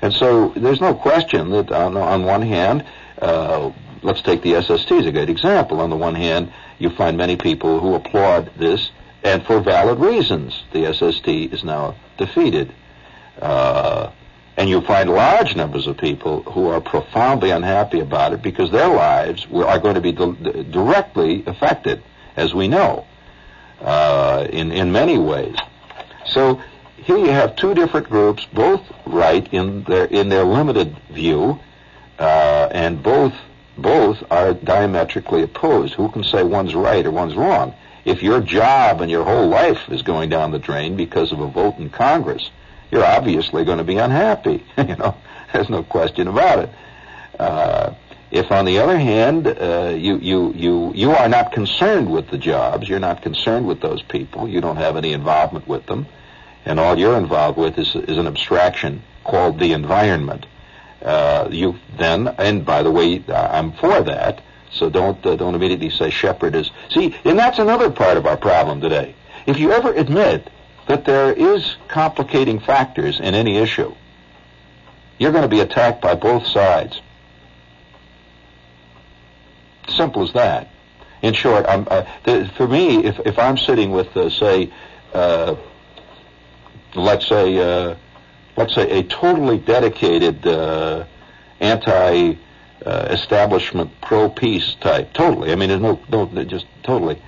And 0.00 0.12
so 0.12 0.52
there's 0.56 0.80
no 0.80 0.94
question 0.94 1.50
that 1.50 1.70
on, 1.70 1.96
on 1.96 2.24
one 2.24 2.42
hand, 2.42 2.84
uh, 3.20 3.70
let's 4.02 4.22
take 4.22 4.42
the 4.42 4.60
SST 4.60 4.90
as 4.92 5.06
a 5.06 5.12
good 5.12 5.30
example. 5.30 5.80
On 5.80 5.90
the 5.90 5.96
one 5.96 6.14
hand, 6.14 6.52
you 6.78 6.90
find 6.90 7.16
many 7.16 7.36
people 7.36 7.80
who 7.80 7.94
applaud 7.94 8.50
this 8.56 8.90
and 9.22 9.44
for 9.44 9.60
valid 9.60 9.98
reasons. 9.98 10.62
The 10.72 10.92
SST 10.92 11.28
is 11.28 11.64
now 11.64 11.96
defeated. 12.18 12.74
Uh, 13.40 14.10
and 14.56 14.68
you'll 14.68 14.82
find 14.82 15.08
large 15.10 15.56
numbers 15.56 15.86
of 15.86 15.96
people 15.96 16.42
who 16.42 16.68
are 16.68 16.80
profoundly 16.80 17.50
unhappy 17.50 18.00
about 18.00 18.32
it 18.32 18.42
because 18.42 18.70
their 18.70 18.88
lives 18.88 19.46
are 19.52 19.78
going 19.78 19.94
to 19.94 20.00
be 20.00 20.12
di- 20.12 20.62
directly 20.64 21.42
affected, 21.46 22.02
as 22.36 22.52
we 22.52 22.68
know, 22.68 23.06
uh, 23.80 24.46
in, 24.50 24.70
in 24.72 24.92
many 24.92 25.18
ways. 25.18 25.56
So 26.26 26.60
here 26.96 27.16
you 27.16 27.30
have 27.30 27.56
two 27.56 27.74
different 27.74 28.08
groups, 28.08 28.46
both 28.52 28.82
right 29.06 29.46
in 29.52 29.84
their, 29.84 30.04
in 30.04 30.28
their 30.28 30.44
limited 30.44 30.96
view, 31.10 31.58
uh, 32.18 32.68
and 32.70 33.02
both, 33.02 33.34
both 33.82 34.22
are 34.30 34.54
diametrically 34.54 35.42
opposed. 35.42 35.94
Who 35.94 36.08
can 36.08 36.24
say 36.24 36.42
one's 36.42 36.74
right 36.74 37.04
or 37.04 37.10
one's 37.10 37.34
wrong? 37.34 37.74
if 38.04 38.22
your 38.22 38.40
job 38.40 39.00
and 39.00 39.10
your 39.10 39.24
whole 39.24 39.48
life 39.48 39.88
is 39.88 40.02
going 40.02 40.28
down 40.28 40.50
the 40.50 40.58
drain 40.58 40.96
because 40.96 41.32
of 41.32 41.40
a 41.40 41.46
vote 41.46 41.78
in 41.78 41.90
Congress, 41.90 42.50
you're 42.90 43.04
obviously 43.04 43.64
going 43.64 43.78
to 43.78 43.84
be 43.84 43.96
unhappy. 43.96 44.64
you 44.78 44.96
know, 44.96 45.16
there's 45.52 45.68
no 45.68 45.82
question 45.82 46.28
about 46.28 46.58
it. 46.60 46.70
Uh, 47.38 47.94
If, 48.30 48.50
on 48.50 48.64
the 48.64 48.78
other 48.78 48.98
hand, 48.98 49.46
uh, 49.46 49.94
you, 49.96 50.16
you, 50.16 50.52
you, 50.54 50.92
you 50.94 51.10
are 51.10 51.28
not 51.28 51.52
concerned 51.52 52.10
with 52.10 52.28
the 52.30 52.38
jobs, 52.38 52.88
you're 52.88 52.98
not 52.98 53.22
concerned 53.22 53.66
with 53.66 53.80
those 53.80 54.02
people, 54.02 54.48
you 54.48 54.60
don't 54.60 54.78
have 54.78 54.96
any 54.96 55.12
involvement 55.12 55.68
with 55.68 55.86
them, 55.86 56.06
and 56.64 56.80
all 56.80 56.98
you're 56.98 57.18
involved 57.18 57.58
with 57.58 57.78
is, 57.78 57.94
is 57.94 58.16
an 58.16 58.26
abstraction 58.26 59.02
called 59.24 59.58
the 59.58 59.72
environment, 59.72 60.46
uh, 61.04 61.48
you 61.50 61.78
then, 61.98 62.28
and 62.28 62.64
by 62.64 62.82
the 62.82 62.90
way, 62.90 63.22
I'm 63.28 63.72
for 63.72 64.02
that, 64.02 64.42
so 64.70 64.88
don't 64.88 65.24
uh, 65.26 65.36
don't 65.36 65.54
immediately 65.54 65.90
say 65.90 66.10
Shepherd 66.10 66.54
is. 66.54 66.70
See, 66.90 67.14
and 67.24 67.38
that's 67.38 67.58
another 67.58 67.90
part 67.90 68.16
of 68.16 68.26
our 68.26 68.36
problem 68.36 68.80
today. 68.80 69.14
If 69.46 69.58
you 69.58 69.72
ever 69.72 69.92
admit 69.92 70.48
that 70.88 71.04
there 71.04 71.32
is 71.32 71.76
complicating 71.88 72.60
factors 72.60 73.20
in 73.20 73.34
any 73.34 73.56
issue, 73.58 73.94
you're 75.18 75.32
going 75.32 75.42
to 75.42 75.48
be 75.48 75.60
attacked 75.60 76.00
by 76.00 76.14
both 76.14 76.46
sides. 76.46 77.00
Simple 79.88 80.22
as 80.22 80.32
that. 80.32 80.68
In 81.22 81.34
short, 81.34 81.66
uh, 81.66 82.04
the, 82.24 82.50
for 82.56 82.66
me, 82.66 83.04
if, 83.04 83.20
if 83.20 83.38
I'm 83.38 83.56
sitting 83.56 83.92
with, 83.92 84.16
uh, 84.16 84.28
say, 84.30 84.72
uh, 85.12 85.54
let's 86.94 87.28
say, 87.28 87.56
uh, 87.58 87.94
let's 88.56 88.74
say 88.74 88.90
a 88.98 89.02
totally 89.04 89.58
dedicated 89.58 90.46
uh, 90.46 91.04
anti 91.60 92.34
uh, 92.84 93.08
establishment 93.10 93.90
pro 94.00 94.28
peace 94.28 94.76
type. 94.80 95.12
Totally. 95.12 95.52
I 95.52 95.56
mean, 95.56 95.68
there's 95.68 95.80
no, 95.80 96.00
no, 96.10 96.26
just 96.44 96.66
totally. 96.82 97.20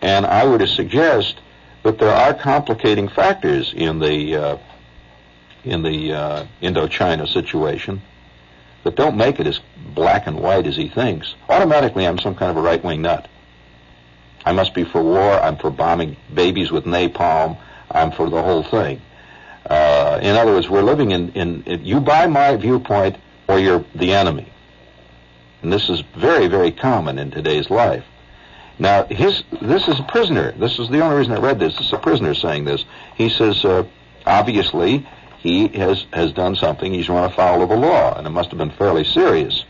And 0.00 0.26
I 0.26 0.46
were 0.46 0.58
to 0.58 0.66
suggest 0.66 1.40
that 1.82 1.98
there 1.98 2.14
are 2.14 2.34
complicating 2.34 3.08
factors 3.08 3.72
in 3.74 3.98
the 3.98 4.36
uh, 4.36 4.58
in 5.64 5.82
the 5.82 6.12
uh, 6.12 6.46
Indochina 6.62 7.26
situation 7.28 8.02
that 8.84 8.96
don't 8.96 9.16
make 9.16 9.40
it 9.40 9.46
as 9.46 9.60
black 9.94 10.26
and 10.26 10.40
white 10.40 10.66
as 10.66 10.76
he 10.76 10.88
thinks. 10.88 11.34
Automatically, 11.48 12.06
I'm 12.06 12.18
some 12.18 12.34
kind 12.34 12.50
of 12.50 12.56
a 12.58 12.60
right 12.60 12.82
wing 12.84 13.02
nut. 13.02 13.28
I 14.44 14.52
must 14.52 14.74
be 14.74 14.84
for 14.84 15.02
war. 15.02 15.40
I'm 15.40 15.56
for 15.56 15.70
bombing 15.70 16.16
babies 16.32 16.70
with 16.70 16.84
napalm. 16.84 17.58
I'm 17.90 18.12
for 18.12 18.28
the 18.28 18.42
whole 18.42 18.62
thing. 18.62 19.00
Uh, 19.66 20.18
in 20.22 20.36
other 20.36 20.52
words, 20.52 20.68
we're 20.68 20.82
living 20.82 21.12
in, 21.12 21.30
in, 21.32 21.62
in, 21.64 21.84
you 21.84 22.00
buy 22.00 22.26
my 22.26 22.56
viewpoint 22.56 23.16
or 23.48 23.58
you're 23.58 23.84
the 23.94 24.12
enemy. 24.12 24.50
And 25.62 25.72
this 25.72 25.88
is 25.88 26.02
very, 26.16 26.46
very 26.48 26.70
common 26.70 27.18
in 27.18 27.30
today's 27.30 27.70
life. 27.70 28.04
Now, 28.78 29.04
his, 29.04 29.42
this 29.62 29.88
is 29.88 29.98
a 29.98 30.02
prisoner. 30.02 30.52
This 30.52 30.78
is 30.78 30.88
the 30.88 31.00
only 31.00 31.16
reason 31.16 31.32
I 31.32 31.38
read 31.38 31.58
this. 31.58 31.76
This 31.76 31.86
is 31.86 31.92
a 31.92 31.98
prisoner 31.98 32.34
saying 32.34 32.64
this. 32.64 32.84
He 33.14 33.30
says, 33.30 33.64
uh, 33.64 33.84
obviously, 34.26 35.06
he 35.38 35.68
has, 35.68 36.04
has 36.12 36.32
done 36.32 36.56
something. 36.56 36.92
He's 36.92 37.08
run 37.08 37.24
afoul 37.24 37.62
of 37.62 37.68
the 37.68 37.76
law, 37.76 38.14
and 38.14 38.26
it 38.26 38.30
must 38.30 38.50
have 38.50 38.58
been 38.58 38.72
fairly 38.72 39.04
serious. 39.04 39.64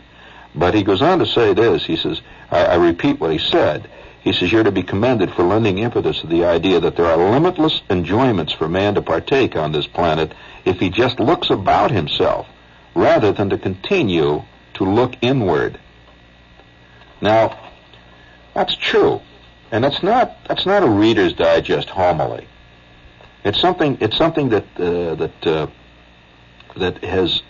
But 0.54 0.74
he 0.74 0.82
goes 0.82 1.02
on 1.02 1.18
to 1.18 1.26
say 1.26 1.52
this. 1.52 1.84
He 1.84 1.96
says, 1.96 2.20
I, 2.50 2.64
I 2.64 2.74
repeat 2.76 3.20
what 3.20 3.32
he 3.32 3.38
said. 3.38 3.90
He 4.24 4.32
says, 4.32 4.50
You're 4.50 4.64
to 4.64 4.72
be 4.72 4.82
commended 4.82 5.32
for 5.34 5.44
lending 5.44 5.78
impetus 5.78 6.22
to 6.22 6.26
the 6.26 6.46
idea 6.46 6.80
that 6.80 6.96
there 6.96 7.04
are 7.04 7.30
limitless 7.30 7.82
enjoyments 7.90 8.54
for 8.54 8.68
man 8.68 8.94
to 8.94 9.02
partake 9.02 9.54
on 9.54 9.70
this 9.70 9.86
planet 9.86 10.32
if 10.64 10.80
he 10.80 10.88
just 10.88 11.20
looks 11.20 11.50
about 11.50 11.90
himself 11.90 12.46
rather 12.94 13.32
than 13.32 13.50
to 13.50 13.58
continue 13.58 14.42
to 14.74 14.84
look 14.84 15.14
inward. 15.20 15.78
Now, 17.20 17.70
that's 18.54 18.74
true. 18.76 19.20
And 19.70 19.84
that's 19.84 20.02
not 20.02 20.38
that's 20.48 20.64
not 20.64 20.82
a 20.82 20.88
Reader's 20.88 21.34
Digest 21.34 21.90
homily. 21.90 22.48
It's 23.44 23.60
something 23.60 23.98
it's 24.00 24.16
something 24.16 24.48
that 24.50 24.64
uh, 24.78 25.16
that 25.16 25.46
uh, 25.46 25.66
that 26.76 27.04
has 27.04 27.42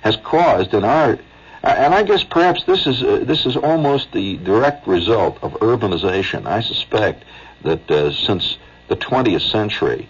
has 0.00 0.16
caused 0.24 0.74
in 0.74 0.82
our 0.82 1.18
and 1.62 1.94
I 1.94 2.02
guess 2.02 2.22
perhaps 2.22 2.64
this 2.64 2.86
is 2.86 3.02
uh, 3.02 3.24
this 3.24 3.46
is 3.46 3.56
almost 3.56 4.12
the 4.12 4.36
direct 4.38 4.86
result 4.86 5.38
of 5.42 5.52
urbanization. 5.54 6.46
I 6.46 6.60
suspect 6.60 7.24
that 7.62 7.90
uh, 7.90 8.12
since 8.12 8.58
the 8.88 8.96
20th 8.96 9.50
century, 9.50 10.08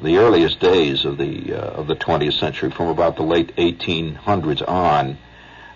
the 0.00 0.18
earliest 0.18 0.60
days 0.60 1.04
of 1.04 1.18
the 1.18 1.54
uh, 1.54 1.80
of 1.80 1.86
the 1.88 1.96
20th 1.96 2.38
century, 2.38 2.70
from 2.70 2.88
about 2.88 3.16
the 3.16 3.22
late 3.22 3.54
1800s 3.56 4.66
on, 4.68 5.18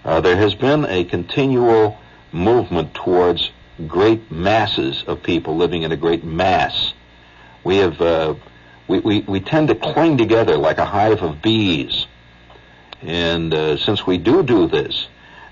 uh, 0.05 0.21
there 0.21 0.37
has 0.37 0.55
been 0.55 0.85
a 0.85 1.05
continual 1.05 1.99
movement 2.33 2.95
towards 2.95 3.51
great 3.87 4.31
masses 4.31 5.05
of 5.07 5.23
people 5.23 5.57
living 5.57 5.83
in 5.83 5.93
a 5.93 5.97
great 5.97 6.25
mass. 6.25 6.93
We 7.64 7.79
have 7.79 8.01
uh, 8.01 8.35
we, 8.87 9.01
we, 9.01 9.21
we 9.21 9.41
tend 9.41 9.69
to 9.69 9.75
cling 9.75 10.16
together 10.16 10.57
like 10.57 10.79
a 10.79 10.85
hive 10.85 11.23
of 11.23 11.43
bees. 11.43 12.07
And 13.03 13.55
uh, 13.55 13.77
since 13.77 14.07
we 14.07 14.19
do 14.19 14.43
do 14.43 14.67
this, 14.67 15.07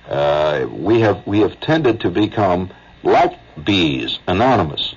uh, 0.08 0.66
we 0.70 1.00
have 1.00 1.26
we 1.26 1.40
have 1.40 1.58
tended 1.60 2.00
to 2.00 2.10
become 2.10 2.70
like 3.02 3.38
bees, 3.62 4.18
anonymous. 4.26 4.94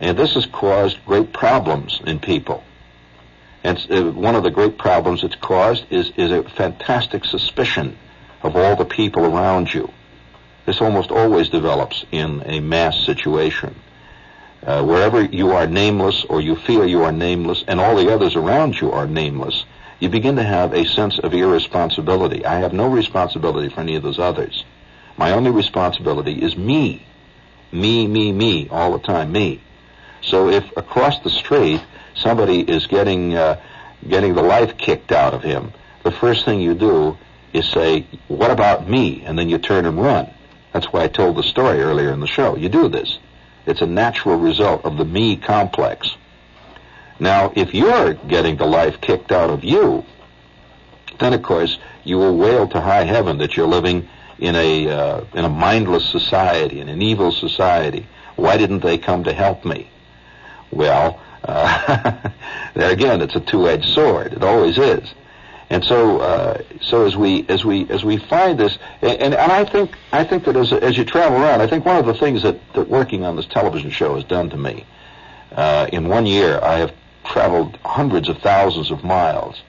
And 0.00 0.18
this 0.18 0.34
has 0.34 0.46
caused 0.46 1.04
great 1.04 1.32
problems 1.32 2.00
in 2.06 2.20
people. 2.20 2.64
And 3.62 3.78
uh, 3.90 4.10
one 4.12 4.34
of 4.34 4.42
the 4.42 4.50
great 4.50 4.78
problems 4.78 5.22
it's 5.22 5.34
caused 5.34 5.84
is, 5.90 6.10
is 6.16 6.30
a 6.30 6.42
fantastic 6.42 7.24
suspicion 7.24 7.98
of 8.42 8.56
all 8.56 8.76
the 8.76 8.86
people 8.86 9.24
around 9.24 9.72
you. 9.72 9.92
This 10.64 10.80
almost 10.80 11.10
always 11.10 11.48
develops 11.48 12.04
in 12.10 12.42
a 12.46 12.60
mass 12.60 13.04
situation. 13.04 13.74
Uh, 14.64 14.84
wherever 14.84 15.22
you 15.22 15.52
are 15.52 15.66
nameless 15.66 16.24
or 16.24 16.40
you 16.40 16.56
feel 16.56 16.86
you 16.86 17.02
are 17.02 17.12
nameless 17.12 17.64
and 17.66 17.80
all 17.80 17.96
the 17.96 18.12
others 18.12 18.36
around 18.36 18.80
you 18.80 18.92
are 18.92 19.06
nameless, 19.06 19.64
you 20.00 20.08
begin 20.08 20.36
to 20.36 20.42
have 20.42 20.72
a 20.72 20.86
sense 20.86 21.18
of 21.18 21.34
irresponsibility. 21.34 22.44
I 22.44 22.56
have 22.56 22.72
no 22.72 22.88
responsibility 22.88 23.68
for 23.68 23.80
any 23.80 23.94
of 23.96 24.02
those 24.02 24.18
others. 24.18 24.64
My 25.16 25.32
only 25.32 25.50
responsibility 25.50 26.42
is 26.42 26.56
me. 26.56 27.06
Me, 27.70 28.06
me, 28.06 28.32
me, 28.32 28.68
all 28.70 28.92
the 28.92 28.98
time, 28.98 29.30
me. 29.30 29.60
So 30.22 30.48
if 30.48 30.64
across 30.76 31.20
the 31.20 31.30
street 31.30 31.82
somebody 32.14 32.60
is 32.60 32.86
getting, 32.86 33.34
uh, 33.34 33.60
getting 34.08 34.34
the 34.34 34.42
life 34.42 34.76
kicked 34.78 35.12
out 35.12 35.34
of 35.34 35.42
him, 35.42 35.72
the 36.02 36.10
first 36.10 36.44
thing 36.46 36.60
you 36.60 36.74
do 36.74 37.18
is 37.52 37.68
say, 37.68 38.06
what 38.28 38.50
about 38.50 38.88
me? 38.88 39.22
And 39.24 39.38
then 39.38 39.48
you 39.48 39.58
turn 39.58 39.84
and 39.84 40.00
run. 40.00 40.28
That's 40.72 40.86
why 40.86 41.04
I 41.04 41.08
told 41.08 41.36
the 41.36 41.42
story 41.42 41.80
earlier 41.80 42.10
in 42.12 42.20
the 42.20 42.26
show. 42.26 42.56
You 42.56 42.68
do 42.68 42.88
this. 42.88 43.18
It's 43.66 43.82
a 43.82 43.86
natural 43.86 44.36
result 44.36 44.84
of 44.84 44.96
the 44.96 45.04
me 45.04 45.36
complex. 45.36 46.16
Now, 47.20 47.52
if 47.54 47.74
you're 47.74 48.14
getting 48.14 48.56
the 48.56 48.66
life 48.66 49.00
kicked 49.00 49.30
out 49.30 49.50
of 49.50 49.62
you, 49.62 50.04
then 51.18 51.34
of 51.34 51.42
course 51.42 51.78
you 52.02 52.16
will 52.16 52.36
wail 52.36 52.66
to 52.68 52.80
high 52.80 53.04
heaven 53.04 53.38
that 53.38 53.56
you're 53.56 53.68
living 53.68 54.08
in 54.38 54.56
a 54.56 54.88
uh, 54.88 55.24
in 55.34 55.44
a 55.44 55.48
mindless 55.48 56.08
society, 56.08 56.80
in 56.80 56.88
an 56.88 57.02
evil 57.02 57.30
society. 57.30 58.06
Why 58.36 58.56
didn't 58.56 58.80
they 58.80 58.96
come 58.96 59.24
to 59.24 59.34
help 59.34 59.66
me? 59.66 59.88
Well, 60.70 61.20
uh, 61.44 62.30
there 62.74 62.90
again, 62.90 63.20
it's 63.20 63.36
a 63.36 63.40
two-edged 63.40 63.94
sword. 63.94 64.32
It 64.32 64.42
always 64.42 64.78
is. 64.78 65.12
And 65.68 65.84
so, 65.84 66.20
uh, 66.20 66.62
so 66.80 67.06
as 67.06 67.16
we 67.16 67.44
as 67.48 67.64
we 67.66 67.88
as 67.90 68.02
we 68.02 68.16
find 68.16 68.58
this, 68.58 68.78
and, 69.02 69.34
and 69.34 69.52
I 69.52 69.64
think 69.66 69.94
I 70.10 70.24
think 70.24 70.44
that 70.46 70.56
as 70.56 70.72
as 70.72 70.96
you 70.96 71.04
travel 71.04 71.38
around, 71.38 71.60
I 71.60 71.66
think 71.66 71.84
one 71.84 71.96
of 71.96 72.06
the 72.06 72.14
things 72.14 72.42
that, 72.42 72.58
that 72.72 72.88
working 72.88 73.24
on 73.24 73.36
this 73.36 73.46
television 73.46 73.90
show 73.90 74.14
has 74.16 74.24
done 74.24 74.48
to 74.50 74.56
me, 74.56 74.86
uh, 75.52 75.86
in 75.92 76.08
one 76.08 76.26
year 76.26 76.58
I 76.60 76.78
have 76.78 76.92
traveled 77.30 77.78
hundreds 77.84 78.28
of 78.28 78.38
thousands 78.38 78.90
of 78.90 79.02
miles. 79.04 79.62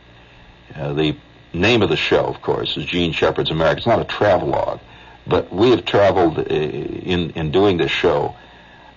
Uh, 0.75 0.93
the 0.93 1.15
name 1.53 1.81
of 1.81 1.89
the 1.89 1.97
show, 1.97 2.25
of 2.25 2.41
course, 2.41 2.77
is 2.77 2.85
Jean 2.85 3.11
Shepherd's 3.11 3.51
America. 3.51 3.77
It's 3.77 3.87
not 3.87 3.99
a 3.99 4.05
travelogue, 4.05 4.79
but 5.27 5.51
we 5.53 5.69
have 5.71 5.85
traveled 5.85 6.39
uh, 6.39 6.43
in 6.43 7.31
in 7.31 7.51
doing 7.51 7.77
this 7.77 7.91
show 7.91 8.35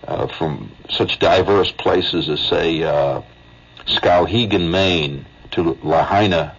uh, 0.06 0.26
from 0.26 0.70
such 0.90 1.18
diverse 1.18 1.72
places 1.72 2.28
as 2.28 2.40
say 2.40 2.82
uh, 2.82 3.22
Skowhegan, 3.86 4.70
Maine, 4.70 5.26
to 5.52 5.78
Lahaina, 5.82 6.56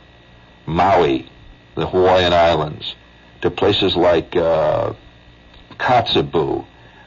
Maui, 0.65 1.29
the 1.75 1.87
Hawaiian 1.87 2.33
Islands, 2.33 2.95
to 3.41 3.49
places 3.49 3.95
like 3.95 4.35
uh, 4.35 4.93
Kotzebue, 5.79 6.65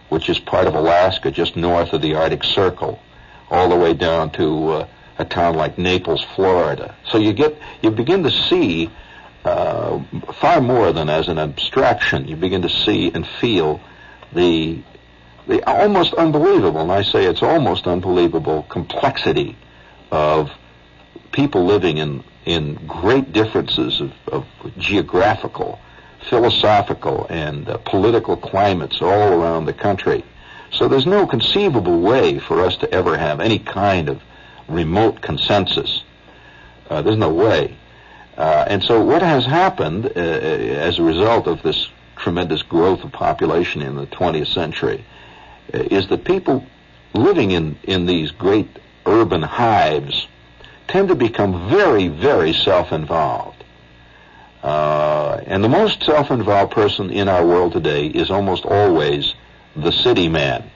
which 0.08 0.28
is 0.28 0.38
part 0.38 0.66
of 0.66 0.74
Alaska, 0.74 1.30
just 1.30 1.56
north 1.56 1.92
of 1.92 2.02
the 2.02 2.14
Arctic 2.14 2.44
Circle, 2.44 3.00
all 3.50 3.68
the 3.68 3.76
way 3.76 3.94
down 3.94 4.30
to 4.30 4.68
uh, 4.70 4.88
a 5.18 5.24
town 5.24 5.56
like 5.56 5.78
Naples, 5.78 6.24
Florida. 6.34 6.94
So 7.10 7.18
you 7.18 7.32
get, 7.32 7.56
you 7.82 7.90
begin 7.90 8.22
to 8.22 8.30
see 8.30 8.90
uh, 9.44 10.02
far 10.40 10.60
more 10.60 10.92
than 10.92 11.08
as 11.08 11.28
an 11.28 11.38
abstraction. 11.38 12.28
You 12.28 12.36
begin 12.36 12.62
to 12.62 12.68
see 12.68 13.10
and 13.12 13.26
feel 13.40 13.80
the 14.32 14.82
the 15.46 15.66
almost 15.66 16.12
unbelievable, 16.12 16.82
and 16.82 16.92
I 16.92 17.02
say 17.02 17.24
it's 17.24 17.42
almost 17.42 17.86
unbelievable 17.86 18.64
complexity 18.64 19.56
of 20.10 20.50
people 21.32 21.64
living 21.64 21.96
in 21.96 22.22
in 22.44 22.74
great 22.86 23.32
differences 23.32 24.00
of, 24.00 24.12
of 24.26 24.46
geographical, 24.78 25.78
philosophical, 26.30 27.26
and 27.28 27.68
uh, 27.68 27.78
political 27.78 28.36
climates 28.36 29.02
all 29.02 29.32
around 29.32 29.66
the 29.66 29.72
country. 29.72 30.24
So 30.72 30.88
there's 30.88 31.06
no 31.06 31.26
conceivable 31.26 32.00
way 32.00 32.38
for 32.38 32.60
us 32.60 32.76
to 32.78 32.92
ever 32.92 33.16
have 33.16 33.40
any 33.40 33.58
kind 33.58 34.08
of 34.08 34.22
remote 34.68 35.20
consensus. 35.20 36.02
Uh, 36.90 37.02
there's 37.02 37.16
no 37.16 37.30
way. 37.30 37.76
Uh, 38.36 38.64
and 38.68 38.82
so 38.82 39.02
what 39.02 39.22
has 39.22 39.44
happened 39.44 40.06
uh, 40.06 40.10
as 40.18 40.98
a 40.98 41.02
result 41.02 41.46
of 41.46 41.62
this 41.62 41.88
tremendous 42.16 42.62
growth 42.62 43.02
of 43.02 43.12
population 43.12 43.82
in 43.82 43.96
the 43.96 44.06
20th 44.06 44.52
century 44.52 45.04
uh, 45.74 45.78
is 45.78 46.08
that 46.08 46.24
people 46.24 46.64
living 47.14 47.50
in, 47.50 47.76
in 47.84 48.06
these 48.06 48.30
great 48.30 48.68
urban 49.06 49.42
hives 49.42 50.26
tend 50.86 51.08
to 51.08 51.14
become 51.14 51.68
very, 51.68 52.08
very 52.08 52.52
self-involved. 52.52 53.64
Uh, 54.62 55.40
and 55.46 55.62
the 55.62 55.68
most 55.68 56.02
self-involved 56.02 56.72
person 56.72 57.10
in 57.10 57.28
our 57.28 57.46
world 57.46 57.72
today 57.72 58.06
is 58.06 58.30
almost 58.30 58.64
always 58.64 59.34
the 59.82 59.92
city 59.92 60.28
man. 60.28 60.70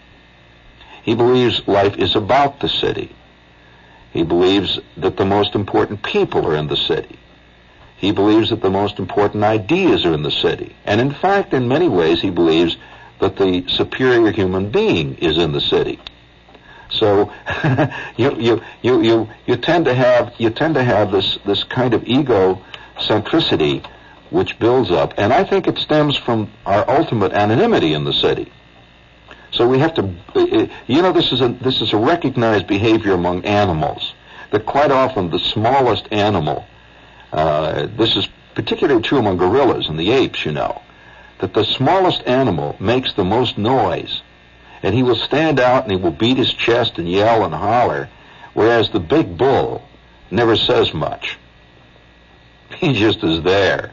He 1.03 1.15
believes 1.15 1.67
life 1.67 1.97
is 1.97 2.15
about 2.15 2.61
the 2.61 2.69
city. 2.69 3.15
He 4.13 4.23
believes 4.23 4.79
that 4.99 5.17
the 5.17 5.25
most 5.25 5.55
important 5.55 6.03
people 6.03 6.47
are 6.47 6.57
in 6.57 6.69
the 6.69 6.77
city. 6.77 7.19
He 7.97 8.13
believes 8.13 8.51
that 8.51 8.61
the 8.61 8.71
most 8.71 8.99
important 8.99 9.45
ideas 9.45 10.05
are 10.05 10.13
in 10.13 10.23
the 10.23 10.31
city. 10.31 10.75
And 10.85 11.01
in 11.01 11.13
fact, 11.13 11.55
in 11.55 11.69
many 11.69 11.89
ways, 11.89 12.21
he 12.21 12.31
believes 12.31 12.77
that 13.21 13.37
the 13.37 13.65
superior 13.69 14.33
human 14.33 14.71
being 14.71 15.15
is 15.17 15.39
in 15.39 15.53
the 15.53 15.61
city. 15.61 16.01
So 16.91 17.33
you, 18.17 18.37
you, 18.39 18.63
you, 18.83 19.03
you, 19.03 19.29
you 19.47 19.57
tend 19.57 19.87
to 19.87 19.95
have, 19.95 20.35
you 20.39 20.51
tend 20.51 20.75
to 20.75 20.85
have 20.85 21.11
this, 21.11 21.39
this 21.47 21.65
kind 21.65 21.95
of 21.95 22.05
ego 22.07 22.63
centricity 22.99 23.87
which 24.31 24.59
builds 24.59 24.91
up. 24.91 25.15
And 25.17 25.33
I 25.33 25.45
think 25.45 25.67
it 25.67 25.79
stems 25.79 26.17
from 26.17 26.51
our 26.67 26.89
ultimate 26.89 27.33
anonymity 27.33 27.95
in 27.95 28.05
the 28.05 28.13
city. 28.13 28.53
So 29.53 29.69
we 29.69 29.79
have 29.79 29.95
to, 29.95 30.71
you 30.87 31.03
know, 31.03 31.13
this 31.13 31.31
is 31.31 31.43
a 31.43 31.49
this 31.49 31.81
is 31.83 31.93
a 31.93 31.99
recognized 31.99 32.67
behavior 32.67 33.13
among 33.13 33.45
animals. 33.45 34.15
That 34.51 34.67
quite 34.67 34.91
often 34.91 35.31
the 35.31 35.39
smallest 35.39 36.09
animal, 36.11 36.67
uh, 37.33 37.87
this 37.97 38.17
is 38.17 38.29
particularly 38.55 39.03
true 39.03 39.19
among 39.19 39.39
gorillas 39.39 39.89
and 39.89 39.99
the 39.99 40.11
apes, 40.11 40.45
you 40.45 40.53
know, 40.53 40.83
that 41.41 41.55
the 41.55 41.65
smallest 41.65 42.23
animal 42.27 42.77
makes 42.79 43.15
the 43.15 43.25
most 43.25 43.57
noise, 43.57 44.21
and 44.83 44.95
he 44.95 45.03
will 45.03 45.17
stand 45.17 45.59
out 45.59 45.85
and 45.85 45.93
he 45.93 45.99
will 45.99 46.11
beat 46.11 46.37
his 46.37 46.53
chest 46.53 46.99
and 46.99 47.11
yell 47.11 47.45
and 47.45 47.55
holler, 47.55 48.09
whereas 48.53 48.91
the 48.91 49.01
big 49.01 49.37
bull 49.39 49.83
never 50.31 50.57
says 50.57 50.93
much. 50.95 51.39
He 52.79 52.95
just 52.95 53.23
is 53.23 53.43
there. 53.43 53.93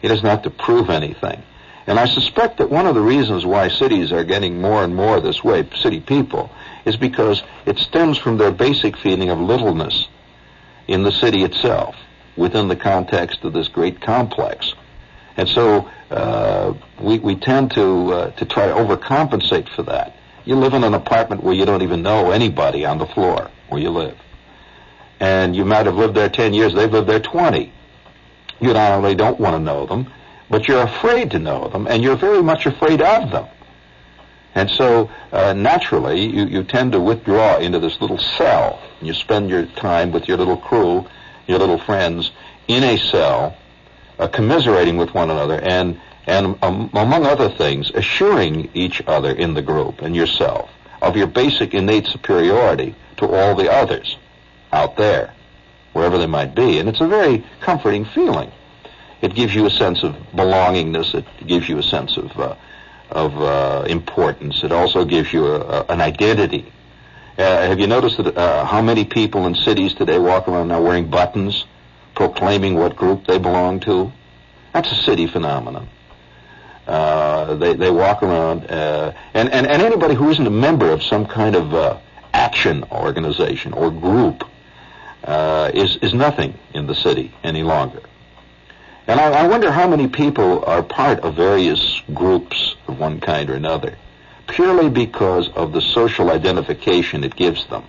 He 0.00 0.08
doesn't 0.08 0.24
have 0.24 0.42
to 0.42 0.50
prove 0.50 0.88
anything. 0.88 1.42
And 1.86 1.98
I 1.98 2.06
suspect 2.06 2.58
that 2.58 2.70
one 2.70 2.86
of 2.86 2.94
the 2.94 3.00
reasons 3.00 3.46
why 3.46 3.68
cities 3.68 4.12
are 4.12 4.24
getting 4.24 4.60
more 4.60 4.84
and 4.84 4.94
more 4.94 5.20
this 5.20 5.42
way, 5.42 5.68
city 5.76 6.00
people, 6.00 6.50
is 6.84 6.96
because 6.96 7.42
it 7.66 7.78
stems 7.78 8.18
from 8.18 8.36
their 8.36 8.50
basic 8.50 8.96
feeling 8.96 9.30
of 9.30 9.38
littleness 9.38 10.06
in 10.88 11.02
the 11.02 11.12
city 11.12 11.42
itself, 11.42 11.94
within 12.36 12.68
the 12.68 12.76
context 12.76 13.44
of 13.44 13.52
this 13.52 13.68
great 13.68 14.00
complex. 14.00 14.74
And 15.36 15.48
so 15.48 15.88
uh, 16.10 16.74
we, 17.00 17.18
we 17.18 17.36
tend 17.36 17.70
to, 17.72 18.12
uh, 18.12 18.30
to 18.32 18.44
try 18.44 18.66
to 18.66 18.74
overcompensate 18.74 19.68
for 19.74 19.82
that. 19.84 20.16
You 20.44 20.56
live 20.56 20.74
in 20.74 20.84
an 20.84 20.94
apartment 20.94 21.42
where 21.42 21.54
you 21.54 21.64
don't 21.64 21.82
even 21.82 22.02
know 22.02 22.30
anybody 22.30 22.84
on 22.84 22.98
the 22.98 23.06
floor 23.06 23.50
where 23.68 23.80
you 23.80 23.90
live. 23.90 24.18
And 25.20 25.54
you 25.54 25.64
might 25.64 25.86
have 25.86 25.96
lived 25.96 26.14
there 26.14 26.28
10 26.28 26.54
years, 26.54 26.74
they've 26.74 26.90
lived 26.90 27.08
there 27.08 27.20
20. 27.20 27.72
You 28.60 28.72
not 28.72 28.92
only 28.92 29.14
don't 29.14 29.38
want 29.38 29.54
to 29.54 29.60
know 29.60 29.86
them, 29.86 30.12
but 30.50 30.66
you're 30.68 30.82
afraid 30.82 31.30
to 31.30 31.38
know 31.38 31.68
them, 31.68 31.86
and 31.86 32.02
you're 32.02 32.16
very 32.16 32.42
much 32.42 32.66
afraid 32.66 33.00
of 33.00 33.30
them. 33.30 33.46
And 34.54 34.68
so, 34.68 35.08
uh, 35.32 35.52
naturally, 35.52 36.26
you, 36.26 36.44
you 36.46 36.64
tend 36.64 36.92
to 36.92 37.00
withdraw 37.00 37.58
into 37.58 37.78
this 37.78 38.00
little 38.00 38.18
cell, 38.18 38.82
and 38.98 39.06
you 39.06 39.14
spend 39.14 39.48
your 39.48 39.64
time 39.66 40.10
with 40.10 40.26
your 40.26 40.36
little 40.36 40.56
crew, 40.56 41.06
your 41.46 41.60
little 41.60 41.78
friends, 41.78 42.32
in 42.66 42.82
a 42.82 42.98
cell, 42.98 43.56
uh, 44.18 44.26
commiserating 44.26 44.96
with 44.96 45.14
one 45.14 45.30
another, 45.30 45.60
and 45.60 46.00
and 46.26 46.58
um, 46.62 46.90
among 46.92 47.24
other 47.24 47.48
things, 47.48 47.90
assuring 47.94 48.70
each 48.74 49.02
other 49.06 49.32
in 49.32 49.54
the 49.54 49.62
group 49.62 50.02
and 50.02 50.14
yourself 50.14 50.70
of 51.00 51.16
your 51.16 51.26
basic 51.26 51.74
innate 51.74 52.06
superiority 52.06 52.94
to 53.16 53.26
all 53.26 53.54
the 53.54 53.72
others 53.72 54.16
out 54.72 54.96
there, 54.96 55.32
wherever 55.92 56.18
they 56.18 56.26
might 56.26 56.54
be. 56.54 56.78
And 56.78 56.88
it's 56.88 57.00
a 57.00 57.08
very 57.08 57.44
comforting 57.60 58.04
feeling. 58.04 58.52
It 59.22 59.34
gives 59.34 59.54
you 59.54 59.66
a 59.66 59.70
sense 59.70 60.02
of 60.02 60.14
belongingness. 60.34 61.14
It 61.14 61.26
gives 61.46 61.68
you 61.68 61.78
a 61.78 61.82
sense 61.82 62.16
of 62.16 62.38
uh, 62.38 62.54
of 63.10 63.36
uh, 63.42 63.84
importance. 63.88 64.62
It 64.62 64.72
also 64.72 65.04
gives 65.04 65.32
you 65.32 65.46
a, 65.46 65.60
a, 65.60 65.84
an 65.88 66.00
identity. 66.00 66.72
Uh, 67.36 67.42
have 67.42 67.78
you 67.80 67.86
noticed 67.86 68.18
that 68.18 68.36
uh, 68.36 68.64
how 68.64 68.80
many 68.80 69.04
people 69.04 69.46
in 69.46 69.54
cities 69.54 69.94
today 69.94 70.18
walk 70.18 70.46
around 70.48 70.68
now 70.68 70.80
wearing 70.80 71.10
buttons, 71.10 71.64
proclaiming 72.14 72.74
what 72.74 72.96
group 72.96 73.26
they 73.26 73.38
belong 73.38 73.80
to? 73.80 74.12
That's 74.72 74.90
a 74.92 75.02
city 75.02 75.26
phenomenon. 75.26 75.88
Uh, 76.86 77.54
they 77.56 77.74
they 77.74 77.90
walk 77.90 78.22
around, 78.22 78.70
uh, 78.70 79.12
and, 79.34 79.50
and 79.50 79.66
and 79.66 79.82
anybody 79.82 80.14
who 80.14 80.30
isn't 80.30 80.46
a 80.46 80.50
member 80.50 80.90
of 80.90 81.02
some 81.02 81.26
kind 81.26 81.56
of 81.56 82.00
action 82.32 82.84
organization 82.90 83.72
or 83.74 83.90
group 83.90 84.44
is 85.74 85.96
is 85.96 86.14
nothing 86.14 86.58
in 86.72 86.86
the 86.86 86.94
city 86.94 87.34
any 87.42 87.62
longer. 87.62 88.00
And 89.10 89.18
I, 89.18 89.40
I 89.42 89.48
wonder 89.48 89.72
how 89.72 89.88
many 89.88 90.06
people 90.06 90.64
are 90.66 90.84
part 90.84 91.18
of 91.20 91.34
various 91.34 92.00
groups 92.14 92.76
of 92.86 93.00
one 93.00 93.18
kind 93.18 93.50
or 93.50 93.54
another, 93.54 93.98
purely 94.46 94.88
because 94.88 95.48
of 95.48 95.72
the 95.72 95.80
social 95.80 96.30
identification 96.30 97.24
it 97.24 97.34
gives 97.34 97.66
them. 97.66 97.82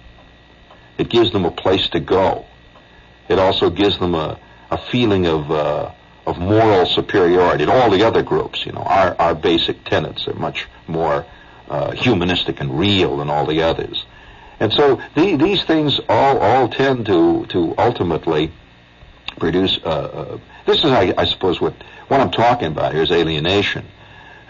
It 0.97 1.09
gives 1.09 1.31
them 1.31 1.45
a 1.45 1.51
place 1.51 1.87
to 1.89 1.99
go. 1.99 2.47
It 3.29 3.37
also 3.37 3.69
gives 3.69 3.99
them 3.99 4.15
a, 4.15 4.39
a 4.71 4.79
feeling 4.79 5.27
of 5.27 5.51
uh, 5.51 5.91
of 6.25 6.39
moral 6.39 6.87
superiority 6.87 7.67
to 7.67 7.71
all 7.71 7.91
the 7.91 8.01
other 8.01 8.23
groups. 8.23 8.65
You 8.65 8.71
know, 8.71 8.81
our 8.81 9.15
our 9.19 9.35
basic 9.35 9.83
tenets 9.83 10.27
are 10.27 10.33
much 10.33 10.67
more 10.87 11.23
uh, 11.69 11.91
humanistic 11.91 12.61
and 12.61 12.79
real 12.79 13.17
than 13.17 13.29
all 13.29 13.45
the 13.45 13.61
others. 13.61 14.03
And 14.59 14.73
so 14.73 14.99
the, 15.13 15.35
these 15.35 15.63
things 15.65 15.99
all 16.09 16.39
all 16.39 16.67
tend 16.67 17.05
to 17.05 17.45
to 17.49 17.75
ultimately 17.77 18.51
produce 19.39 19.79
uh, 19.83 19.89
uh 19.89 20.37
this 20.65 20.79
is, 20.79 20.85
I, 20.85 21.13
I 21.17 21.25
suppose, 21.25 21.59
what 21.59 21.73
what 22.07 22.19
I'm 22.19 22.31
talking 22.31 22.67
about 22.67 22.93
here 22.93 23.01
is 23.01 23.11
alienation, 23.11 23.85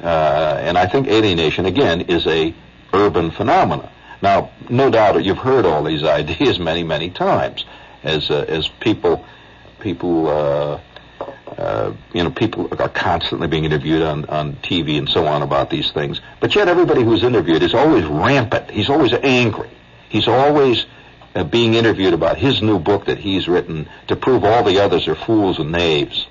uh, 0.01 0.57
and 0.61 0.77
I 0.77 0.88
think 0.88 1.07
alienation 1.07 1.65
again 1.65 2.01
is 2.01 2.27
a 2.27 2.53
urban 2.93 3.32
phenomenon. 3.32 3.89
Now, 4.21 4.51
no 4.69 4.89
doubt 4.89 5.23
you've 5.23 5.38
heard 5.38 5.65
all 5.65 5.84
these 5.84 6.03
ideas 6.19 6.59
many, 6.59 6.84
many 6.84 7.09
times, 7.09 7.65
as 8.03 8.29
uh, 8.29 8.45
as 8.47 8.67
people 8.79 9.25
people. 9.79 10.27
Uh, 10.27 10.82
uh, 11.57 11.93
you 12.13 12.23
know, 12.23 12.32
people 12.32 12.67
are 12.82 12.89
constantly 12.89 13.47
being 13.47 13.65
interviewed 13.65 14.01
on, 14.01 14.25
on 14.25 14.53
TV 14.63 14.97
and 14.97 15.07
so 15.07 15.27
on 15.27 15.43
about 15.43 15.69
these 15.69 15.91
things. 15.91 16.19
But 16.39 16.55
yet 16.55 16.67
everybody 16.67 17.03
who's 17.03 17.23
interviewed 17.23 17.61
is 17.61 17.75
always 17.75 18.05
rampant. 18.05 18.71
He's 18.71 18.89
always 18.89 19.13
angry. 19.13 19.69
He's 20.09 20.27
always 20.27 20.86
uh, 21.36 21.43
being 21.43 21.73
interviewed 21.73 22.13
about 22.13 22.38
his 22.38 22.61
new 22.61 22.79
book 22.79 23.05
that 23.05 23.17
he's 23.17 23.47
written 23.47 23.88
to 24.07 24.15
prove 24.15 24.43
all 24.43 24.63
the 24.63 24.79
others 24.79 25.07
are 25.07 25.15
fools 25.15 25.59
and 25.59 25.71
knaves. 25.71 26.27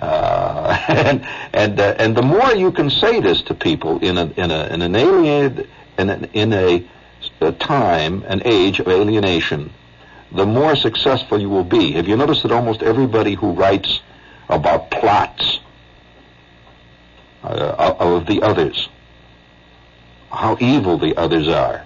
Uh, 0.00 0.84
and 0.88 1.26
and 1.52 1.80
uh, 1.80 1.94
and 1.98 2.16
the 2.16 2.22
more 2.22 2.52
you 2.54 2.72
can 2.72 2.90
say 2.90 3.20
this 3.20 3.42
to 3.42 3.54
people 3.54 3.98
in 4.00 4.18
a 4.18 4.26
in 4.36 4.50
a 4.50 4.66
in 4.66 4.82
an 4.82 4.94
alienated 4.94 5.68
in 5.98 6.10
a, 6.10 6.28
in 6.32 6.52
a, 6.52 6.86
a 7.40 7.52
time 7.52 8.22
an 8.26 8.42
age 8.44 8.80
of 8.80 8.88
alienation, 8.88 9.72
the 10.32 10.44
more 10.44 10.76
successful 10.76 11.40
you 11.40 11.48
will 11.48 11.64
be. 11.64 11.92
Have 11.92 12.08
you 12.08 12.16
noticed 12.16 12.42
that 12.42 12.52
almost 12.52 12.82
everybody 12.82 13.34
who 13.34 13.52
writes 13.52 14.00
about 14.48 14.90
plots 14.90 15.60
uh, 17.42 17.94
of 17.98 18.26
the 18.26 18.42
others, 18.42 18.88
how 20.30 20.56
evil 20.60 20.98
the 20.98 21.16
others 21.16 21.48
are, 21.48 21.85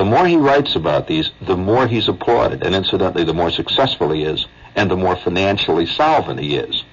the 0.00 0.06
more 0.06 0.26
he 0.26 0.38
writes 0.38 0.76
about 0.76 1.08
these, 1.08 1.30
the 1.42 1.58
more 1.58 1.86
he's 1.86 2.08
applauded, 2.08 2.62
and 2.64 2.74
incidentally, 2.74 3.22
the 3.22 3.34
more 3.34 3.50
successful 3.50 4.10
he 4.12 4.22
is, 4.22 4.46
and 4.74 4.90
the 4.90 4.96
more 4.96 5.14
financially 5.14 5.84
solvent 5.84 6.40
he 6.40 6.56
is. 6.56 6.84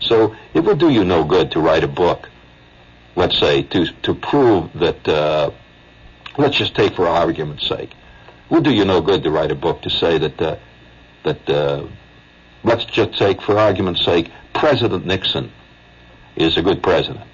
So 0.00 0.34
it 0.52 0.64
would 0.64 0.78
do 0.78 0.90
you 0.90 1.04
no 1.04 1.22
good 1.22 1.52
to 1.52 1.60
write 1.60 1.84
a 1.84 1.86
book, 1.86 2.28
let's 3.14 3.38
say, 3.38 3.62
to 3.62 3.86
to 4.02 4.14
prove 4.14 4.68
that. 4.74 5.06
Uh, 5.06 5.52
let's 6.38 6.56
just 6.56 6.74
take 6.74 6.96
for 6.96 7.06
argument's 7.06 7.68
sake, 7.68 7.90
it 7.90 8.50
would 8.50 8.64
do 8.64 8.72
you 8.72 8.84
no 8.84 9.00
good 9.00 9.22
to 9.22 9.30
write 9.30 9.52
a 9.52 9.54
book 9.54 9.82
to 9.82 9.90
say 9.90 10.18
that 10.18 10.42
uh, 10.42 10.56
that. 11.22 11.48
Uh, 11.48 11.86
let's 12.64 12.84
just 12.86 13.16
take 13.16 13.40
for 13.42 13.60
argument's 13.60 14.04
sake, 14.04 14.28
President 14.54 15.06
Nixon 15.06 15.52
is 16.34 16.56
a 16.56 16.62
good 16.62 16.82
president. 16.82 17.24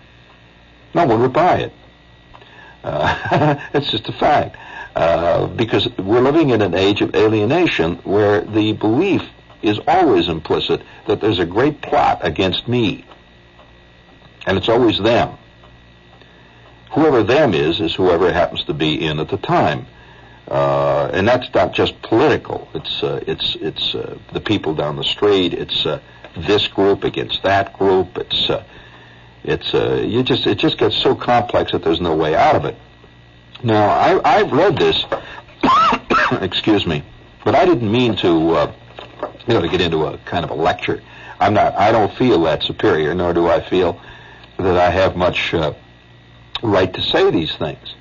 No 0.94 1.06
one 1.06 1.22
would 1.22 1.32
buy 1.32 1.56
it. 1.60 1.72
Uh, 2.84 3.56
it's 3.72 3.90
just 3.90 4.10
a 4.10 4.12
fact. 4.12 4.58
Uh, 4.97 5.47
because 5.49 5.86
we're 5.99 6.22
living 6.22 6.49
in 6.49 6.62
an 6.62 6.74
age 6.74 7.03
of 7.03 7.14
alienation 7.14 7.97
where 7.97 8.40
the 8.40 8.72
belief 8.72 9.20
is 9.61 9.78
always 9.86 10.26
implicit 10.26 10.80
that 11.07 11.20
there's 11.20 11.38
a 11.38 11.44
great 11.44 11.82
plot 11.82 12.18
against 12.22 12.66
me. 12.66 13.05
And 14.47 14.57
it's 14.57 14.70
always 14.70 14.99
them. 14.99 15.36
Whoever 16.92 17.22
them 17.22 17.53
is, 17.53 17.78
is 17.78 17.94
whoever 17.94 18.32
happens 18.32 18.64
to 18.64 18.72
be 18.72 19.05
in 19.05 19.20
at 19.20 19.28
the 19.28 19.36
time. 19.36 19.86
Uh, 20.49 21.11
and 21.12 21.28
that's 21.28 21.53
not 21.53 21.74
just 21.74 22.01
political. 22.01 22.66
It's 22.72 23.03
uh, 23.03 23.22
it's 23.26 23.55
it's 23.61 23.94
uh, 23.94 24.16
the 24.32 24.40
people 24.40 24.74
down 24.74 24.97
the 24.97 25.05
street. 25.05 25.53
It's 25.53 25.84
uh, 25.84 26.01
this 26.38 26.68
group 26.68 27.05
against 27.05 27.42
that 27.42 27.74
group. 27.74 28.16
It's 28.16 28.51
it's 29.44 29.74
uh, 29.74 30.03
you 30.07 30.22
just 30.22 30.47
it 30.47 30.57
just 30.57 30.78
gets 30.78 30.97
so 30.97 31.14
complex 31.14 31.72
that 31.72 31.84
there's 31.84 32.01
no 32.01 32.16
way 32.16 32.34
out 32.34 32.57
of 32.57 32.64
it. 32.64 32.76
Now 33.66 33.88
I 33.88 34.38
I've 34.38 34.52
read 34.52 34.78
this, 34.78 35.04
excuse 36.40 36.86
me, 36.86 37.02
but 37.44 37.56
I 37.56 37.64
didn't 37.64 37.90
mean 37.90 38.14
to 38.18 38.50
uh, 38.50 38.72
you 39.44 39.54
know 39.54 39.60
to 39.60 39.66
get 39.68 39.80
into 39.80 40.06
a 40.06 40.18
kind 40.18 40.44
of 40.44 40.52
a 40.52 40.54
lecture. 40.54 41.02
I'm 41.40 41.52
not. 41.52 41.74
I 41.74 41.90
don't 41.90 42.14
feel 42.14 42.40
that 42.42 42.62
superior, 42.62 43.12
nor 43.12 43.34
do 43.34 43.48
I 43.48 43.68
feel 43.68 44.00
that 44.58 44.76
I 44.76 44.88
have 44.90 45.16
much 45.16 45.52
uh, 45.52 45.74
right 46.62 46.94
to 46.94 47.02
say 47.02 47.28
these 47.32 47.56
things. 47.56 47.92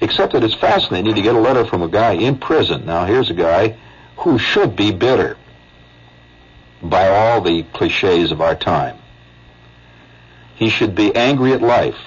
Except 0.00 0.32
that 0.32 0.42
it's 0.42 0.54
fascinating 0.54 1.14
to 1.14 1.20
get 1.20 1.34
a 1.34 1.38
letter 1.38 1.66
from 1.66 1.82
a 1.82 1.88
guy 1.88 2.12
in 2.12 2.38
prison. 2.38 2.86
Now 2.86 3.04
here's 3.04 3.28
a 3.28 3.34
guy 3.34 3.76
who 4.16 4.38
should 4.38 4.74
be 4.74 4.90
bitter 4.90 5.36
by 6.82 7.08
all 7.08 7.42
the 7.42 7.62
cliches 7.74 8.32
of 8.32 8.40
our 8.40 8.54
time. 8.54 8.96
He 10.54 10.70
should 10.70 10.94
be 10.94 11.14
angry 11.14 11.52
at 11.52 11.60
life. 11.60 11.98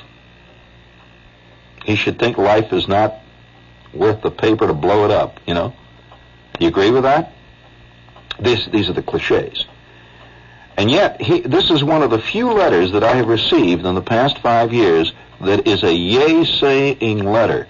He 1.87 1.95
should 1.95 2.19
think 2.19 2.37
life 2.37 2.73
is 2.73 2.85
not 2.89 3.15
worth 3.93 4.21
the 4.21 4.29
paper 4.29 4.67
to 4.67 4.73
blow 4.73 5.05
it 5.05 5.11
up, 5.11 5.39
you 5.47 5.53
know? 5.53 5.73
You 6.59 6.67
agree 6.67 6.91
with 6.91 7.03
that? 7.03 7.31
This, 8.39 8.67
these 8.67 8.89
are 8.89 8.93
the 8.93 9.01
cliches. 9.01 9.65
And 10.75 10.91
yet, 10.91 11.21
he, 11.21 11.39
this 11.41 11.71
is 11.71 11.85
one 11.85 12.03
of 12.03 12.11
the 12.11 12.19
few 12.19 12.51
letters 12.51 12.91
that 12.91 13.05
I 13.05 13.15
have 13.15 13.29
received 13.29 13.85
in 13.85 13.95
the 13.95 14.01
past 14.01 14.39
five 14.39 14.73
years 14.73 15.13
that 15.39 15.65
is 15.65 15.81
a 15.83 15.93
yay-saying 15.93 17.19
letter. 17.19 17.67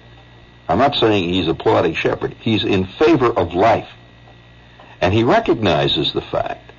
I'm 0.68 0.78
not 0.78 0.96
saying 0.96 1.32
he's 1.32 1.46
applauding 1.46 1.94
Shepherd. 1.94 2.34
He's 2.40 2.64
in 2.64 2.86
favor 2.86 3.26
of 3.26 3.54
life. 3.54 3.88
And 5.00 5.14
he 5.14 5.22
recognizes 5.22 6.12
the 6.12 6.22
fact 6.22 6.72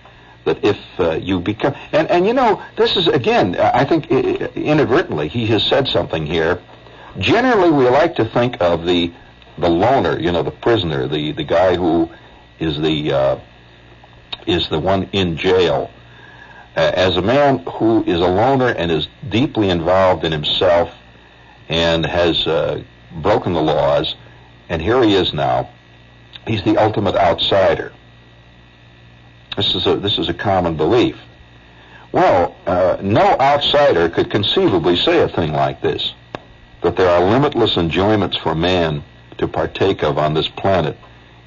that 0.44 0.64
if 0.66 0.78
uh, 1.00 1.12
you 1.12 1.40
become 1.40 1.76
and 1.92 2.10
and 2.10 2.26
you 2.26 2.34
know 2.34 2.62
this 2.76 2.96
is 2.96 3.08
again 3.08 3.56
I 3.58 3.86
think 3.86 4.10
inadvertently 4.10 5.28
he 5.28 5.46
has 5.48 5.64
said 5.64 5.88
something 5.88 6.26
here. 6.26 6.62
Generally, 7.18 7.72
we 7.72 7.90
like 7.90 8.16
to 8.16 8.26
think 8.26 8.62
of 8.62 8.86
the 8.86 9.12
the 9.58 9.70
loner, 9.70 10.18
you 10.20 10.32
know, 10.32 10.44
the 10.44 10.52
prisoner, 10.52 11.08
the 11.08 11.32
the 11.32 11.44
guy 11.44 11.76
who 11.76 12.10
is 12.60 12.80
the 12.80 13.12
uh, 13.12 13.40
is 14.46 14.70
the 14.70 14.80
one 14.80 15.10
in 15.12 15.38
jail, 15.38 15.92
uh, 16.76 16.92
as 16.94 17.18
a 17.18 17.22
man 17.22 17.60
who 17.60 18.04
is 18.04 18.20
a 18.20 18.28
loner 18.28 18.70
and 18.70 18.92
is 18.92 19.08
deeply 19.30 19.70
involved 19.70 20.24
in 20.24 20.32
himself 20.32 20.94
and 21.68 22.06
has 22.06 22.48
uh, 22.48 22.82
broken 23.22 23.54
the 23.54 23.62
laws, 23.62 24.16
and 24.70 24.82
here 24.82 25.02
he 25.04 25.16
is 25.16 25.34
now. 25.34 25.70
He's 26.48 26.64
the 26.64 26.78
ultimate 26.78 27.16
outsider. 27.16 27.94
This 29.56 29.76
is 29.76 29.86
a, 29.86 29.96
this 29.98 30.18
is 30.18 30.30
a 30.30 30.34
common 30.34 30.78
belief. 30.78 31.18
Well, 32.12 32.56
uh, 32.66 32.98
no 33.02 33.38
outsider 33.40 34.10
could 34.10 34.32
conceivably 34.32 34.96
say 34.96 35.20
a 35.20 35.28
thing 35.28 35.52
like 35.52 35.82
this, 35.82 36.14
that 36.82 36.96
there 36.96 37.10
are 37.10 37.30
limitless 37.30 37.78
enjoyments 37.78 38.38
for 38.38 38.56
man 38.56 39.04
to 39.38 39.48
partake 39.48 40.04
of 40.04 40.18
on 40.18 40.34
this 40.34 40.48
planet 40.48 40.98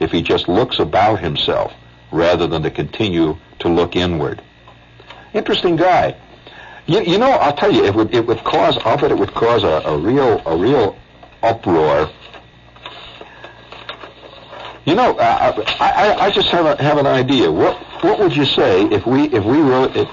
if 0.01 0.11
he 0.11 0.22
just 0.22 0.49
looks 0.49 0.78
about 0.78 1.20
himself 1.20 1.72
rather 2.11 2.47
than 2.47 2.62
to 2.62 2.70
continue 2.70 3.37
to 3.59 3.68
look 3.68 3.97
inward. 3.97 4.43
Interesting 5.33 5.76
guy. 5.76 6.14
You, 6.87 7.01
you 7.03 7.18
know, 7.18 7.30
I'll 7.30 7.57
tell 7.57 7.72
you, 7.72 7.85
it 7.85 7.95
would 7.95 8.12
it 8.12 8.26
would 8.26 8.43
cause. 8.45 8.76
I'll 8.85 8.99
bet 8.99 9.12
it 9.12 9.18
would 9.18 9.33
cause 9.35 9.62
a, 9.62 9.89
a 9.89 9.97
real 9.97 10.43
a 10.45 10.57
real 10.57 10.99
uproar 11.43 12.11
you 14.85 14.97
know, 14.97 15.16
uh, 15.16 15.64
I, 15.78 15.91
I, 15.91 16.24
I 16.26 16.30
just 16.30 16.49
have 16.49 16.66
a, 16.66 16.83
have 16.83 16.99
an 16.99 17.07
idea. 17.07 17.51
What 17.51 17.76
what 18.03 18.18
would 18.18 18.35
you 18.35 18.45
say 18.45 18.83
if 18.87 19.07
we 19.07 19.24
if 19.24 19.45
we 19.45 19.61
wrote 19.61 19.97
it? 19.97 20.09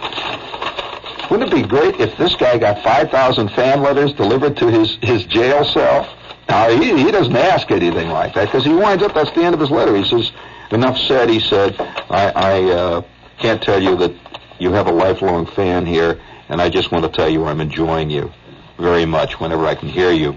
Wouldn't 1.30 1.54
it 1.54 1.56
be 1.56 1.68
great 1.68 2.00
if 2.00 2.18
this 2.18 2.36
guy 2.36 2.58
got 2.58 2.84
five 2.84 3.12
thousand 3.12 3.50
fan 3.50 3.82
letters 3.82 4.14
delivered 4.14 4.58
to 4.58 4.68
his 4.68 4.98
his 5.02 5.26
jail 5.26 5.64
cell? 5.64 6.08
Now 6.48 6.70
he 6.70 7.04
he 7.04 7.12
doesn't 7.12 7.36
ask 7.36 7.70
anything 7.70 8.10
like 8.10 8.34
that 8.34 8.46
because 8.46 8.66
he 8.66 8.74
winds 8.74 9.04
up. 9.04 9.14
That's 9.14 9.32
the 9.32 9.44
end 9.44 9.54
of 9.54 9.62
his 9.62 9.70
letter. 9.70 9.96
He 9.96 10.06
says, 10.06 10.32
"Enough 10.72 10.98
said." 10.98 11.30
He 11.30 11.40
said, 11.40 11.76
"I 12.10 12.32
I 12.36 12.64
uh, 12.64 13.02
can't 13.38 13.62
tell 13.62 13.82
you 13.82 13.96
that 13.98 14.14
you 14.58 14.72
have 14.72 14.88
a 14.88 14.92
lifelong 14.92 15.46
fan 15.46 15.86
here, 15.86 16.20
and 16.50 16.60
I 16.60 16.70
just 16.70 16.92
want 16.92 17.06
to 17.06 17.12
tell 17.12 17.30
you 17.30 17.46
I'm 17.46 17.62
enjoying 17.62 18.10
you 18.10 18.32
very 18.80 19.06
much 19.06 19.40
whenever 19.40 19.66
I 19.68 19.76
can 19.76 19.90
hear 19.90 20.12
you." 20.12 20.36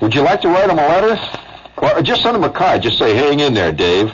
Would 0.00 0.14
you 0.14 0.22
like 0.22 0.40
to 0.42 0.48
write 0.48 0.70
him 0.70 0.78
a 0.78 0.86
letter? 0.86 1.20
Well, 1.80 2.02
just 2.02 2.22
send 2.22 2.36
him 2.36 2.44
a 2.44 2.50
card. 2.50 2.82
Just 2.82 2.98
say, 2.98 3.16
"Hang 3.16 3.40
in 3.40 3.54
there, 3.54 3.72
Dave." 3.72 4.12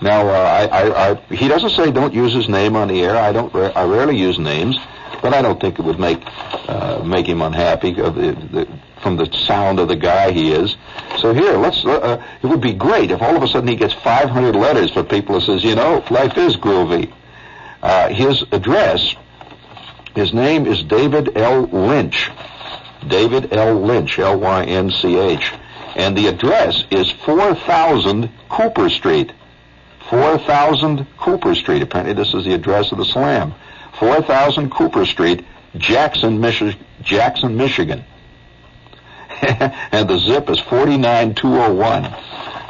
Now, 0.00 0.28
uh, 0.28 0.32
I, 0.32 0.66
I, 0.66 1.10
I, 1.10 1.14
he 1.34 1.48
doesn't 1.48 1.70
say 1.70 1.90
don't 1.90 2.12
use 2.14 2.32
his 2.32 2.48
name 2.48 2.76
on 2.76 2.88
the 2.88 3.02
air. 3.02 3.16
I 3.16 3.32
don't. 3.32 3.54
I 3.54 3.84
rarely 3.84 4.16
use 4.16 4.38
names, 4.38 4.78
but 5.24 5.32
I 5.32 5.40
don't 5.40 5.58
think 5.58 5.78
it 5.78 5.82
would 5.82 5.98
make 5.98 6.22
uh, 6.68 7.02
make 7.02 7.26
him 7.26 7.40
unhappy 7.40 7.98
of 7.98 8.14
the, 8.14 8.32
the, 8.52 8.68
from 9.02 9.16
the 9.16 9.26
sound 9.46 9.80
of 9.80 9.88
the 9.88 9.96
guy 9.96 10.32
he 10.32 10.52
is. 10.52 10.76
So 11.18 11.32
here, 11.32 11.56
let's. 11.56 11.82
Uh, 11.82 11.92
uh 11.92 12.22
it 12.42 12.46
would 12.46 12.60
be 12.60 12.74
great 12.74 13.10
if 13.10 13.22
all 13.22 13.34
of 13.34 13.42
a 13.42 13.48
sudden 13.48 13.66
he 13.66 13.74
gets 13.74 13.94
500 13.94 14.54
letters 14.54 14.90
for 14.90 15.02
people 15.02 15.40
who 15.40 15.46
says, 15.46 15.64
you 15.64 15.74
know, 15.74 16.04
life 16.10 16.36
is 16.36 16.58
groovy. 16.58 17.10
Uh, 17.82 18.10
his 18.10 18.44
address, 18.52 19.14
his 20.14 20.34
name 20.34 20.66
is 20.66 20.82
David 20.82 21.38
L. 21.38 21.62
Lynch. 21.62 22.30
David 23.08 23.52
L. 23.52 23.74
Lynch, 23.80 24.18
L-Y-N-C-H 24.18 25.52
and 25.96 26.16
the 26.16 26.26
address 26.26 26.84
is 26.90 27.10
4000 27.24 28.28
Cooper 28.48 28.90
Street. 28.90 29.32
4000 30.10 31.06
Cooper 31.18 31.54
Street. 31.54 31.82
Apparently, 31.82 32.14
this 32.14 32.34
is 32.34 32.44
the 32.44 32.52
address 32.52 32.90
of 32.90 32.98
the 32.98 33.04
slam. 33.04 33.54
4000 33.98 34.70
Cooper 34.70 35.06
Street, 35.06 35.44
Jackson, 35.76 36.38
Michi- 36.38 36.76
Jackson, 37.02 37.56
Michigan. 37.56 38.04
and 39.42 40.08
the 40.08 40.18
zip 40.18 40.48
is 40.50 40.60
49201. 40.60 42.04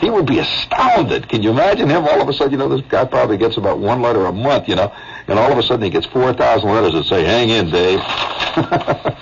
He 0.01 0.11
would 0.11 0.27
be 0.27 0.39
astounded. 0.39 1.29
Can 1.29 1.43
you 1.43 1.51
imagine 1.51 1.89
him 1.89 2.05
all 2.05 2.21
of 2.21 2.29
a 2.29 2.33
sudden? 2.33 2.53
You 2.53 2.59
know, 2.59 2.69
this 2.69 2.87
guy 2.89 3.05
probably 3.05 3.37
gets 3.37 3.57
about 3.57 3.79
one 3.79 4.03
letter 4.03 4.27
a 4.27 4.33
month, 4.33 4.69
you 4.69 4.75
know, 4.75 4.93
and 5.29 5.39
all 5.39 5.53
of 5.53 5.59
a 5.59 5.63
sudden 5.63 5.83
he 5.83 5.91
gets 5.91 6.07
4,000 6.07 6.69
letters 6.69 6.93
that 6.95 7.05
say, 7.05 7.25
hang 7.25 7.51
in, 7.51 7.71
Dave. 7.71 8.01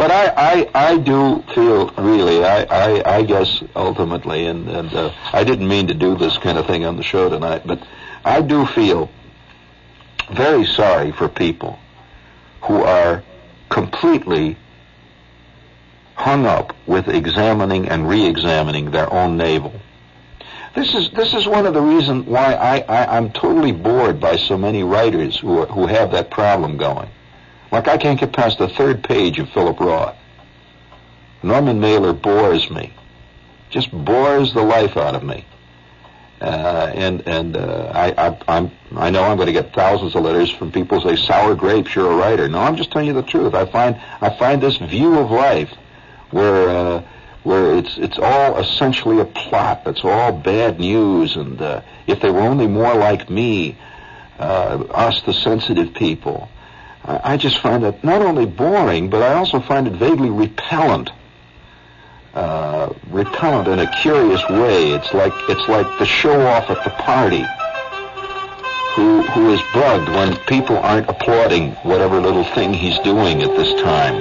But 0.00 0.10
I, 0.10 0.32
I, 0.34 0.92
I 0.92 0.96
do 0.96 1.44
feel 1.54 1.90
really, 1.98 2.42
I, 2.42 2.62
I, 2.62 3.16
I 3.18 3.22
guess 3.22 3.62
ultimately, 3.76 4.46
and, 4.46 4.66
and 4.66 4.94
uh, 4.94 5.12
I 5.30 5.44
didn't 5.44 5.68
mean 5.68 5.88
to 5.88 5.94
do 5.94 6.16
this 6.16 6.38
kind 6.38 6.56
of 6.56 6.66
thing 6.66 6.86
on 6.86 6.96
the 6.96 7.02
show 7.02 7.28
tonight, 7.28 7.66
but 7.66 7.86
I 8.24 8.40
do 8.40 8.64
feel 8.64 9.10
very 10.32 10.64
sorry 10.64 11.12
for 11.12 11.28
people 11.28 11.78
who 12.62 12.82
are 12.82 13.22
completely 13.68 14.56
hung 16.14 16.46
up 16.46 16.76
with 16.86 17.08
examining 17.08 17.88
and 17.88 18.08
re-examining 18.08 18.90
their 18.90 19.12
own 19.12 19.36
navel. 19.36 19.72
This 20.74 20.94
is 20.94 21.10
this 21.10 21.34
is 21.34 21.48
one 21.48 21.66
of 21.66 21.74
the 21.74 21.80
reasons 21.80 22.26
why 22.26 22.54
I, 22.54 22.78
I 22.80 23.16
I'm 23.16 23.32
totally 23.32 23.72
bored 23.72 24.20
by 24.20 24.36
so 24.36 24.56
many 24.56 24.84
writers 24.84 25.36
who 25.36 25.60
are, 25.60 25.66
who 25.66 25.86
have 25.86 26.12
that 26.12 26.30
problem 26.30 26.76
going. 26.76 27.08
Like 27.72 27.88
I 27.88 27.96
can't 27.96 28.20
get 28.20 28.32
past 28.32 28.58
the 28.58 28.68
third 28.68 29.02
page 29.02 29.38
of 29.38 29.48
Philip 29.50 29.80
Roth. 29.80 30.16
Norman 31.42 31.80
Mailer 31.80 32.12
bores 32.12 32.70
me, 32.70 32.92
just 33.70 33.90
bores 33.90 34.52
the 34.52 34.62
life 34.62 34.96
out 34.96 35.14
of 35.14 35.24
me. 35.24 35.44
Uh, 36.40 36.90
and 36.94 37.22
and 37.26 37.56
uh, 37.56 37.92
I, 37.94 38.28
I 38.28 38.38
I'm 38.48 38.70
I 38.96 39.10
know 39.10 39.22
I'm 39.24 39.36
going 39.36 39.48
to 39.48 39.52
get 39.52 39.74
thousands 39.74 40.14
of 40.14 40.22
letters 40.22 40.50
from 40.50 40.72
people 40.72 41.00
say 41.02 41.16
sour 41.16 41.54
grapes. 41.54 41.94
You're 41.94 42.10
a 42.10 42.16
writer. 42.16 42.48
No, 42.48 42.60
I'm 42.60 42.76
just 42.76 42.90
telling 42.90 43.08
you 43.08 43.12
the 43.12 43.22
truth. 43.22 43.54
I 43.54 43.66
find 43.66 44.00
I 44.22 44.30
find 44.30 44.62
this 44.62 44.78
view 44.78 45.18
of 45.18 45.30
life 45.30 45.70
where 46.30 46.68
uh, 46.70 47.02
where 47.42 47.76
it's 47.76 47.98
it's 47.98 48.18
all 48.18 48.58
essentially 48.58 49.20
a 49.20 49.26
plot. 49.26 49.82
It's 49.86 50.02
all 50.02 50.32
bad 50.32 50.80
news. 50.80 51.36
And 51.36 51.60
uh, 51.60 51.82
if 52.06 52.20
they 52.20 52.30
were 52.30 52.40
only 52.40 52.66
more 52.66 52.94
like 52.94 53.28
me, 53.28 53.76
uh, 54.38 54.84
us 54.92 55.20
the 55.22 55.34
sensitive 55.34 55.92
people, 55.92 56.48
I 57.04 57.36
just 57.36 57.58
find 57.58 57.84
it 57.84 58.02
not 58.02 58.22
only 58.22 58.46
boring, 58.46 59.10
but 59.10 59.22
I 59.22 59.34
also 59.34 59.60
find 59.60 59.86
it 59.86 59.94
vaguely 59.94 60.30
repellent. 60.30 61.10
Uh, 62.34 62.92
repellent 63.08 63.66
in 63.66 63.80
a 63.80 63.90
curious 64.00 64.40
way. 64.48 64.92
It's 64.92 65.12
like 65.12 65.32
it's 65.48 65.68
like 65.68 65.86
the 65.98 66.06
show 66.06 66.40
off 66.46 66.70
at 66.70 66.84
the 66.84 66.90
party. 66.90 67.44
Who 68.94 69.22
who 69.22 69.50
is 69.50 69.60
bugged 69.74 70.08
when 70.10 70.36
people 70.46 70.76
aren't 70.78 71.08
applauding 71.08 71.72
whatever 71.82 72.20
little 72.20 72.44
thing 72.44 72.72
he's 72.72 72.98
doing 73.00 73.42
at 73.42 73.56
this 73.56 73.82
time. 73.82 74.14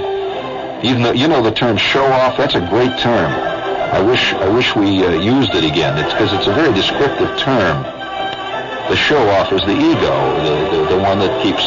Even 0.83 1.03
though 1.03 1.11
you 1.11 1.27
know 1.27 1.43
the 1.43 1.51
term 1.51 1.77
show 1.77 2.05
off, 2.05 2.35
that's 2.37 2.55
a 2.55 2.67
great 2.67 2.97
term. 2.97 3.31
I 3.31 4.01
wish 4.01 4.33
I 4.33 4.49
wish 4.49 4.75
we 4.75 5.05
uh, 5.05 5.11
used 5.11 5.53
it 5.53 5.63
again. 5.63 5.97
It's 5.97 6.11
because 6.11 6.33
it's 6.33 6.47
a 6.47 6.53
very 6.53 6.73
descriptive 6.73 7.37
term. 7.37 7.98
The 8.89 8.97
show 8.97 9.21
off 9.37 9.53
is 9.53 9.61
the 9.61 9.77
ego, 9.77 10.13
the, 10.41 10.55
the, 10.73 10.95
the 10.97 10.99
one 11.01 11.19
that 11.19 11.29
keeps 11.45 11.61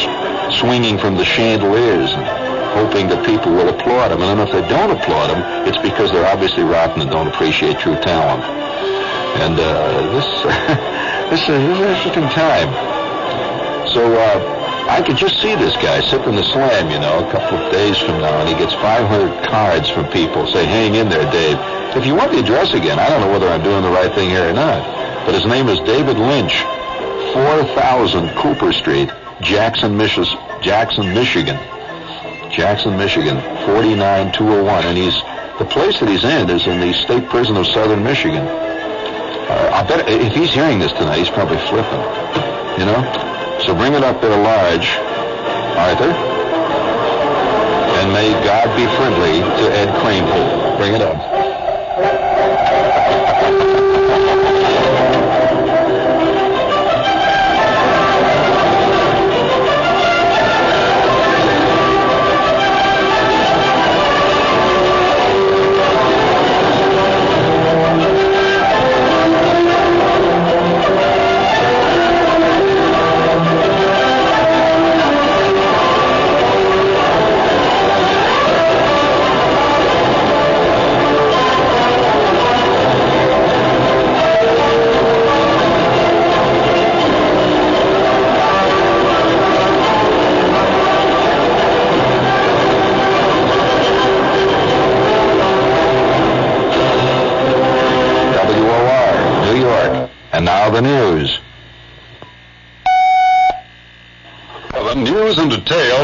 swinging 0.59 0.99
from 0.99 1.15
the 1.15 1.25
chandeliers 1.25 2.11
and 2.11 2.27
hoping 2.75 3.07
that 3.09 3.25
people 3.25 3.53
will 3.53 3.69
applaud 3.69 4.11
them. 4.11 4.21
And 4.23 4.39
then 4.39 4.41
if 4.43 4.53
they 4.53 4.67
don't 4.67 4.91
applaud 4.91 5.31
them, 5.31 5.41
it's 5.69 5.79
because 5.79 6.11
they're 6.11 6.27
obviously 6.27 6.65
rotten 6.65 7.01
and 7.01 7.11
don't 7.11 7.29
appreciate 7.29 7.79
true 7.79 7.95
talent. 7.95 8.43
And 9.39 9.55
uh, 9.55 10.19
this, 10.19 10.29
this, 11.31 11.41
is, 11.47 11.49
an 11.49 11.63
interesting 11.63 12.27
time. 12.35 12.69
So 13.95 14.03
uh, 14.03 14.89
I 14.91 15.01
could 15.07 15.17
just 15.17 15.41
see 15.41 15.55
this 15.55 15.77
guy 15.77 16.01
sipping 16.01 16.35
the 16.35 16.45
slam, 16.45 16.91
you 16.91 16.99
know, 16.99 17.23
a 17.23 17.31
couple 17.31 17.57
of 17.57 17.71
days 17.71 17.99
from 17.99 18.21
now, 18.21 18.41
and 18.41 18.49
he 18.49 18.57
gets 18.57 18.75
500 18.75 19.47
cards 19.47 19.89
from 19.89 20.11
people 20.11 20.47
say, 20.51 20.67
hang 20.67 20.97
in 20.97 21.09
there, 21.09 21.31
Dave. 21.31 21.57
If 21.95 22.05
you 22.05 22.17
want 22.17 22.33
the 22.33 22.41
address 22.41 22.75
again, 22.75 22.99
I 22.99 23.09
don't 23.09 23.21
know 23.21 23.31
whether 23.31 23.49
I'm 23.49 23.63
doing 23.63 23.83
the 23.83 23.95
right 23.95 24.13
thing 24.13 24.31
here 24.31 24.49
or 24.49 24.53
not, 24.53 24.83
but 25.25 25.35
his 25.35 25.47
name 25.47 25.69
is 25.69 25.79
David 25.81 26.19
Lynch, 26.19 26.65
4000 27.33 28.29
Cooper 28.37 28.73
Street, 28.73 29.11
Jackson, 29.41 29.97
Michigan. 29.97 30.39
Jackson, 30.63 31.13
Michigan. 31.15 31.59
Jackson, 32.53 32.99
Michigan, 32.99 33.41
49201, 33.65 34.85
and 34.85 34.99
he's 34.99 35.15
the 35.59 35.65
place 35.65 35.99
that 36.01 36.09
he's 36.09 36.25
in 36.25 36.51
is 36.51 36.67
in 36.67 36.81
the 36.81 36.93
state 36.93 37.29
prison 37.29 37.57
of 37.57 37.67
Southern 37.67 38.05
Michigan. 38.05 38.45
Uh, 38.45 39.71
I 39.73 39.87
bet 39.87 40.09
if 40.09 40.35
he's 40.35 40.53
hearing 40.53 40.79
this 40.79 40.93
tonight, 40.93 41.19
he's 41.19 41.31
probably 41.31 41.59
flipping. 41.69 42.03
You 42.77 42.87
know? 42.87 43.01
So 43.65 43.75
bring 43.75 43.95
it 43.95 44.03
up 44.03 44.21
there 44.21 44.37
large, 44.37 44.89
Arthur. 45.81 46.13
And 48.01 48.13
may 48.13 48.33
God 48.45 48.69
be 48.77 48.85
friendly 48.97 49.41
to 49.41 49.73
Ed 49.73 49.89
Kranepool. 50.01 50.77
Bring 50.79 50.95
it 50.95 51.03
up. 51.03 51.42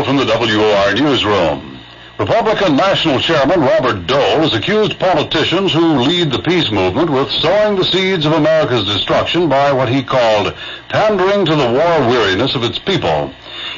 From 0.09 0.17
the 0.17 0.25
WOR 0.25 0.95
newsroom. 0.95 1.79
Republican 2.19 2.77
National 2.77 3.21
Chairman 3.21 3.61
Robert 3.61 4.07
Dole 4.07 4.41
has 4.41 4.55
accused 4.55 4.99
politicians 4.99 5.71
who 5.71 6.01
lead 6.01 6.33
the 6.33 6.41
peace 6.41 6.71
movement 6.71 7.11
with 7.11 7.31
sowing 7.31 7.77
the 7.77 7.85
seeds 7.85 8.25
of 8.25 8.33
America's 8.33 8.87
destruction 8.87 9.51
by 9.51 9.71
what 9.71 9.91
he 9.91 10.03
called 10.03 10.55
pandering 10.89 11.45
to 11.45 11.55
the 11.55 11.73
war 11.73 12.09
weariness 12.09 12.55
of 12.55 12.65
its 12.65 12.79
people. 12.79 13.31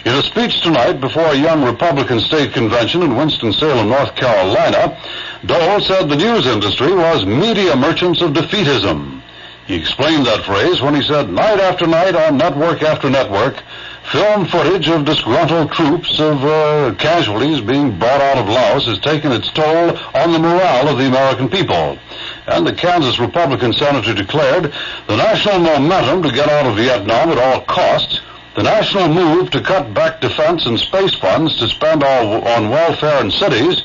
In 0.05 0.15
a 0.15 0.23
speech 0.23 0.61
tonight 0.61 1.01
before 1.01 1.27
a 1.27 1.35
young 1.35 1.65
Republican 1.65 2.21
state 2.21 2.53
convention 2.53 3.03
in 3.03 3.17
Winston-Salem, 3.17 3.89
North 3.89 4.15
Carolina, 4.15 4.97
Dole 5.45 5.81
said 5.81 6.09
the 6.09 6.15
news 6.15 6.47
industry 6.47 6.95
was 6.95 7.27
media 7.27 7.75
merchants 7.75 8.23
of 8.23 8.35
defeatism. 8.35 9.21
He 9.67 9.75
explained 9.75 10.27
that 10.27 10.45
phrase 10.45 10.81
when 10.81 10.95
he 10.95 11.03
said 11.03 11.29
night 11.31 11.59
after 11.59 11.89
night 11.89 12.15
on 12.15 12.37
network 12.37 12.83
after 12.83 13.11
network, 13.11 13.63
film 14.05 14.47
footage 14.47 14.89
of 14.89 15.05
disgruntled 15.05 15.71
troops 15.73 16.19
of 16.19 16.45
uh, 16.45 16.95
casualties 16.99 17.61
being 17.61 17.99
brought 17.99 18.21
out 18.21 18.39
of 18.39 18.49
Laos 18.49 18.87
has 18.87 18.99
taken 18.99 19.31
its 19.31 19.51
toll 19.53 19.97
on 20.15 20.33
the 20.33 20.39
morale 20.39 20.89
of 20.89 20.99
the 20.99 21.07
American 21.07 21.49
people. 21.49 21.99
And 22.47 22.67
the 22.67 22.73
Kansas 22.73 23.19
Republican 23.19 23.73
senator 23.73 24.15
declared 24.15 24.73
the 25.07 25.17
national 25.17 25.61
momentum 25.61 26.23
to 26.23 26.33
get 26.33 26.49
out 26.49 26.67
of 26.67 26.77
Vietnam 26.77 27.31
at 27.31 27.39
all 27.39 27.61
costs, 27.63 28.21
the 28.57 28.63
national 28.65 29.09
move 29.09 29.51
to 29.51 29.61
cut 29.61 29.95
back 29.95 30.21
defense 30.21 30.67
and 30.67 30.79
space 30.79 31.15
funds 31.15 31.57
to 31.59 31.69
spend 31.69 32.03
all 32.03 32.47
on 32.49 32.71
welfare 32.71 33.21
and 33.21 33.33
cities, 33.33 33.83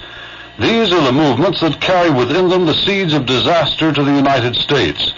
these 0.58 0.92
are 0.94 1.04
the 1.04 1.12
movements 1.12 1.60
that 1.60 1.82
carry 1.82 2.10
within 2.10 2.48
them 2.48 2.66
the 2.66 2.74
seeds 2.74 3.14
of 3.14 3.26
disaster 3.26 3.92
to 3.92 4.04
the 4.04 4.16
United 4.16 4.56
States. 4.56 5.14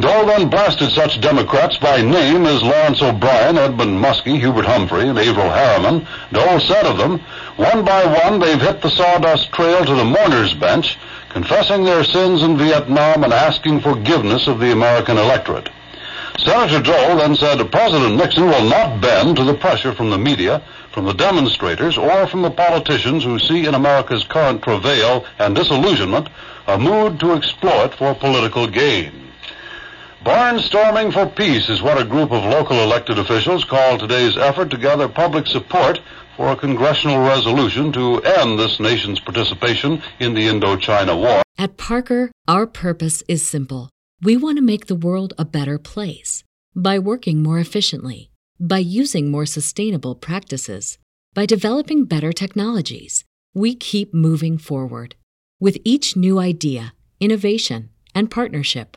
Dole 0.00 0.24
then 0.24 0.48
blasted 0.48 0.90
such 0.92 1.20
Democrats 1.20 1.76
by 1.76 2.00
name 2.00 2.46
as 2.46 2.62
Lawrence 2.62 3.02
O'Brien, 3.02 3.58
Edmund 3.58 4.02
Muskie, 4.02 4.40
Hubert 4.40 4.64
Humphrey, 4.64 5.06
and 5.06 5.18
Averell 5.18 5.52
Harriman. 5.52 6.06
Dole 6.32 6.60
said 6.60 6.86
of 6.86 6.96
them, 6.96 7.18
one 7.56 7.84
by 7.84 8.06
one 8.06 8.38
they've 8.38 8.60
hit 8.60 8.80
the 8.80 8.88
sawdust 8.88 9.52
trail 9.52 9.84
to 9.84 9.94
the 9.94 10.04
mourner's 10.04 10.54
bench, 10.54 10.98
confessing 11.28 11.84
their 11.84 12.04
sins 12.04 12.42
in 12.42 12.56
Vietnam 12.56 13.22
and 13.22 13.34
asking 13.34 13.80
forgiveness 13.80 14.46
of 14.46 14.60
the 14.60 14.72
American 14.72 15.18
electorate. 15.18 15.68
Senator 16.38 16.80
Dole 16.80 17.16
then 17.18 17.36
said 17.36 17.58
President 17.70 18.16
Nixon 18.16 18.46
will 18.46 18.64
not 18.64 19.02
bend 19.02 19.36
to 19.36 19.44
the 19.44 19.54
pressure 19.54 19.92
from 19.92 20.08
the 20.08 20.16
media, 20.16 20.62
from 20.90 21.04
the 21.04 21.12
demonstrators, 21.12 21.98
or 21.98 22.26
from 22.26 22.40
the 22.40 22.50
politicians 22.50 23.24
who 23.24 23.38
see 23.38 23.66
in 23.66 23.74
America's 23.74 24.24
current 24.24 24.62
travail 24.62 25.26
and 25.38 25.54
disillusionment 25.54 26.30
a 26.66 26.78
mood 26.78 27.20
to 27.20 27.32
exploit 27.32 27.92
for 27.94 28.14
political 28.14 28.66
gain. 28.66 29.21
Barnstorming 30.24 31.12
for 31.12 31.26
peace 31.26 31.68
is 31.68 31.82
what 31.82 32.00
a 32.00 32.04
group 32.04 32.30
of 32.30 32.44
local 32.44 32.80
elected 32.80 33.18
officials 33.18 33.64
call 33.64 33.98
today's 33.98 34.36
effort 34.36 34.70
to 34.70 34.78
gather 34.78 35.08
public 35.08 35.48
support 35.48 35.98
for 36.36 36.52
a 36.52 36.56
congressional 36.56 37.26
resolution 37.26 37.92
to 37.92 38.22
end 38.22 38.56
this 38.56 38.78
nation's 38.78 39.18
participation 39.18 40.00
in 40.20 40.32
the 40.34 40.46
Indochina 40.46 41.18
War. 41.18 41.42
At 41.58 41.76
Parker, 41.76 42.30
our 42.46 42.68
purpose 42.68 43.24
is 43.26 43.44
simple. 43.44 43.90
We 44.22 44.36
want 44.36 44.58
to 44.58 44.62
make 44.62 44.86
the 44.86 44.94
world 44.94 45.34
a 45.38 45.44
better 45.44 45.76
place 45.76 46.44
by 46.76 47.00
working 47.00 47.42
more 47.42 47.58
efficiently, 47.58 48.30
by 48.60 48.78
using 48.78 49.28
more 49.28 49.46
sustainable 49.46 50.14
practices, 50.14 50.98
by 51.34 51.46
developing 51.46 52.04
better 52.04 52.32
technologies. 52.32 53.24
We 53.54 53.74
keep 53.74 54.14
moving 54.14 54.56
forward. 54.56 55.16
With 55.58 55.78
each 55.84 56.16
new 56.16 56.38
idea, 56.38 56.94
innovation, 57.18 57.90
and 58.14 58.30
partnership, 58.30 58.96